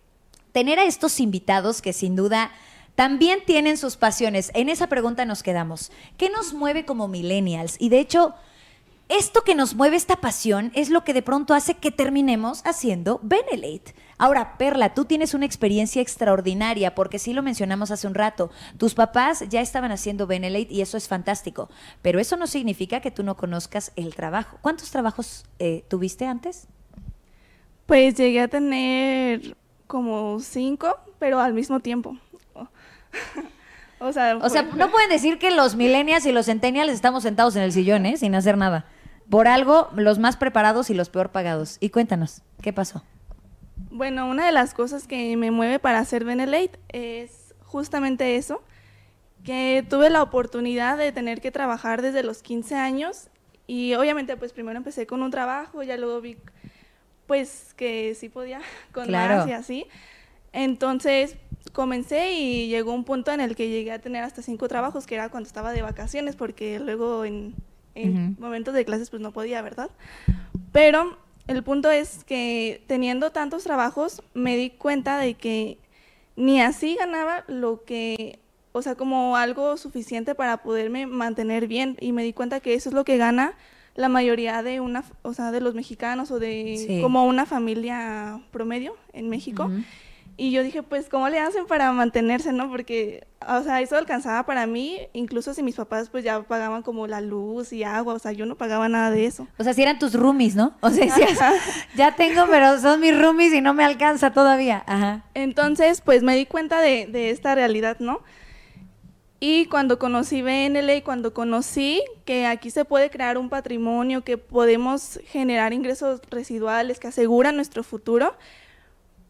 tener 0.53 0.79
a 0.79 0.85
estos 0.85 1.21
invitados 1.21 1.83
que 1.83 1.93
sin 1.93 2.17
duda 2.17 2.51
también 2.95 3.45
tienen 3.47 3.77
sus 3.77 3.97
pasiones. 3.97 4.51
En 4.55 4.69
esa 4.69 4.89
pregunta 4.89 5.25
nos 5.25 5.45
quedamos. 5.45 5.93
¿Qué 6.17 6.31
nos 6.31 6.53
mueve 6.53 6.85
como 6.85 7.07
millennials? 7.07 7.77
Y 7.79 7.91
de 7.91 8.01
hecho, 8.01 8.35
esto 9.09 9.45
que 9.45 9.55
nos 9.55 9.77
mueve 9.77 9.97
esta 9.97 10.17
pasión 10.17 10.73
es 10.75 10.91
lo 10.91 11.05
que 11.05 11.15
de 11.15 11.23
pronto 11.23 11.55
hace 11.55 11.75
que 11.75 11.93
terminemos 11.93 12.63
haciendo 12.65 13.21
Benelate. 13.23 13.95
Ahora, 14.19 14.59
Perla, 14.59 14.95
tú 14.95 15.05
tienes 15.05 15.33
una 15.33 15.47
experiencia 15.47 16.03
extraordinaria 16.03 16.95
porque 16.95 17.21
sí 17.21 17.33
lo 17.33 17.43
mencionamos 17.43 17.93
hace 17.93 18.09
un 18.09 18.15
rato. 18.15 18.51
Tus 18.77 18.95
papás 18.95 19.45
ya 19.49 19.61
estaban 19.61 19.93
haciendo 19.93 20.27
Benelate 20.27 20.75
y 20.75 20.81
eso 20.81 20.97
es 20.97 21.07
fantástico, 21.07 21.71
pero 22.03 22.19
eso 22.19 22.37
no 22.37 22.49
significa 22.49 23.01
que 23.01 23.13
tú 23.13 23.23
no 23.23 23.37
conozcas 23.37 23.93
el 23.95 24.17
trabajo. 24.17 24.59
¿Cuántos 24.61 24.91
trabajos 24.91 25.45
eh, 25.61 25.85
tuviste 25.89 26.27
antes? 26.27 26.67
Pues 27.87 28.17
llegué 28.17 28.41
a 28.41 28.49
tener 28.49 29.57
como 29.87 30.41
cinco, 30.41 30.99
pero 31.21 31.39
al 31.41 31.55
mismo 31.55 31.79
tiempo. 31.79 32.17
o 34.01 34.13
sea, 34.13 34.37
o 34.37 34.49
sea, 34.49 34.63
no 34.63 34.91
pueden 34.91 35.11
decir 35.11 35.39
que 35.39 35.53
los 35.53 35.77
millennials 35.77 36.27
y 36.27 36.33
los 36.33 36.47
centennials 36.47 36.93
estamos 36.93 37.23
sentados 37.23 37.55
en 37.55 37.63
el 37.63 37.73
sillón, 37.73 38.05
¿eh? 38.05 38.17
Sin 38.17 38.35
hacer 38.35 38.59
nada. 38.59 38.85
Por 39.31 39.47
algo, 39.47 39.89
los 39.95 40.19
más 40.19 40.37
preparados 40.37 40.91
y 40.91 40.95
los 40.95 41.09
peor 41.09 41.31
pagados. 41.31 41.77
Y 41.81 41.91
cuéntanos, 41.91 42.43
¿qué 42.63 42.73
pasó? 42.73 43.03
Bueno, 43.91 44.27
una 44.29 44.47
de 44.47 44.53
las 44.53 44.75
cosas 44.75 45.07
que 45.07 45.37
me 45.37 45.51
mueve 45.51 45.79
para 45.79 45.99
hacer 45.99 46.25
Benelate 46.25 46.79
es 46.89 47.55
justamente 47.65 48.37
eso, 48.37 48.63
que 49.45 49.85
tuve 49.89 50.11
la 50.11 50.23
oportunidad 50.23 50.99
de 50.99 51.13
tener 51.13 51.41
que 51.41 51.51
trabajar 51.51 52.03
desde 52.03 52.23
los 52.23 52.43
15 52.43 52.75
años 52.75 53.29
y 53.67 53.95
obviamente 53.95 54.37
pues 54.37 54.53
primero 54.53 54.79
empecé 54.79 55.07
con 55.07 55.23
un 55.23 55.31
trabajo, 55.31 55.83
ya 55.83 55.97
luego 55.97 56.21
vi 56.21 56.37
pues 57.27 57.75
que 57.77 58.15
sí 58.15 58.29
podía 58.29 58.61
con 58.93 59.11
más 59.11 59.47
y 59.47 59.53
así. 59.53 59.87
Entonces 60.53 61.37
comencé 61.73 62.33
y 62.33 62.69
llegó 62.69 62.93
un 62.93 63.05
punto 63.05 63.33
en 63.33 63.41
el 63.41 63.55
que 63.55 63.69
llegué 63.69 63.93
a 63.93 64.01
tener 64.01 64.25
hasta 64.25 64.43
cinco 64.43 64.67
trabajos, 64.69 65.07
que 65.07 65.15
era 65.15 65.29
cuando 65.29 65.47
estaba 65.47 65.73
de 65.73 65.83
vacaciones, 65.83 66.37
porque 66.37 66.79
luego 66.79 67.25
en 67.25 67.55
en 67.99 68.37
momentos 68.39 68.75
de 68.75 68.85
clases 68.85 69.11
pues 69.11 69.21
no 69.21 69.33
podía, 69.33 69.63
¿verdad? 69.63 69.91
Pero 70.73 71.19
el 71.49 71.63
punto 71.63 71.91
es 71.91 72.25
que 72.25 72.83
teniendo 72.87 73.33
tantos 73.33 73.65
trabajos 73.65 74.23
me 74.35 74.57
di 74.57 74.71
cuenta 74.71 75.19
de 75.19 75.35
que 75.35 75.79
ni 76.37 76.61
así 76.61 76.95
ganaba 76.95 77.45
lo 77.49 77.85
que, 77.85 78.39
o 78.73 78.83
sea, 78.83 78.95
como 78.95 79.37
algo 79.37 79.77
suficiente 79.77 80.35
para 80.35 80.59
poderme 80.63 81.07
mantener 81.07 81.67
bien. 81.67 81.97
Y 82.01 82.13
me 82.13 82.23
di 82.23 82.33
cuenta 82.33 82.61
que 82.61 82.75
eso 82.75 82.91
es 82.91 82.95
lo 82.95 83.05
que 83.05 83.17
gana 83.17 83.55
la 83.97 84.09
mayoría 84.09 84.63
de 84.63 84.79
una, 84.81 85.05
o 85.23 85.35
sea, 85.35 85.51
de 85.51 85.61
los 85.61 85.75
mexicanos 85.75 86.31
o 86.31 86.39
de 86.39 87.01
como 87.03 87.25
una 87.25 87.47
familia 87.47 88.41
promedio 88.53 88.95
en 89.13 89.29
México. 89.29 89.71
Y 90.41 90.53
yo 90.53 90.63
dije, 90.63 90.85
pues, 90.85 91.09
¿cómo 91.09 91.29
le 91.29 91.41
hacen 91.41 91.67
para 91.67 91.91
mantenerse, 91.91 92.53
no? 92.53 92.71
Porque, 92.71 93.27
o 93.45 93.61
sea, 93.65 93.81
eso 93.81 93.97
alcanzaba 93.97 94.47
para 94.47 94.69
mí, 94.69 95.01
incluso 95.13 95.53
si 95.53 95.65
mis 95.65 95.75
papás, 95.75 96.11
pues, 96.11 96.23
ya 96.23 96.41
pagaban 96.43 96.83
como 96.85 97.09
la 97.09 97.21
luz 97.21 97.73
y 97.73 97.83
agua, 97.83 98.15
o 98.15 98.19
sea, 98.21 98.31
yo 98.31 98.47
no 98.47 98.55
pagaba 98.55 98.89
nada 98.89 99.11
de 99.11 99.27
eso. 99.27 99.49
O 99.59 99.65
sea, 99.65 99.75
si 99.75 99.83
eran 99.83 99.99
tus 99.99 100.15
roomies, 100.15 100.55
¿no? 100.55 100.77
O 100.81 100.91
sea, 100.91 101.07
ya 101.97 102.15
tengo, 102.15 102.47
pero 102.49 102.79
son 102.79 103.01
mis 103.01 103.21
roomies 103.21 103.53
y 103.53 103.61
no 103.61 103.75
me 103.75 103.85
alcanza 103.85 104.33
todavía. 104.33 104.85
Ajá. 104.87 105.25
Entonces, 105.35 106.03
pues, 106.03 106.23
me 106.23 106.37
di 106.37 106.47
cuenta 106.47 106.81
de, 106.81 107.07
de 107.07 107.31
esta 107.31 107.57
realidad, 107.57 107.97
¿no? 107.99 108.21
Y 109.41 109.67
cuando 109.67 109.99
conocí 109.99 110.41
BNL 110.43 110.99
y 110.99 111.03
cuando 111.03 111.35
conocí 111.35 112.01
que 112.25 112.47
aquí 112.47 112.71
se 112.71 112.85
puede 112.85 113.11
crear 113.11 113.39
un 113.39 113.49
patrimonio, 113.49 114.23
que 114.23 114.39
podemos 114.39 115.19
generar 115.27 115.73
ingresos 115.73 116.21
residuales 116.31 117.01
que 117.01 117.09
aseguran 117.09 117.57
nuestro 117.57 117.83
futuro, 117.83 118.37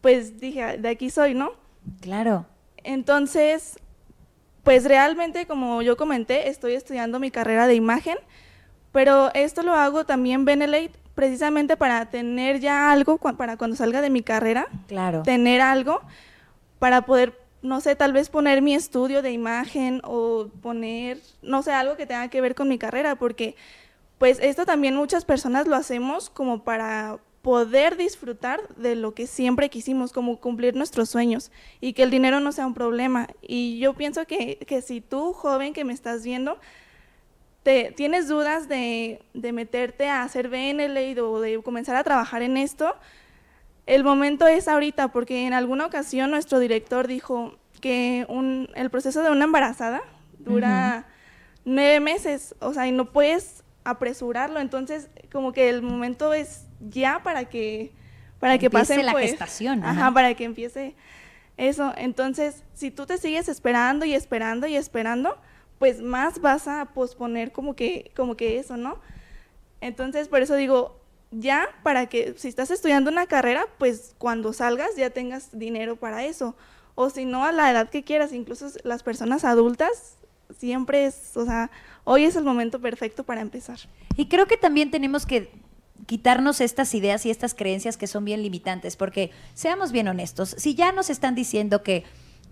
pues 0.01 0.39
dije, 0.39 0.77
de 0.77 0.89
aquí 0.89 1.09
soy, 1.09 1.33
¿no? 1.33 1.51
Claro. 2.01 2.45
Entonces, 2.77 3.79
pues 4.63 4.85
realmente, 4.85 5.45
como 5.45 5.81
yo 5.81 5.97
comenté, 5.97 6.49
estoy 6.49 6.73
estudiando 6.73 7.19
mi 7.19 7.31
carrera 7.31 7.67
de 7.67 7.75
imagen, 7.75 8.17
pero 8.91 9.33
esto 9.33 9.63
lo 9.63 9.73
hago 9.73 10.05
también 10.05 10.45
Benelate 10.45 10.91
precisamente 11.15 11.75
para 11.75 12.05
tener 12.09 12.59
ya 12.59 12.91
algo 12.91 13.17
para 13.17 13.57
cuando 13.57 13.75
salga 13.75 14.01
de 14.01 14.09
mi 14.09 14.21
carrera. 14.21 14.67
Claro. 14.87 15.23
Tener 15.23 15.59
algo 15.59 16.01
para 16.79 17.01
poder, 17.01 17.37
no 17.61 17.81
sé, 17.81 17.95
tal 17.95 18.13
vez 18.13 18.29
poner 18.29 18.61
mi 18.61 18.73
estudio 18.73 19.21
de 19.21 19.31
imagen 19.31 20.01
o 20.05 20.47
poner, 20.61 21.19
no 21.41 21.61
sé, 21.61 21.73
algo 21.73 21.97
que 21.97 22.05
tenga 22.05 22.29
que 22.29 22.39
ver 22.39 22.55
con 22.55 22.69
mi 22.69 22.77
carrera, 22.77 23.15
porque 23.15 23.55
pues 24.17 24.39
esto 24.41 24.65
también 24.65 24.95
muchas 24.95 25.25
personas 25.25 25.67
lo 25.67 25.75
hacemos 25.75 26.29
como 26.29 26.63
para 26.63 27.19
poder 27.41 27.95
disfrutar 27.95 28.67
de 28.75 28.95
lo 28.95 29.13
que 29.13 29.27
siempre 29.27 29.69
quisimos, 29.69 30.11
como 30.11 30.39
cumplir 30.39 30.75
nuestros 30.75 31.09
sueños 31.09 31.51
y 31.79 31.93
que 31.93 32.03
el 32.03 32.11
dinero 32.11 32.39
no 32.39 32.51
sea 32.51 32.67
un 32.67 32.73
problema. 32.73 33.27
Y 33.41 33.79
yo 33.79 33.93
pienso 33.93 34.25
que, 34.25 34.57
que 34.67 34.81
si 34.81 35.01
tú, 35.01 35.33
joven 35.33 35.73
que 35.73 35.85
me 35.85 35.93
estás 35.93 36.23
viendo, 36.23 36.59
te, 37.63 37.93
tienes 37.95 38.27
dudas 38.27 38.67
de, 38.67 39.21
de 39.33 39.51
meterte 39.53 40.09
a 40.09 40.23
hacer 40.23 40.49
BNL 40.49 41.19
o 41.19 41.39
de 41.39 41.61
comenzar 41.61 41.95
a 41.95 42.03
trabajar 42.03 42.41
en 42.41 42.57
esto, 42.57 42.95
el 43.85 44.03
momento 44.03 44.45
es 44.47 44.67
ahorita, 44.67 45.11
porque 45.11 45.47
en 45.47 45.53
alguna 45.53 45.85
ocasión 45.85 46.29
nuestro 46.29 46.59
director 46.59 47.07
dijo 47.07 47.57
que 47.81 48.25
un, 48.29 48.69
el 48.75 48.89
proceso 48.89 49.23
de 49.23 49.31
una 49.31 49.45
embarazada 49.45 50.01
dura 50.37 51.07
nueve 51.65 51.99
meses, 51.99 52.53
o 52.59 52.73
sea, 52.73 52.87
y 52.87 52.91
no 52.91 53.11
puedes 53.11 53.63
apresurarlo, 53.83 54.59
entonces 54.59 55.09
como 55.31 55.53
que 55.53 55.69
el 55.69 55.81
momento 55.81 56.33
es 56.33 56.68
ya 56.79 57.21
para 57.23 57.45
que 57.45 57.91
para 58.39 58.57
que 58.57 58.69
pase 58.69 59.03
la 59.03 59.11
pues, 59.11 59.31
gestación. 59.31 59.83
Ajá. 59.83 60.11
para 60.11 60.33
que 60.33 60.45
empiece 60.45 60.95
Eso, 61.57 61.93
entonces, 61.97 62.63
si 62.73 62.89
tú 62.89 63.05
te 63.05 63.17
sigues 63.17 63.49
esperando 63.49 64.05
y 64.05 64.13
esperando 64.13 64.65
y 64.65 64.75
esperando, 64.75 65.37
pues 65.77 66.01
más 66.01 66.39
vas 66.39 66.67
a 66.67 66.85
posponer 66.93 67.51
como 67.51 67.75
que, 67.75 68.11
como 68.15 68.35
que 68.35 68.59
eso, 68.59 68.77
¿no? 68.77 68.99
Entonces, 69.81 70.29
por 70.29 70.41
eso 70.41 70.55
digo, 70.55 70.99
ya 71.31 71.67
para 71.83 72.07
que 72.07 72.33
si 72.37 72.47
estás 72.47 72.71
estudiando 72.71 73.11
una 73.11 73.27
carrera, 73.27 73.67
pues 73.77 74.15
cuando 74.17 74.53
salgas 74.53 74.95
ya 74.95 75.09
tengas 75.09 75.57
dinero 75.57 75.97
para 75.97 76.25
eso. 76.25 76.55
O 76.95 77.09
si 77.09 77.25
no, 77.25 77.45
a 77.45 77.51
la 77.51 77.71
edad 77.71 77.89
que 77.89 78.03
quieras, 78.03 78.33
incluso 78.33 78.67
las 78.83 79.03
personas 79.03 79.45
adultas, 79.45 80.17
siempre 80.57 81.05
es, 81.05 81.35
o 81.37 81.45
sea, 81.45 81.71
hoy 82.03 82.25
es 82.25 82.35
el 82.35 82.43
momento 82.43 82.79
perfecto 82.79 83.23
para 83.23 83.41
empezar. 83.41 83.79
Y 84.17 84.27
creo 84.27 84.47
que 84.47 84.57
también 84.57 84.91
tenemos 84.91 85.25
que 85.25 85.49
quitarnos 86.05 86.61
estas 86.61 86.93
ideas 86.93 87.25
y 87.25 87.29
estas 87.29 87.53
creencias 87.53 87.97
que 87.97 88.07
son 88.07 88.25
bien 88.25 88.41
limitantes, 88.41 88.95
porque 88.95 89.31
seamos 89.53 89.91
bien 89.91 90.07
honestos, 90.07 90.55
si 90.57 90.75
ya 90.75 90.91
nos 90.91 91.09
están 91.09 91.35
diciendo 91.35 91.83
que 91.83 92.03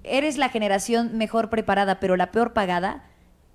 eres 0.04 0.38
la 0.38 0.50
generación 0.50 1.18
mejor 1.18 1.50
preparada 1.50 2.00
pero 2.00 2.16
la 2.16 2.32
peor 2.32 2.54
pagada, 2.54 3.06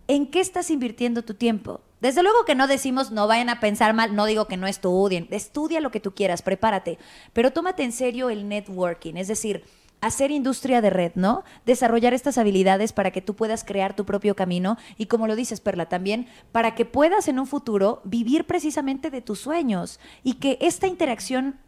¿en 0.09 0.27
qué 0.27 0.41
estás 0.41 0.71
invirtiendo 0.71 1.23
tu 1.23 1.35
tiempo? 1.35 1.81
Desde 2.01 2.23
luego 2.23 2.45
que 2.45 2.55
no 2.55 2.67
decimos 2.67 3.13
no 3.13 3.27
vayan 3.27 3.49
a 3.49 3.61
pensar 3.61 3.95
mal, 3.95 4.15
no 4.17 4.27
digo 4.27 4.47
que 4.47 4.57
no 4.57 4.67
estudien, 4.67 5.29
estudia 5.31 5.81
lo 5.81 5.91
que 5.91 6.01
tú 6.01 6.15
quieras, 6.15 6.43
prepárate, 6.43 6.99
pero 7.33 7.53
tómate 7.53 7.85
en 7.85 7.93
serio 7.93 8.29
el 8.29 8.49
networking, 8.49 9.15
es 9.17 9.29
decir, 9.29 9.65
hacer 10.03 10.31
industria 10.33 10.83
de 10.83 10.91
red, 10.91 11.13
¿no? 11.15 11.45
Desarrollar 11.65 12.13
estas 12.13 12.37
habilidades 12.37 12.93
para 12.93 13.13
que 13.13 13.23
tú 13.23 13.35
puedas 13.35 13.65
crear 13.65 13.97
tu 13.97 14.05
propio 14.05 14.37
camino 14.37 14.77
y 14.99 15.07
como 15.07 15.27
lo 15.27 15.37
dices, 15.37 15.61
Perla, 15.61 15.89
también 15.89 16.27
para 16.51 16.75
que 16.75 16.85
puedas 16.85 17.29
en 17.29 17.39
un 17.39 17.47
futuro 17.47 18.03
vivir 18.05 18.45
precisamente 18.45 19.11
de 19.11 19.23
tus 19.23 19.39
sueños 19.39 20.01
y 20.23 20.35
que 20.35 20.59
esta 20.61 20.89
interacción 20.89 21.59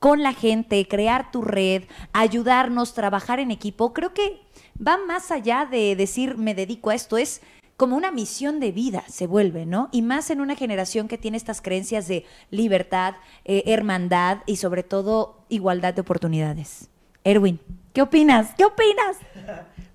con 0.00 0.22
la 0.22 0.34
gente, 0.34 0.86
crear 0.86 1.30
tu 1.30 1.40
red, 1.40 1.84
ayudarnos, 2.12 2.92
trabajar 2.92 3.38
en 3.38 3.50
equipo, 3.50 3.94
creo 3.94 4.12
que 4.12 4.40
va 4.76 4.98
más 4.98 5.30
allá 5.30 5.66
de 5.70 5.96
decir 5.96 6.36
me 6.36 6.54
dedico 6.54 6.90
a 6.90 6.94
esto, 6.94 7.16
es 7.16 7.40
como 7.76 7.96
una 7.96 8.10
misión 8.10 8.60
de 8.60 8.72
vida 8.72 9.04
se 9.08 9.26
vuelve, 9.26 9.66
¿no? 9.66 9.88
Y 9.92 10.02
más 10.02 10.30
en 10.30 10.40
una 10.40 10.56
generación 10.56 11.06
que 11.06 11.16
tiene 11.16 11.36
estas 11.36 11.62
creencias 11.62 12.08
de 12.08 12.24
libertad, 12.50 13.14
eh, 13.44 13.62
hermandad 13.66 14.38
y 14.46 14.56
sobre 14.56 14.82
todo 14.82 15.44
igualdad 15.48 15.94
de 15.94 16.00
oportunidades. 16.00 16.90
Erwin, 17.24 17.60
¿qué 17.94 18.02
opinas? 18.02 18.52
¿Qué 18.58 18.64
opinas? 18.66 19.16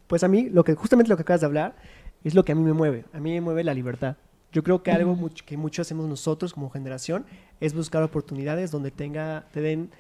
Pues 0.07 0.23
a 0.23 0.27
mí, 0.27 0.49
lo 0.49 0.63
que, 0.63 0.73
justamente 0.73 1.09
lo 1.09 1.15
que 1.17 1.21
acabas 1.21 1.41
de 1.41 1.45
hablar, 1.45 1.75
es 2.23 2.33
lo 2.33 2.43
que 2.43 2.53
a 2.53 2.55
mí 2.55 2.63
me 2.63 2.73
mueve. 2.73 3.05
A 3.13 3.19
mí 3.19 3.31
me 3.33 3.41
mueve 3.41 3.63
la 3.63 3.75
libertad. 3.75 4.15
Yo 4.51 4.63
creo 4.63 4.81
que 4.81 4.91
algo 4.91 5.13
mucho- 5.15 5.45
que 5.45 5.55
mucho 5.57 5.83
hacemos 5.83 6.07
nosotros 6.07 6.53
como 6.55 6.71
generación 6.71 7.25
es 7.59 7.75
buscar 7.75 8.01
oportunidades 8.01 8.71
donde 8.71 8.89
tenga, 8.89 9.45
te 9.51 9.62
den 9.62 9.91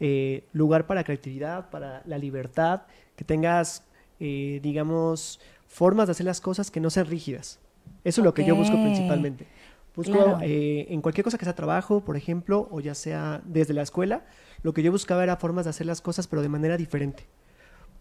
eh, 0.00 0.44
lugar 0.52 0.86
para 0.86 1.00
la 1.00 1.04
creatividad, 1.04 1.70
para 1.70 2.02
la 2.06 2.18
libertad, 2.18 2.82
que 3.16 3.24
tengas, 3.24 3.82
eh, 4.20 4.60
digamos, 4.62 5.40
formas 5.66 6.06
de 6.06 6.12
hacer 6.12 6.24
las 6.24 6.40
cosas 6.40 6.70
que 6.70 6.78
no 6.78 6.88
sean 6.90 7.06
rígidas. 7.06 7.58
Eso 8.04 8.20
es 8.20 8.24
lo 8.24 8.32
que 8.32 8.44
yo 8.44 8.54
busco 8.54 8.80
principalmente. 8.80 9.48
Busco 9.96 10.12
Claro. 10.12 10.38
eh, 10.42 10.86
en 10.90 11.00
cualquier 11.02 11.24
cosa 11.24 11.36
que 11.36 11.44
sea 11.44 11.56
trabajo, 11.56 12.04
por 12.04 12.16
ejemplo, 12.16 12.68
o 12.70 12.78
ya 12.78 12.94
sea 12.94 13.42
desde 13.44 13.74
la 13.74 13.82
escuela, 13.82 14.24
lo 14.62 14.72
que 14.72 14.84
yo 14.84 14.92
buscaba 14.92 15.24
era 15.24 15.36
formas 15.36 15.64
de 15.64 15.70
hacer 15.70 15.86
las 15.88 16.00
cosas, 16.00 16.28
pero 16.28 16.42
de 16.42 16.48
manera 16.48 16.76
diferente. 16.76 17.26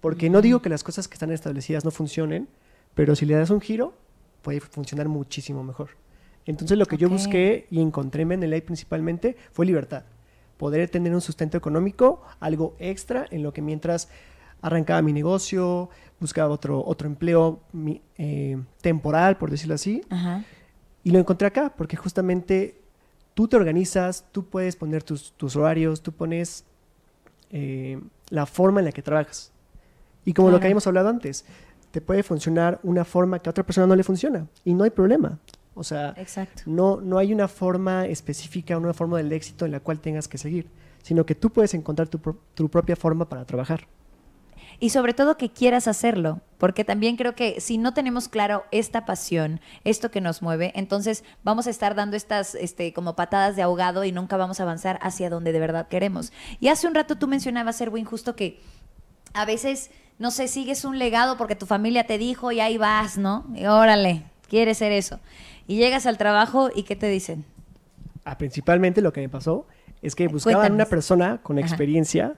Porque 0.01 0.29
no 0.29 0.41
digo 0.41 0.62
que 0.62 0.69
las 0.69 0.83
cosas 0.83 1.07
que 1.07 1.13
están 1.15 1.31
establecidas 1.31 1.83
no 1.86 1.91
funcionen, 1.91 2.47
pero 2.93 3.15
si 3.15 3.25
le 3.25 3.36
das 3.36 3.49
un 3.49 3.62
giro, 3.62 3.93
puede 4.41 4.60
funcionar 4.60 5.07
muchísimo 5.07 5.63
mejor. 5.63 5.89
Entonces 6.45 6.77
lo 6.77 6.86
que 6.86 6.97
yo 6.97 7.10
busqué 7.10 7.67
y 7.69 7.81
encontré 7.81 8.21
en 8.21 8.29
Meneley 8.29 8.62
principalmente 8.62 9.36
fue 9.51 9.65
libertad. 9.65 10.03
Poder 10.57 10.89
tener 10.89 11.13
un 11.13 11.21
sustento 11.21 11.57
económico, 11.57 12.21
algo 12.39 12.75
extra 12.79 13.25
en 13.29 13.43
lo 13.43 13.53
que 13.53 13.62
mientras 13.62 14.07
arrancaba 14.62 15.01
mi 15.01 15.13
negocio, 15.13 15.89
buscaba 16.19 16.51
otro, 16.51 16.83
otro 16.86 17.07
empleo 17.07 17.60
mi- 17.73 18.01
eh, 18.17 18.57
temporal, 18.81 19.38
por 19.38 19.51
decirlo 19.51 19.75
así, 19.75 20.01
Ajá. 20.10 20.43
y 21.03 21.12
lo 21.12 21.19
encontré 21.19 21.47
acá, 21.47 21.73
porque 21.77 21.95
justamente 21.97 22.79
tú 23.36 23.47
te 23.47 23.55
organizas, 23.55 24.25
tú 24.31 24.45
puedes 24.45 24.75
poner 24.75 25.03
tus, 25.03 25.33
tus 25.33 25.55
horarios, 25.55 26.01
tú 26.01 26.12
pones 26.12 26.63
eh, 27.51 27.99
la 28.29 28.45
forma 28.45 28.79
en 28.79 28.86
la 28.86 28.91
que 28.91 29.01
trabajas. 29.03 29.51
Y 30.27 30.33
como 30.33 30.51
lo 30.51 30.59
que 30.59 30.65
habíamos 30.65 30.85
hablado 30.85 31.07
antes, 31.07 31.45
te 31.91 32.01
puede 32.01 32.21
funcionar 32.21 32.81
una 32.83 33.05
forma 33.05 33.39
que 33.39 33.47
a 33.47 33.51
otra 33.51 33.65
persona 33.65 33.87
no 33.87 33.95
le 33.95 34.03
funciona. 34.03 34.45
Y 34.65 34.73
no 34.73 34.83
hay 34.83 34.89
problema. 34.89 35.39
O 35.73 35.85
sea, 35.85 36.13
Exacto. 36.17 36.63
no, 36.65 36.99
no 36.99 37.17
hay 37.17 37.31
una 37.31 37.47
forma 37.47 38.05
específica, 38.07 38.77
una 38.77 38.93
forma 38.93 39.19
del 39.19 39.31
éxito 39.31 39.65
en 39.65 39.71
la 39.71 39.79
cual 39.79 40.01
tengas 40.01 40.27
que 40.27 40.37
seguir, 40.37 40.67
sino 41.01 41.25
que 41.25 41.33
tú 41.33 41.49
puedes 41.49 41.73
encontrar 41.75 42.09
tu, 42.09 42.19
tu 42.55 42.67
propia 42.67 42.97
forma 42.97 43.29
para 43.29 43.45
trabajar. 43.45 43.87
Y 44.81 44.89
sobre 44.89 45.13
todo 45.13 45.37
que 45.37 45.49
quieras 45.49 45.87
hacerlo, 45.87 46.41
porque 46.57 46.83
también 46.83 47.15
creo 47.15 47.33
que 47.33 47.61
si 47.61 47.77
no 47.77 47.93
tenemos 47.93 48.27
claro 48.27 48.65
esta 48.71 49.05
pasión, 49.05 49.61
esto 49.85 50.11
que 50.11 50.19
nos 50.19 50.41
mueve, 50.41 50.73
entonces 50.75 51.23
vamos 51.41 51.67
a 51.67 51.69
estar 51.69 51.95
dando 51.95 52.17
estas 52.17 52.53
este, 52.53 52.91
como 52.91 53.15
patadas 53.15 53.55
de 53.55 53.61
ahogado 53.61 54.03
y 54.03 54.11
nunca 54.11 54.35
vamos 54.35 54.59
a 54.59 54.63
avanzar 54.63 54.99
hacia 55.01 55.29
donde 55.29 55.53
de 55.53 55.59
verdad 55.61 55.87
queremos. 55.87 56.33
Y 56.59 56.67
hace 56.67 56.85
un 56.85 56.95
rato 56.95 57.17
tú 57.17 57.29
mencionabas, 57.29 57.79
Erwin, 57.79 58.03
justo 58.03 58.35
que 58.35 58.59
a 59.33 59.45
veces, 59.45 59.91
no 60.19 60.32
sé, 60.32 60.47
sigues 60.47 60.84
un 60.86 60.97
legado 60.99 61.38
porque 61.38 61.56
tu 61.56 61.65
familia 61.65 62.06
te 62.06 62.17
dijo 62.17 62.51
y 62.51 62.60
ahí 62.60 62.77
vas, 62.77 63.17
¿no? 63.17 63.45
Y 63.56 63.65
órale, 63.65 64.23
quieres 64.49 64.80
ser 64.80 64.91
eso. 64.91 65.19
Y 65.67 65.77
llegas 65.77 66.06
al 66.06 66.17
trabajo 66.17 66.69
y 66.73 66.84
¿qué 66.84 66.95
te 66.95 67.08
dicen? 67.10 67.45
Ah, 68.25 68.38
principalmente 68.38 69.01
lo 69.01 69.13
que 69.13 69.21
me 69.21 69.30
pasó 69.30 69.67
es 70.01 70.15
que 70.15 70.27
buscaban 70.27 70.60
Cuéntanos. 70.60 70.75
una 70.75 70.86
persona 70.86 71.39
con 71.43 71.58
Ajá. 71.58 71.67
experiencia, 71.67 72.36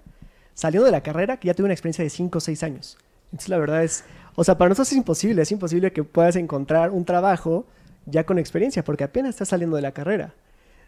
saliendo 0.54 0.86
de 0.86 0.92
la 0.92 1.02
carrera, 1.02 1.38
que 1.38 1.48
ya 1.48 1.54
tuvo 1.54 1.66
una 1.66 1.74
experiencia 1.74 2.04
de 2.04 2.10
5 2.10 2.38
o 2.38 2.42
6 2.42 2.64
años. 2.64 2.98
Entonces, 3.32 3.50
la 3.50 3.58
verdad 3.58 3.84
es, 3.84 4.04
o 4.36 4.44
sea, 4.44 4.58
para 4.58 4.70
nosotros 4.70 4.92
es 4.92 4.98
imposible, 4.98 5.42
es 5.42 5.52
imposible 5.52 5.92
que 5.92 6.04
puedas 6.04 6.36
encontrar 6.36 6.92
un 6.92 7.06
trabajo 7.06 7.66
ya 8.06 8.26
con 8.26 8.40
experiencia, 8.40 8.84
porque 8.84 9.04
apenas 9.04 9.30
estás 9.32 9.50
saliendo 9.50 9.76
de 9.76 9.82
la 9.84 9.92
carrera. 9.92 10.34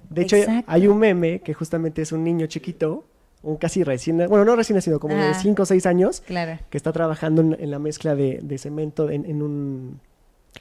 De 0.10 0.24
hecho, 0.24 0.36
Exacto. 0.36 0.64
hay 0.72 0.88
un 0.88 0.98
meme 0.98 1.42
que 1.42 1.54
justamente 1.54 2.02
es 2.02 2.12
un 2.12 2.24
niño 2.24 2.48
chiquito, 2.48 3.06
un 3.44 3.58
casi 3.58 3.84
recién, 3.84 4.18
bueno, 4.18 4.46
no 4.46 4.56
recién 4.56 4.76
nacido, 4.76 5.00
como 5.00 5.16
de 5.16 5.30
Ajá. 5.30 5.40
5 5.42 5.64
o 5.64 5.66
6 5.66 5.86
años, 5.86 6.22
Claro. 6.22 6.60
que 6.70 6.78
está 6.78 6.92
trabajando 6.92 7.42
en, 7.42 7.58
en 7.60 7.72
la 7.72 7.80
mezcla 7.80 8.14
de, 8.16 8.40
de 8.42 8.58
cemento 8.58 9.10
en, 9.10 9.26
en 9.26 9.42
un, 9.42 10.00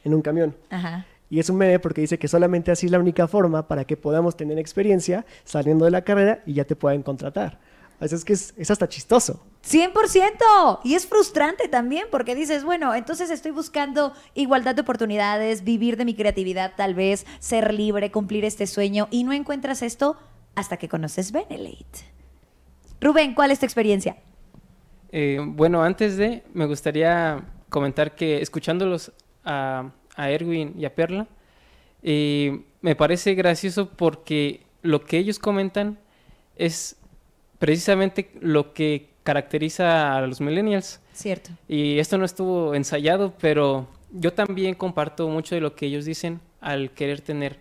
en 0.04 0.14
un 0.14 0.22
camión. 0.22 0.56
Ajá. 0.70 1.06
Y 1.28 1.38
es 1.38 1.48
un 1.50 1.56
meme 1.56 1.78
porque 1.78 2.00
dice 2.00 2.18
que 2.18 2.26
solamente 2.26 2.70
así 2.72 2.86
es 2.86 2.92
la 2.92 2.98
única 2.98 3.28
forma 3.28 3.68
para 3.68 3.84
que 3.84 3.96
podamos 3.96 4.36
tener 4.36 4.58
experiencia 4.58 5.24
saliendo 5.44 5.84
de 5.84 5.90
la 5.92 6.02
carrera 6.02 6.42
y 6.46 6.54
ya 6.54 6.64
te 6.64 6.74
puedan 6.74 7.02
contratar. 7.02 7.60
Así 8.00 8.14
es 8.14 8.24
que 8.24 8.32
es, 8.32 8.54
es 8.56 8.70
hasta 8.70 8.88
chistoso. 8.88 9.40
100%. 9.62 10.80
Y 10.84 10.94
es 10.94 11.06
frustrante 11.06 11.68
también 11.68 12.06
porque 12.10 12.34
dices, 12.34 12.64
bueno, 12.64 12.94
entonces 12.94 13.30
estoy 13.30 13.50
buscando 13.52 14.12
igualdad 14.34 14.74
de 14.74 14.80
oportunidades, 14.80 15.64
vivir 15.64 15.96
de 15.96 16.04
mi 16.06 16.14
creatividad 16.14 16.72
tal 16.76 16.94
vez, 16.94 17.26
ser 17.40 17.74
libre, 17.74 18.10
cumplir 18.10 18.44
este 18.44 18.66
sueño 18.66 19.06
y 19.10 19.22
no 19.24 19.32
encuentras 19.32 19.82
esto 19.82 20.16
hasta 20.54 20.78
que 20.78 20.88
conoces 20.88 21.30
Benelate. 21.30 22.10
Rubén, 23.00 23.34
¿cuál 23.34 23.50
es 23.50 23.58
tu 23.58 23.66
experiencia? 23.66 24.16
Eh, 25.12 25.38
bueno, 25.42 25.82
antes 25.82 26.16
de, 26.16 26.42
me 26.52 26.66
gustaría 26.66 27.42
comentar 27.68 28.14
que 28.14 28.40
escuchándolos 28.40 29.12
a, 29.44 29.90
a 30.16 30.30
Erwin 30.30 30.74
y 30.76 30.84
a 30.84 30.94
Perla, 30.94 31.26
eh, 32.02 32.62
me 32.80 32.96
parece 32.96 33.34
gracioso 33.34 33.88
porque 33.88 34.62
lo 34.82 35.04
que 35.04 35.18
ellos 35.18 35.38
comentan 35.38 35.98
es 36.56 36.96
precisamente 37.58 38.30
lo 38.40 38.72
que 38.72 39.10
caracteriza 39.22 40.16
a 40.16 40.26
los 40.26 40.40
millennials. 40.40 41.00
Cierto. 41.12 41.50
Y 41.68 41.98
esto 41.98 42.16
no 42.18 42.24
estuvo 42.24 42.74
ensayado, 42.74 43.34
pero 43.38 43.86
yo 44.12 44.32
también 44.32 44.74
comparto 44.74 45.28
mucho 45.28 45.54
de 45.54 45.60
lo 45.60 45.74
que 45.74 45.86
ellos 45.86 46.04
dicen 46.04 46.40
al 46.60 46.90
querer 46.90 47.20
tener 47.20 47.58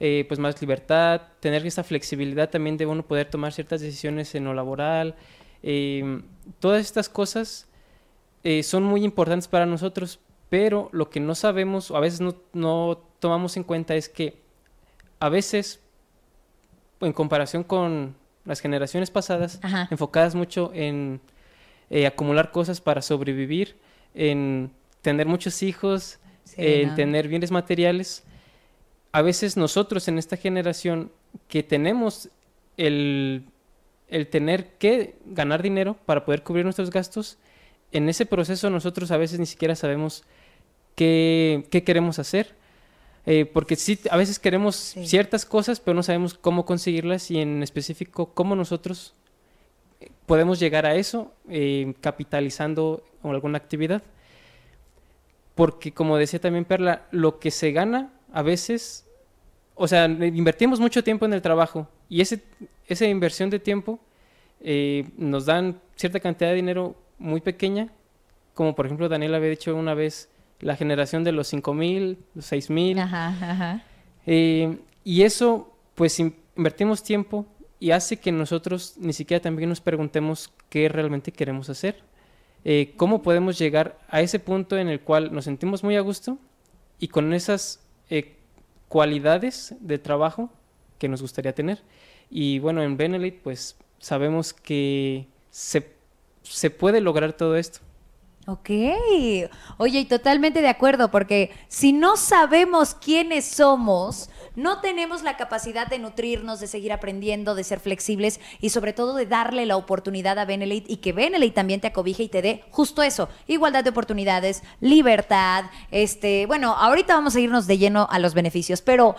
eh, 0.00 0.24
pues 0.26 0.40
más 0.40 0.60
libertad, 0.60 1.20
tener 1.40 1.64
esta 1.66 1.84
flexibilidad 1.84 2.48
también 2.50 2.76
de 2.78 2.86
uno 2.86 3.06
poder 3.06 3.28
tomar 3.30 3.52
ciertas 3.52 3.80
decisiones 3.82 4.34
en 4.34 4.44
lo 4.44 4.54
laboral. 4.54 5.14
Eh, 5.62 6.22
todas 6.58 6.80
estas 6.80 7.08
cosas 7.08 7.68
eh, 8.42 8.62
son 8.62 8.82
muy 8.82 9.04
importantes 9.04 9.46
para 9.46 9.66
nosotros, 9.66 10.18
pero 10.48 10.88
lo 10.92 11.10
que 11.10 11.20
no 11.20 11.34
sabemos 11.34 11.90
o 11.90 11.96
a 11.96 12.00
veces 12.00 12.20
no, 12.22 12.34
no 12.54 12.98
tomamos 13.18 13.56
en 13.58 13.62
cuenta 13.64 13.94
es 13.94 14.08
que 14.08 14.40
a 15.20 15.28
veces, 15.28 15.80
en 17.00 17.12
comparación 17.12 17.62
con 17.62 18.16
las 18.46 18.60
generaciones 18.60 19.10
pasadas, 19.10 19.60
Ajá. 19.62 19.86
enfocadas 19.90 20.34
mucho 20.34 20.70
en 20.74 21.20
eh, 21.90 22.06
acumular 22.06 22.50
cosas 22.52 22.80
para 22.80 23.02
sobrevivir, 23.02 23.76
en 24.14 24.72
tener 25.02 25.26
muchos 25.26 25.62
hijos, 25.62 26.18
Sí, 26.44 26.54
en 26.58 26.88
no. 26.88 26.94
tener 26.96 27.28
bienes 27.28 27.50
materiales. 27.52 28.24
A 29.12 29.22
veces 29.22 29.56
nosotros 29.56 30.06
en 30.08 30.18
esta 30.18 30.36
generación 30.36 31.10
que 31.48 31.62
tenemos 31.62 32.28
el, 32.76 33.44
el 34.08 34.28
tener 34.28 34.74
que 34.78 35.16
ganar 35.26 35.62
dinero 35.62 35.96
para 36.06 36.24
poder 36.24 36.42
cubrir 36.42 36.64
nuestros 36.64 36.90
gastos, 36.90 37.38
en 37.92 38.08
ese 38.08 38.24
proceso 38.26 38.70
nosotros 38.70 39.10
a 39.10 39.16
veces 39.16 39.40
ni 39.40 39.46
siquiera 39.46 39.74
sabemos 39.74 40.24
qué, 40.94 41.66
qué 41.70 41.82
queremos 41.82 42.18
hacer. 42.18 42.54
Eh, 43.26 43.44
porque 43.44 43.76
sí, 43.76 43.98
a 44.10 44.16
veces 44.16 44.38
queremos 44.38 44.76
Sí. 44.76 45.06
ciertas 45.06 45.44
cosas, 45.44 45.78
pero 45.80 45.94
no 45.94 46.02
sabemos 46.02 46.34
cómo 46.34 46.64
conseguirlas 46.64 47.30
y 47.30 47.38
en 47.40 47.62
específico 47.62 48.32
cómo 48.32 48.56
nosotros 48.56 49.14
podemos 50.26 50.58
llegar 50.58 50.86
a 50.86 50.94
eso 50.94 51.34
eh, 51.48 51.92
capitalizando 52.00 53.04
alguna 53.22 53.58
actividad. 53.58 54.02
Porque 55.54 55.92
como 55.92 56.16
decía 56.16 56.40
también 56.40 56.64
Perla, 56.64 57.06
lo 57.10 57.38
que 57.38 57.50
se 57.50 57.72
gana 57.72 58.10
a 58.32 58.42
veces, 58.42 59.06
o 59.74 59.86
sea, 59.88 60.04
invertimos 60.06 60.80
mucho 60.80 61.02
tiempo 61.04 61.24
en 61.26 61.32
el 61.32 61.42
trabajo 61.42 61.88
y 62.08 62.20
ese, 62.20 62.42
esa 62.86 63.06
inversión 63.06 63.50
de 63.50 63.58
tiempo 63.58 63.98
eh, 64.60 65.06
nos 65.16 65.46
dan 65.46 65.80
cierta 65.96 66.20
cantidad 66.20 66.50
de 66.50 66.56
dinero 66.56 66.94
muy 67.18 67.40
pequeña, 67.40 67.88
como 68.54 68.74
por 68.74 68.86
ejemplo 68.86 69.08
Daniel 69.08 69.34
había 69.34 69.50
dicho 69.50 69.74
una 69.74 69.94
vez, 69.94 70.28
la 70.60 70.76
generación 70.76 71.24
de 71.24 71.32
los 71.32 71.48
5 71.48 71.72
mil, 71.72 72.18
los 72.34 72.44
6 72.46 72.68
mil. 72.70 72.98
Ajá, 72.98 73.28
ajá. 73.28 73.84
Eh, 74.26 74.78
y 75.04 75.22
eso, 75.22 75.72
pues 75.94 76.18
in- 76.20 76.36
invertimos 76.56 77.02
tiempo 77.02 77.46
y 77.78 77.92
hace 77.92 78.18
que 78.18 78.30
nosotros 78.30 78.94
ni 78.98 79.14
siquiera 79.14 79.40
también 79.40 79.70
nos 79.70 79.80
preguntemos 79.80 80.52
qué 80.68 80.90
realmente 80.90 81.32
queremos 81.32 81.70
hacer. 81.70 82.02
Eh, 82.62 82.92
¿Cómo 82.98 83.22
podemos 83.22 83.58
llegar 83.58 83.98
a 84.10 84.20
ese 84.20 84.38
punto 84.38 84.76
en 84.76 84.88
el 84.90 85.00
cual 85.00 85.32
nos 85.32 85.46
sentimos 85.46 85.82
muy 85.82 85.96
a 85.96 86.02
gusto 86.02 86.36
y 86.98 87.08
con 87.08 87.32
esas 87.32 87.80
eh, 88.10 88.36
cualidades 88.88 89.74
de 89.80 89.98
trabajo 89.98 90.50
que 90.98 91.08
nos 91.08 91.22
gustaría 91.22 91.54
tener? 91.54 91.82
Y 92.28 92.58
bueno, 92.58 92.82
en 92.82 92.96
Benelite, 92.96 93.40
pues 93.42 93.76
sabemos 93.98 94.52
que 94.52 95.26
se, 95.50 95.90
se 96.42 96.70
puede 96.70 97.00
lograr 97.00 97.32
todo 97.32 97.56
esto. 97.56 97.80
Ok. 98.50 98.70
Oye, 99.76 100.00
y 100.00 100.04
totalmente 100.06 100.60
de 100.60 100.68
acuerdo, 100.68 101.12
porque 101.12 101.52
si 101.68 101.92
no 101.92 102.16
sabemos 102.16 102.94
quiénes 102.94 103.44
somos, 103.44 104.28
no 104.56 104.80
tenemos 104.80 105.22
la 105.22 105.36
capacidad 105.36 105.86
de 105.86 106.00
nutrirnos, 106.00 106.58
de 106.58 106.66
seguir 106.66 106.92
aprendiendo, 106.92 107.54
de 107.54 107.62
ser 107.62 107.78
flexibles 107.78 108.40
y 108.60 108.70
sobre 108.70 108.92
todo 108.92 109.14
de 109.14 109.26
darle 109.26 109.66
la 109.66 109.76
oportunidad 109.76 110.36
a 110.40 110.46
Benelite 110.46 110.92
y 110.92 110.96
que 110.96 111.12
Benelite 111.12 111.54
también 111.54 111.80
te 111.80 111.86
acobije 111.86 112.24
y 112.24 112.28
te 112.28 112.42
dé 112.42 112.64
justo 112.72 113.04
eso, 113.04 113.28
igualdad 113.46 113.84
de 113.84 113.90
oportunidades, 113.90 114.64
libertad, 114.80 115.66
este, 115.92 116.46
bueno, 116.46 116.72
ahorita 116.72 117.14
vamos 117.14 117.36
a 117.36 117.40
irnos 117.40 117.68
de 117.68 117.78
lleno 117.78 118.08
a 118.10 118.18
los 118.18 118.34
beneficios, 118.34 118.82
pero 118.82 119.14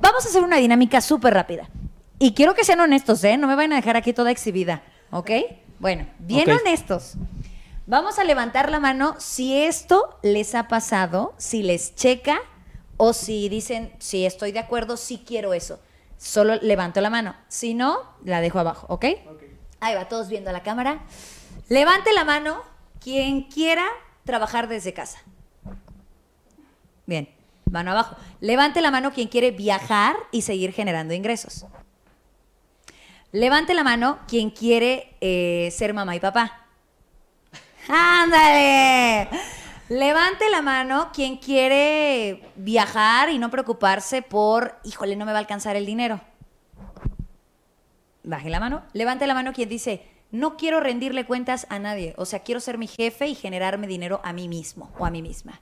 vamos 0.00 0.26
a 0.26 0.28
hacer 0.28 0.42
una 0.42 0.56
dinámica 0.56 1.00
súper 1.00 1.34
rápida. 1.34 1.68
Y 2.18 2.32
quiero 2.32 2.54
que 2.54 2.64
sean 2.64 2.80
honestos, 2.80 3.22
¿eh? 3.22 3.36
No 3.36 3.46
me 3.46 3.54
vayan 3.54 3.74
a 3.74 3.76
dejar 3.76 3.96
aquí 3.96 4.12
toda 4.12 4.32
exhibida, 4.32 4.82
¿ok? 5.12 5.30
Bueno, 5.78 6.06
bien 6.18 6.50
honestos. 6.50 7.14
Vamos 7.86 8.20
a 8.20 8.24
levantar 8.24 8.70
la 8.70 8.78
mano 8.78 9.16
si 9.18 9.60
esto 9.60 10.16
les 10.22 10.54
ha 10.54 10.68
pasado, 10.68 11.34
si 11.36 11.64
les 11.64 11.96
checa 11.96 12.40
o 12.96 13.12
si 13.12 13.48
dicen, 13.48 13.92
si 13.98 14.24
estoy 14.24 14.52
de 14.52 14.60
acuerdo, 14.60 14.96
si 14.96 15.18
quiero 15.18 15.52
eso. 15.52 15.80
Solo 16.16 16.54
levanto 16.62 17.00
la 17.00 17.10
mano. 17.10 17.34
Si 17.48 17.74
no, 17.74 17.98
la 18.24 18.40
dejo 18.40 18.60
abajo, 18.60 18.86
¿ok? 18.88 19.06
Ahí 19.80 19.96
va, 19.96 20.08
todos 20.08 20.28
viendo 20.28 20.50
a 20.50 20.52
la 20.52 20.62
cámara. 20.62 21.00
Levante 21.68 22.12
la 22.12 22.22
mano 22.22 22.62
quien 23.00 23.42
quiera 23.42 23.86
trabajar 24.24 24.68
desde 24.68 24.92
casa. 24.92 25.18
Bien, 27.06 27.28
mano 27.68 27.90
abajo. 27.90 28.14
Levante 28.38 28.80
la 28.80 28.92
mano 28.92 29.12
quien 29.12 29.26
quiere 29.26 29.50
viajar 29.50 30.14
y 30.30 30.42
seguir 30.42 30.72
generando 30.72 31.14
ingresos. 31.14 31.66
Levante 33.32 33.74
la 33.74 33.82
mano 33.82 34.20
quien 34.28 34.50
quiere 34.50 35.16
eh, 35.20 35.72
ser 35.72 35.94
mamá 35.94 36.14
y 36.14 36.20
papá. 36.20 36.61
¡Ándale! 37.88 39.28
Levante 39.88 40.48
la 40.50 40.62
mano 40.62 41.10
quien 41.12 41.36
quiere 41.36 42.50
viajar 42.56 43.28
y 43.30 43.38
no 43.38 43.50
preocuparse 43.50 44.22
por, 44.22 44.78
híjole, 44.84 45.16
no 45.16 45.26
me 45.26 45.32
va 45.32 45.38
a 45.38 45.40
alcanzar 45.40 45.76
el 45.76 45.84
dinero. 45.84 46.20
Baje 48.24 48.48
la 48.48 48.60
mano. 48.60 48.84
Levante 48.92 49.26
la 49.26 49.34
mano 49.34 49.52
quien 49.52 49.68
dice, 49.68 50.08
no 50.30 50.56
quiero 50.56 50.80
rendirle 50.80 51.26
cuentas 51.26 51.66
a 51.68 51.78
nadie. 51.78 52.14
O 52.16 52.24
sea, 52.24 52.40
quiero 52.40 52.60
ser 52.60 52.78
mi 52.78 52.86
jefe 52.86 53.26
y 53.26 53.34
generarme 53.34 53.86
dinero 53.86 54.20
a 54.24 54.32
mí 54.32 54.48
mismo 54.48 54.90
o 54.98 55.04
a 55.04 55.10
mí 55.10 55.20
misma. 55.20 55.60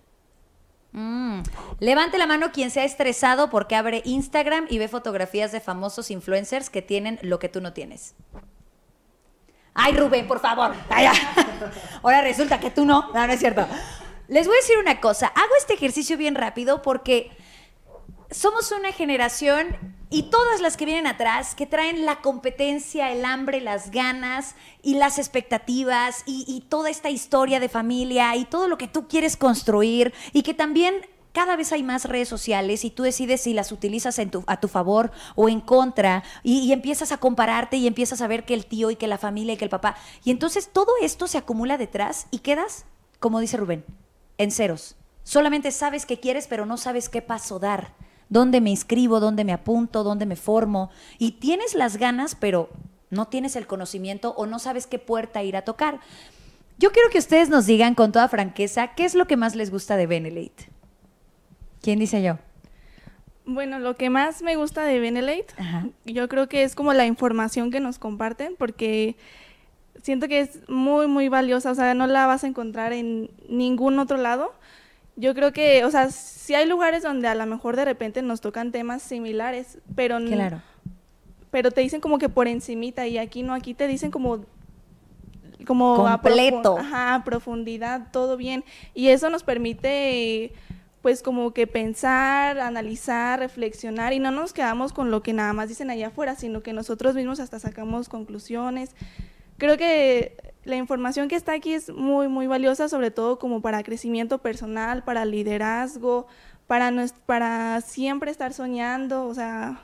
Mm. 0.93 1.43
Levante 1.79 2.19
la 2.19 2.27
mano 2.27 2.53
quien 2.53 2.71
se 2.71 2.81
ha 2.81 2.85
estresado 2.85 3.51
porque 3.51 3.77
abre 3.77 4.03
Instagram 4.05 4.67
y 4.69 4.79
ve 4.79 4.89
fotografías 4.89 5.53
de 5.53 5.61
famosos 5.61 6.11
influencers 6.11 6.71
que 6.71 6.83
tienen 6.83 7.19
lo 7.23 7.39
que 7.39 7.49
tú 7.49 7.61
no 7.61 7.73
tienes. 7.73 8.15
Ay, 9.75 9.97
Rubén, 9.97 10.27
por 10.27 10.41
favor. 10.41 10.75
Ya. 10.91 11.13
Ahora 12.03 12.23
resulta 12.23 12.59
que 12.61 12.71
tú 12.71 12.85
no. 12.85 13.11
No, 13.13 13.27
no 13.27 13.33
es 13.33 13.41
cierto. 13.41 13.67
Les 14.29 14.47
voy 14.47 14.57
a 14.57 14.61
decir 14.61 14.79
una 14.79 15.01
cosa. 15.01 15.29
Hago 15.29 15.57
este 15.59 15.75
ejercicio 15.75 16.17
bien 16.17 16.35
rápido 16.35 16.83
porque 16.83 17.31
somos 18.31 18.71
una 18.73 18.93
generación 18.93 19.77
y 20.09 20.25
todas 20.25 20.61
las 20.61 20.77
que 20.77 20.85
vienen 20.85 21.07
atrás 21.07 21.55
que 21.55 21.67
traen 21.67 22.05
la 22.05 22.21
competencia, 22.21 23.13
el 23.13 23.25
hambre, 23.25 23.61
las 23.61 23.91
ganas 23.91 24.55
y 24.83 24.95
las 24.95 25.19
expectativas 25.19 26.23
y 26.27 26.65
toda 26.69 26.91
esta 26.91 27.11
historia 27.11 27.61
de 27.61 27.69
familia 27.69 28.37
y 28.37 28.45
todo 28.45 28.69
lo 28.69 28.79
que 28.79 28.89
tú 28.89 29.09
quieres 29.09 29.37
construir 29.37 30.13
y 30.33 30.43
que 30.43 30.55
también 30.55 30.95
cada 31.33 31.57
vez 31.57 31.73
hay 31.73 31.83
más 31.83 32.05
redes 32.07 32.29
sociales 32.29 32.85
y 32.85 32.91
tú 32.91 33.03
decides 33.05 33.41
si 33.43 33.55
las 33.55 33.73
utilizas 33.73 34.19
en 34.19 34.31
tu- 34.31 34.45
a 34.47 34.59
tu 34.61 34.69
favor 34.69 35.11
o 35.37 35.49
en 35.49 35.61
contra 35.61 36.23
y, 36.43 36.61
y 36.61 36.73
empiezas 36.73 37.13
a 37.13 37.19
compararte 37.19 37.77
y 37.77 37.87
empiezas 37.87 38.21
a 38.21 38.27
ver 38.27 38.45
que 38.45 38.55
el 38.55 38.67
tío 38.67 38.91
y 38.91 38.97
que 38.97 39.07
la 39.07 39.19
familia 39.19 39.55
y 39.55 39.57
que 39.57 39.65
el 39.65 39.71
papá 39.71 39.97
y 40.25 40.31
entonces 40.31 40.71
todo 40.73 40.93
esto 41.03 41.27
se 41.29 41.39
acumula 41.39 41.79
detrás 41.79 42.27
y 42.31 42.39
quedas, 42.39 42.85
como 43.21 43.41
dice 43.41 43.57
Rubén, 43.57 43.85
en 44.39 44.51
ceros. 44.51 44.97
Solamente 45.23 45.71
sabes 45.71 46.07
qué 46.07 46.19
quieres, 46.19 46.47
pero 46.49 46.67
no 46.67 46.77
sabes 46.79 47.09
qué 47.09 47.23
paso 47.23 47.59
dar. 47.59 47.95
Dónde 48.31 48.61
me 48.61 48.71
inscribo, 48.71 49.21
dónde 49.21 49.45
me 49.45 49.53
apunto, 49.53 50.03
dónde 50.03 50.25
me 50.25 50.37
formo. 50.37 50.91
Y 51.19 51.33
tienes 51.33 51.75
las 51.75 51.97
ganas, 51.99 52.35
pero 52.35 52.71
no 53.11 53.27
tienes 53.27 53.55
el 53.55 53.67
conocimiento 53.67 54.35
o 54.37 54.47
no 54.47 54.59
sabes 54.59 54.87
qué 54.87 54.99
puerta 54.99 55.43
ir 55.43 55.57
a 55.57 55.63
tocar. 55.63 56.01
Yo 56.79 56.91
quiero 56.93 57.11
que 57.11 57.19
ustedes 57.19 57.51
nos 57.51 57.67
digan 57.67 57.95
con 57.95 58.13
toda 58.13 58.29
franqueza 58.29 58.95
qué 58.95 59.05
es 59.05 59.15
lo 59.15 59.27
que 59.27 59.37
más 59.37 59.55
les 59.57 59.71
gusta 59.71 59.97
de 59.97 60.07
Benelate. 60.07 60.70
¿Quién 61.83 61.99
dice 61.99 62.23
yo? 62.23 62.39
Bueno, 63.47 63.79
lo 63.79 63.97
que 63.97 64.11
más 64.11 64.43
me 64.43 64.57
gusta 64.57 64.85
de 64.85 65.01
Benelate, 65.01 65.47
Ajá. 65.57 65.87
yo 66.05 66.29
creo 66.29 66.49
que 66.49 66.63
es 66.63 66.75
como 66.75 66.93
la 66.93 67.07
información 67.07 67.71
que 67.71 67.81
nos 67.81 67.99
comparten, 67.99 68.55
porque 68.59 69.17
siento 70.03 70.29
que 70.29 70.41
es 70.41 70.69
muy, 70.69 71.07
muy 71.09 71.29
valiosa, 71.29 71.71
o 71.71 71.75
sea, 71.75 71.95
no 71.95 72.07
la 72.07 72.27
vas 72.27 72.45
a 72.45 72.47
encontrar 72.47 72.93
en 72.93 73.31
ningún 73.49 73.99
otro 73.99 74.19
lado. 74.19 74.53
Yo 75.17 75.35
creo 75.35 75.53
que, 75.53 75.85
o 75.85 75.91
sea, 75.91 76.11
sí 76.11 76.55
hay 76.55 76.67
lugares 76.67 77.03
donde 77.03 77.29
a 77.29 77.35
lo 77.35 77.45
mejor 77.47 77.77
de 77.77 77.85
repente 77.85 78.23
nos 78.23 78.41
tocan 78.41 78.73
temas 78.73 79.03
similares, 79.03 79.79
pero, 79.97 80.19
Claro. 80.25 80.63
pero 81.51 81.71
te 81.73 81.81
dicen 81.81 82.01
como 82.01 82.19
que 82.19 82.29
por 82.29 82.47
encimita 82.47 83.07
y 83.07 83.19
aquí 83.19 83.43
no, 83.43 83.53
aquí 83.55 83.75
te 83.75 83.87
dicen 83.89 84.11
como 84.11 84.45
como 85.67 86.09
a 86.09 86.21
Completo. 86.21 86.77
profu- 86.77 86.81
ajá, 86.81 87.15
a 87.17 87.25
profundidad, 87.25 88.09
todo 88.13 88.37
bien. 88.39 88.65
Y 88.95 89.09
eso 89.09 89.29
nos 89.29 89.43
permite 89.45 90.53
pues 91.03 91.23
como 91.23 91.53
que 91.53 91.67
pensar, 91.67 92.59
analizar, 92.59 93.39
reflexionar 93.39 94.13
y 94.13 94.19
no 94.19 94.31
nos 94.31 94.53
quedamos 94.53 94.93
con 94.93 95.11
lo 95.11 95.23
que 95.23 95.33
nada 95.33 95.53
más 95.53 95.69
dicen 95.69 95.91
allá 95.91 96.09
afuera, 96.09 96.35
sino 96.35 96.63
que 96.63 96.73
nosotros 96.73 97.15
mismos 97.15 97.41
hasta 97.41 97.59
sacamos 97.59 98.09
conclusiones. 98.09 98.95
Creo 99.57 99.77
que 99.77 100.37
la 100.65 100.77
información 100.77 101.29
que 101.29 101.37
está 101.37 101.55
aquí 101.55 101.73
es 101.73 101.91
muy, 101.91 102.29
muy 102.29 102.47
valiosa, 102.47 102.89
sobre 102.89 103.11
todo 103.11 103.39
como 103.39 103.63
para 103.63 103.83
crecimiento 103.83 104.39
personal, 104.39 105.03
para 105.03 105.25
liderazgo, 105.25 106.27
para, 106.67 106.93
para 107.27 107.81
siempre 107.81 108.31
estar 108.31 108.53
soñando, 108.53 109.27
o 109.27 109.35
sea, 109.35 109.81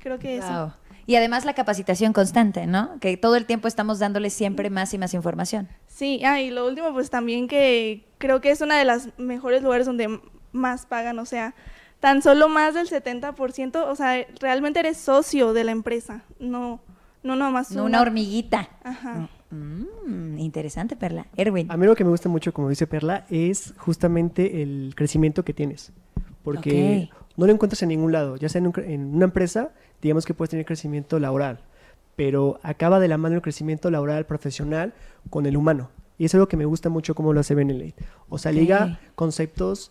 creo 0.00 0.18
que 0.18 0.36
eso. 0.36 0.48
Wow. 0.48 0.72
Y 1.06 1.16
además 1.16 1.44
la 1.44 1.54
capacitación 1.54 2.12
constante, 2.12 2.66
¿no? 2.66 3.00
Que 3.00 3.16
todo 3.16 3.36
el 3.36 3.46
tiempo 3.46 3.66
estamos 3.68 3.98
dándole 3.98 4.30
siempre 4.30 4.70
más 4.70 4.94
y 4.94 4.98
más 4.98 5.14
información. 5.14 5.68
Sí, 5.88 6.22
ah, 6.24 6.40
y 6.40 6.50
lo 6.50 6.66
último, 6.66 6.92
pues 6.92 7.10
también 7.10 7.48
que 7.48 8.06
creo 8.18 8.40
que 8.40 8.50
es 8.50 8.60
una 8.60 8.78
de 8.78 8.84
las 8.84 9.08
mejores 9.18 9.62
lugares 9.62 9.86
donde 9.86 10.20
más 10.52 10.86
pagan, 10.86 11.18
o 11.18 11.26
sea, 11.26 11.54
tan 12.00 12.22
solo 12.22 12.48
más 12.48 12.74
del 12.74 12.88
70%, 12.88 13.84
o 13.86 13.96
sea, 13.96 14.26
realmente 14.40 14.80
eres 14.80 14.98
socio 14.98 15.52
de 15.52 15.64
la 15.64 15.72
empresa, 15.72 16.22
no, 16.38 16.80
no 17.22 17.36
nomás 17.36 17.70
No 17.70 17.84
una 17.84 18.00
hormiguita. 18.00 18.68
Ajá. 18.82 19.28
Mm, 19.50 20.38
interesante, 20.38 20.96
Perla. 20.96 21.26
Erwin. 21.36 21.70
A 21.70 21.76
mí 21.76 21.86
lo 21.86 21.94
que 21.94 22.04
me 22.04 22.10
gusta 22.10 22.28
mucho, 22.28 22.52
como 22.52 22.70
dice 22.70 22.86
Perla, 22.86 23.26
es 23.28 23.74
justamente 23.76 24.62
el 24.62 24.94
crecimiento 24.96 25.44
que 25.44 25.52
tienes. 25.52 25.92
Porque 26.42 27.10
no 27.36 27.46
lo 27.46 27.52
encuentras 27.52 27.82
en 27.82 27.90
ningún 27.90 28.12
lado. 28.12 28.36
Ya 28.36 28.48
sea 28.48 28.60
en, 28.60 28.66
un 28.66 28.74
en 28.78 29.14
una 29.14 29.26
empresa, 29.26 29.70
digamos 30.00 30.26
que 30.26 30.34
puedes 30.34 30.50
tener 30.50 30.64
crecimiento 30.64 31.18
laboral. 31.18 31.60
Pero 32.16 32.58
acaba 32.62 32.98
de 32.98 33.08
la 33.08 33.18
mano 33.18 33.36
el 33.36 33.42
crecimiento 33.42 33.90
laboral 33.90 34.26
profesional 34.26 34.94
con 35.30 35.46
el 35.46 35.56
humano. 35.56 35.90
Y 36.18 36.24
eso 36.24 36.36
es 36.36 36.40
lo 36.40 36.48
que 36.48 36.56
me 36.56 36.64
gusta 36.64 36.88
mucho 36.88 37.14
cómo 37.14 37.32
lo 37.32 37.40
hace 37.40 37.54
Benelete. 37.54 38.04
O 38.28 38.38
sea, 38.38 38.52
liga 38.52 39.00
conceptos 39.14 39.90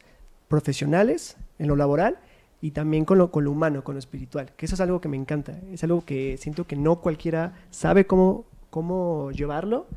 profesionales 0.52 1.38
en 1.58 1.68
lo 1.68 1.76
laboral 1.76 2.20
y 2.62 2.72
también 2.72 3.06
con 3.06 3.18
lo, 3.18 3.32
con 3.32 3.46
lo 3.46 3.52
humano, 3.52 3.84
con 3.84 3.96
lo 3.96 4.00
espiritual. 4.00 4.52
Que 4.58 4.68
eso 4.68 4.76
es 4.76 4.82
algo 4.82 5.02
que 5.02 5.08
me 5.08 5.18
encanta. 5.18 5.58
Es 5.72 5.84
algo 5.84 6.06
que 6.06 6.38
siento 6.38 6.68
que 6.68 6.76
no 6.76 6.98
cualquiera 6.98 7.54
sabe 7.72 8.06
cómo, 8.06 8.46
cómo 8.70 9.32
llevarlo 9.32 9.88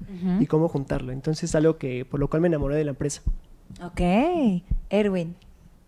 y 0.40 0.46
cómo 0.46 0.68
juntarlo. 0.68 1.12
Entonces 1.12 1.50
es 1.50 1.54
algo 1.56 1.76
que 1.76 2.06
por 2.06 2.20
lo 2.20 2.30
cual 2.30 2.40
me 2.40 2.48
enamoré 2.48 2.76
de 2.76 2.84
la 2.84 2.92
empresa. 2.92 3.20
Ok. 3.82 4.00
Erwin, 4.88 5.34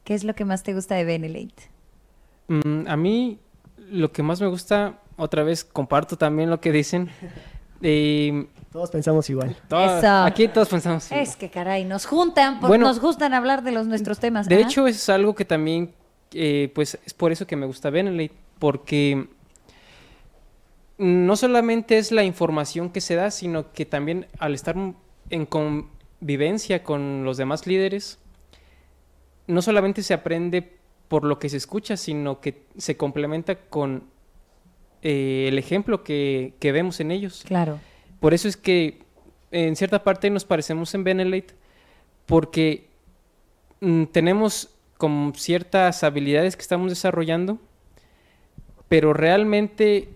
¿qué 0.04 0.14
es 0.14 0.24
lo 0.24 0.34
que 0.34 0.44
más 0.44 0.64
te 0.64 0.74
gusta 0.74 0.96
de 0.96 1.04
Benelate? 1.04 1.70
Mm, 2.48 2.88
a 2.88 2.96
mí 2.96 3.38
lo 3.90 4.10
que 4.10 4.22
más 4.22 4.40
me 4.40 4.48
gusta, 4.48 4.98
otra 5.16 5.44
vez 5.44 5.64
comparto 5.64 6.18
también 6.18 6.50
lo 6.50 6.60
que 6.60 6.72
dicen, 6.72 7.08
Eh, 7.82 8.46
Todos 8.76 8.90
pensamos 8.90 9.30
igual. 9.30 9.56
aquí 9.70 10.48
todos 10.48 10.68
pensamos. 10.68 11.06
igual. 11.10 11.22
Es 11.22 11.34
que 11.36 11.48
caray, 11.48 11.86
nos 11.86 12.04
juntan, 12.04 12.60
por- 12.60 12.68
Bueno, 12.68 12.86
nos 12.86 13.00
gustan 13.00 13.32
hablar 13.32 13.62
de 13.62 13.72
los 13.72 13.86
nuestros 13.86 14.18
temas. 14.18 14.50
De 14.50 14.60
hecho, 14.60 14.86
es 14.86 15.08
algo 15.08 15.34
que 15.34 15.46
también, 15.46 15.94
eh, 16.34 16.70
pues 16.74 16.98
es 17.06 17.14
por 17.14 17.32
eso 17.32 17.46
que 17.46 17.56
me 17.56 17.64
gusta 17.64 17.88
Benelete, 17.88 18.34
porque 18.58 19.28
no 20.98 21.36
solamente 21.36 21.96
es 21.96 22.12
la 22.12 22.22
información 22.24 22.90
que 22.90 23.00
se 23.00 23.14
da, 23.14 23.30
sino 23.30 23.72
que 23.72 23.86
también 23.86 24.26
al 24.38 24.52
estar 24.54 24.76
en 25.30 25.46
convivencia 25.46 26.82
con 26.82 27.24
los 27.24 27.38
demás 27.38 27.66
líderes, 27.66 28.18
no 29.46 29.62
solamente 29.62 30.02
se 30.02 30.12
aprende 30.12 30.76
por 31.08 31.24
lo 31.24 31.38
que 31.38 31.48
se 31.48 31.56
escucha, 31.56 31.96
sino 31.96 32.42
que 32.42 32.66
se 32.76 32.98
complementa 32.98 33.54
con 33.54 34.04
eh, 35.00 35.46
el 35.48 35.56
ejemplo 35.58 36.04
que, 36.04 36.52
que 36.60 36.72
vemos 36.72 37.00
en 37.00 37.10
ellos. 37.10 37.42
Claro. 37.46 37.78
Por 38.20 38.34
eso 38.34 38.48
es 38.48 38.56
que 38.56 39.02
en 39.50 39.76
cierta 39.76 40.02
parte 40.02 40.30
nos 40.30 40.44
parecemos 40.44 40.94
en 40.94 41.04
Benelete, 41.04 41.54
porque 42.26 42.88
mm, 43.80 44.04
tenemos 44.06 44.70
como 44.96 45.32
ciertas 45.34 46.02
habilidades 46.02 46.56
que 46.56 46.62
estamos 46.62 46.90
desarrollando, 46.90 47.58
pero 48.88 49.12
realmente 49.12 50.08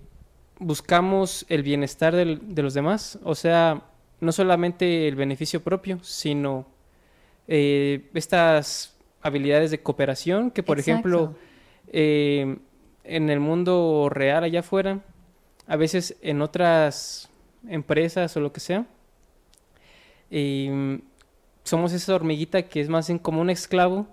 buscamos 0.58 1.44
el 1.48 1.62
bienestar 1.62 2.14
del- 2.14 2.54
de 2.54 2.62
los 2.62 2.74
demás, 2.74 3.18
o 3.24 3.34
sea, 3.34 3.82
no 4.20 4.32
solamente 4.32 5.08
el 5.08 5.16
beneficio 5.16 5.62
propio, 5.62 5.98
sino 6.02 6.66
eh, 7.48 8.08
estas 8.14 8.94
habilidades 9.22 9.70
de 9.70 9.80
cooperación 9.82 10.50
que, 10.50 10.62
por 10.62 10.78
ejemplo, 10.78 11.34
eh, 11.92 12.58
en 13.04 13.30
el 13.30 13.40
mundo 13.40 14.08
real 14.10 14.44
allá 14.44 14.60
afuera, 14.60 15.00
a 15.66 15.76
veces 15.76 16.16
en 16.22 16.42
otras 16.42 17.29
empresas 17.68 18.36
o 18.36 18.40
lo 18.40 18.52
que 18.52 18.60
sea, 18.60 18.86
eh, 20.30 21.00
somos 21.64 21.92
esa 21.92 22.14
hormiguita 22.14 22.62
que 22.62 22.80
es 22.80 22.88
más 22.88 23.08
bien 23.08 23.18
como 23.18 23.40
un 23.40 23.50
esclavo 23.50 24.06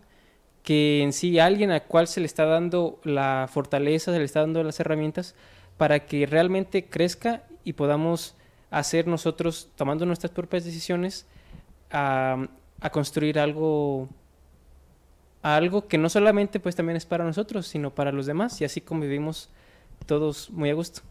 que 0.64 1.02
en 1.02 1.14
sí 1.14 1.40
alguien 1.40 1.72
al 1.72 1.84
cual 1.84 2.08
se 2.08 2.20
le 2.20 2.26
está 2.26 2.46
dando 2.46 3.00
la 3.04 3.48
fortaleza, 3.50 4.12
se 4.12 4.20
le 4.20 4.26
está 4.26 4.42
dando 4.42 4.64
las 4.64 4.80
herramientas 4.80 5.34
para 5.78 6.06
que 6.06 6.26
realmente 6.26 6.86
crezca 6.86 7.44
y 7.64 7.74
podamos 7.74 8.36
hacer 8.70 9.08
nosotros, 9.08 9.70
tomando 9.76 10.06
nuestras 10.06 10.32
propias 10.32 10.66
decisiones, 10.66 11.26
a, 11.90 12.48
a 12.82 12.90
construir 12.90 13.40
algo 13.40 14.10
algo 15.42 15.88
que 15.88 15.98
no 15.98 16.10
solamente 16.10 16.60
pues 16.60 16.76
también 16.76 16.98
es 16.98 17.06
para 17.06 17.24
nosotros, 17.24 17.68
sino 17.68 17.96
para 17.96 18.12
los 18.12 18.26
demás 18.26 18.60
y 18.60 18.66
así 18.66 18.82
convivimos 18.82 19.50
todos 20.06 20.50
muy 20.50 20.70
a 20.70 20.74
gusto. 20.74 21.02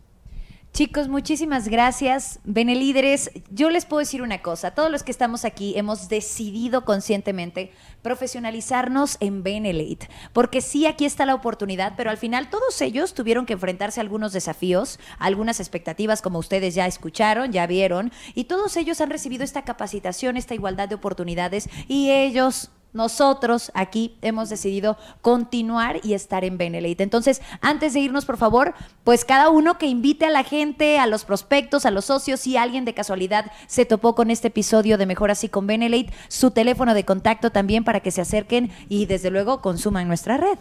Chicos, 0.76 1.08
muchísimas 1.08 1.68
gracias. 1.68 2.38
Benelíderes, 2.44 3.30
yo 3.48 3.70
les 3.70 3.86
puedo 3.86 4.00
decir 4.00 4.20
una 4.20 4.42
cosa. 4.42 4.72
Todos 4.72 4.90
los 4.90 5.02
que 5.02 5.10
estamos 5.10 5.46
aquí 5.46 5.72
hemos 5.78 6.10
decidido 6.10 6.84
conscientemente 6.84 7.72
profesionalizarnos 8.02 9.16
en 9.20 9.42
Benelate. 9.42 10.10
Porque 10.34 10.60
sí, 10.60 10.84
aquí 10.84 11.06
está 11.06 11.24
la 11.24 11.34
oportunidad, 11.34 11.94
pero 11.96 12.10
al 12.10 12.18
final 12.18 12.50
todos 12.50 12.78
ellos 12.82 13.14
tuvieron 13.14 13.46
que 13.46 13.54
enfrentarse 13.54 14.00
a 14.00 14.02
algunos 14.02 14.34
desafíos, 14.34 15.00
a 15.18 15.24
algunas 15.24 15.60
expectativas, 15.60 16.20
como 16.20 16.38
ustedes 16.38 16.74
ya 16.74 16.86
escucharon, 16.86 17.52
ya 17.52 17.66
vieron. 17.66 18.12
Y 18.34 18.44
todos 18.44 18.76
ellos 18.76 19.00
han 19.00 19.08
recibido 19.08 19.44
esta 19.44 19.62
capacitación, 19.62 20.36
esta 20.36 20.54
igualdad 20.54 20.90
de 20.90 20.96
oportunidades. 20.96 21.70
Y 21.88 22.10
ellos 22.10 22.70
nosotros 22.96 23.70
aquí 23.74 24.16
hemos 24.22 24.48
decidido 24.48 24.96
continuar 25.20 26.00
y 26.02 26.14
estar 26.14 26.44
en 26.44 26.56
Benelete. 26.58 27.02
Entonces, 27.02 27.42
antes 27.60 27.92
de 27.94 28.00
irnos, 28.00 28.24
por 28.24 28.38
favor, 28.38 28.74
pues 29.04 29.24
cada 29.24 29.50
uno 29.50 29.78
que 29.78 29.86
invite 29.86 30.26
a 30.26 30.30
la 30.30 30.42
gente, 30.42 30.98
a 30.98 31.06
los 31.06 31.24
prospectos, 31.24 31.86
a 31.86 31.92
los 31.92 32.06
socios, 32.06 32.40
si 32.40 32.56
alguien 32.56 32.84
de 32.84 32.94
casualidad 32.94 33.52
se 33.68 33.84
topó 33.84 34.14
con 34.14 34.30
este 34.30 34.48
episodio 34.48 34.96
de 34.98 35.06
Mejor 35.06 35.30
Así 35.30 35.48
con 35.48 35.66
Benelete, 35.66 36.12
su 36.28 36.50
teléfono 36.50 36.94
de 36.94 37.04
contacto 37.04 37.50
también 37.50 37.84
para 37.84 38.00
que 38.00 38.10
se 38.10 38.22
acerquen 38.22 38.70
y 38.88 39.04
desde 39.06 39.30
luego 39.30 39.60
consuman 39.60 40.08
nuestra 40.08 40.38
red. 40.38 40.58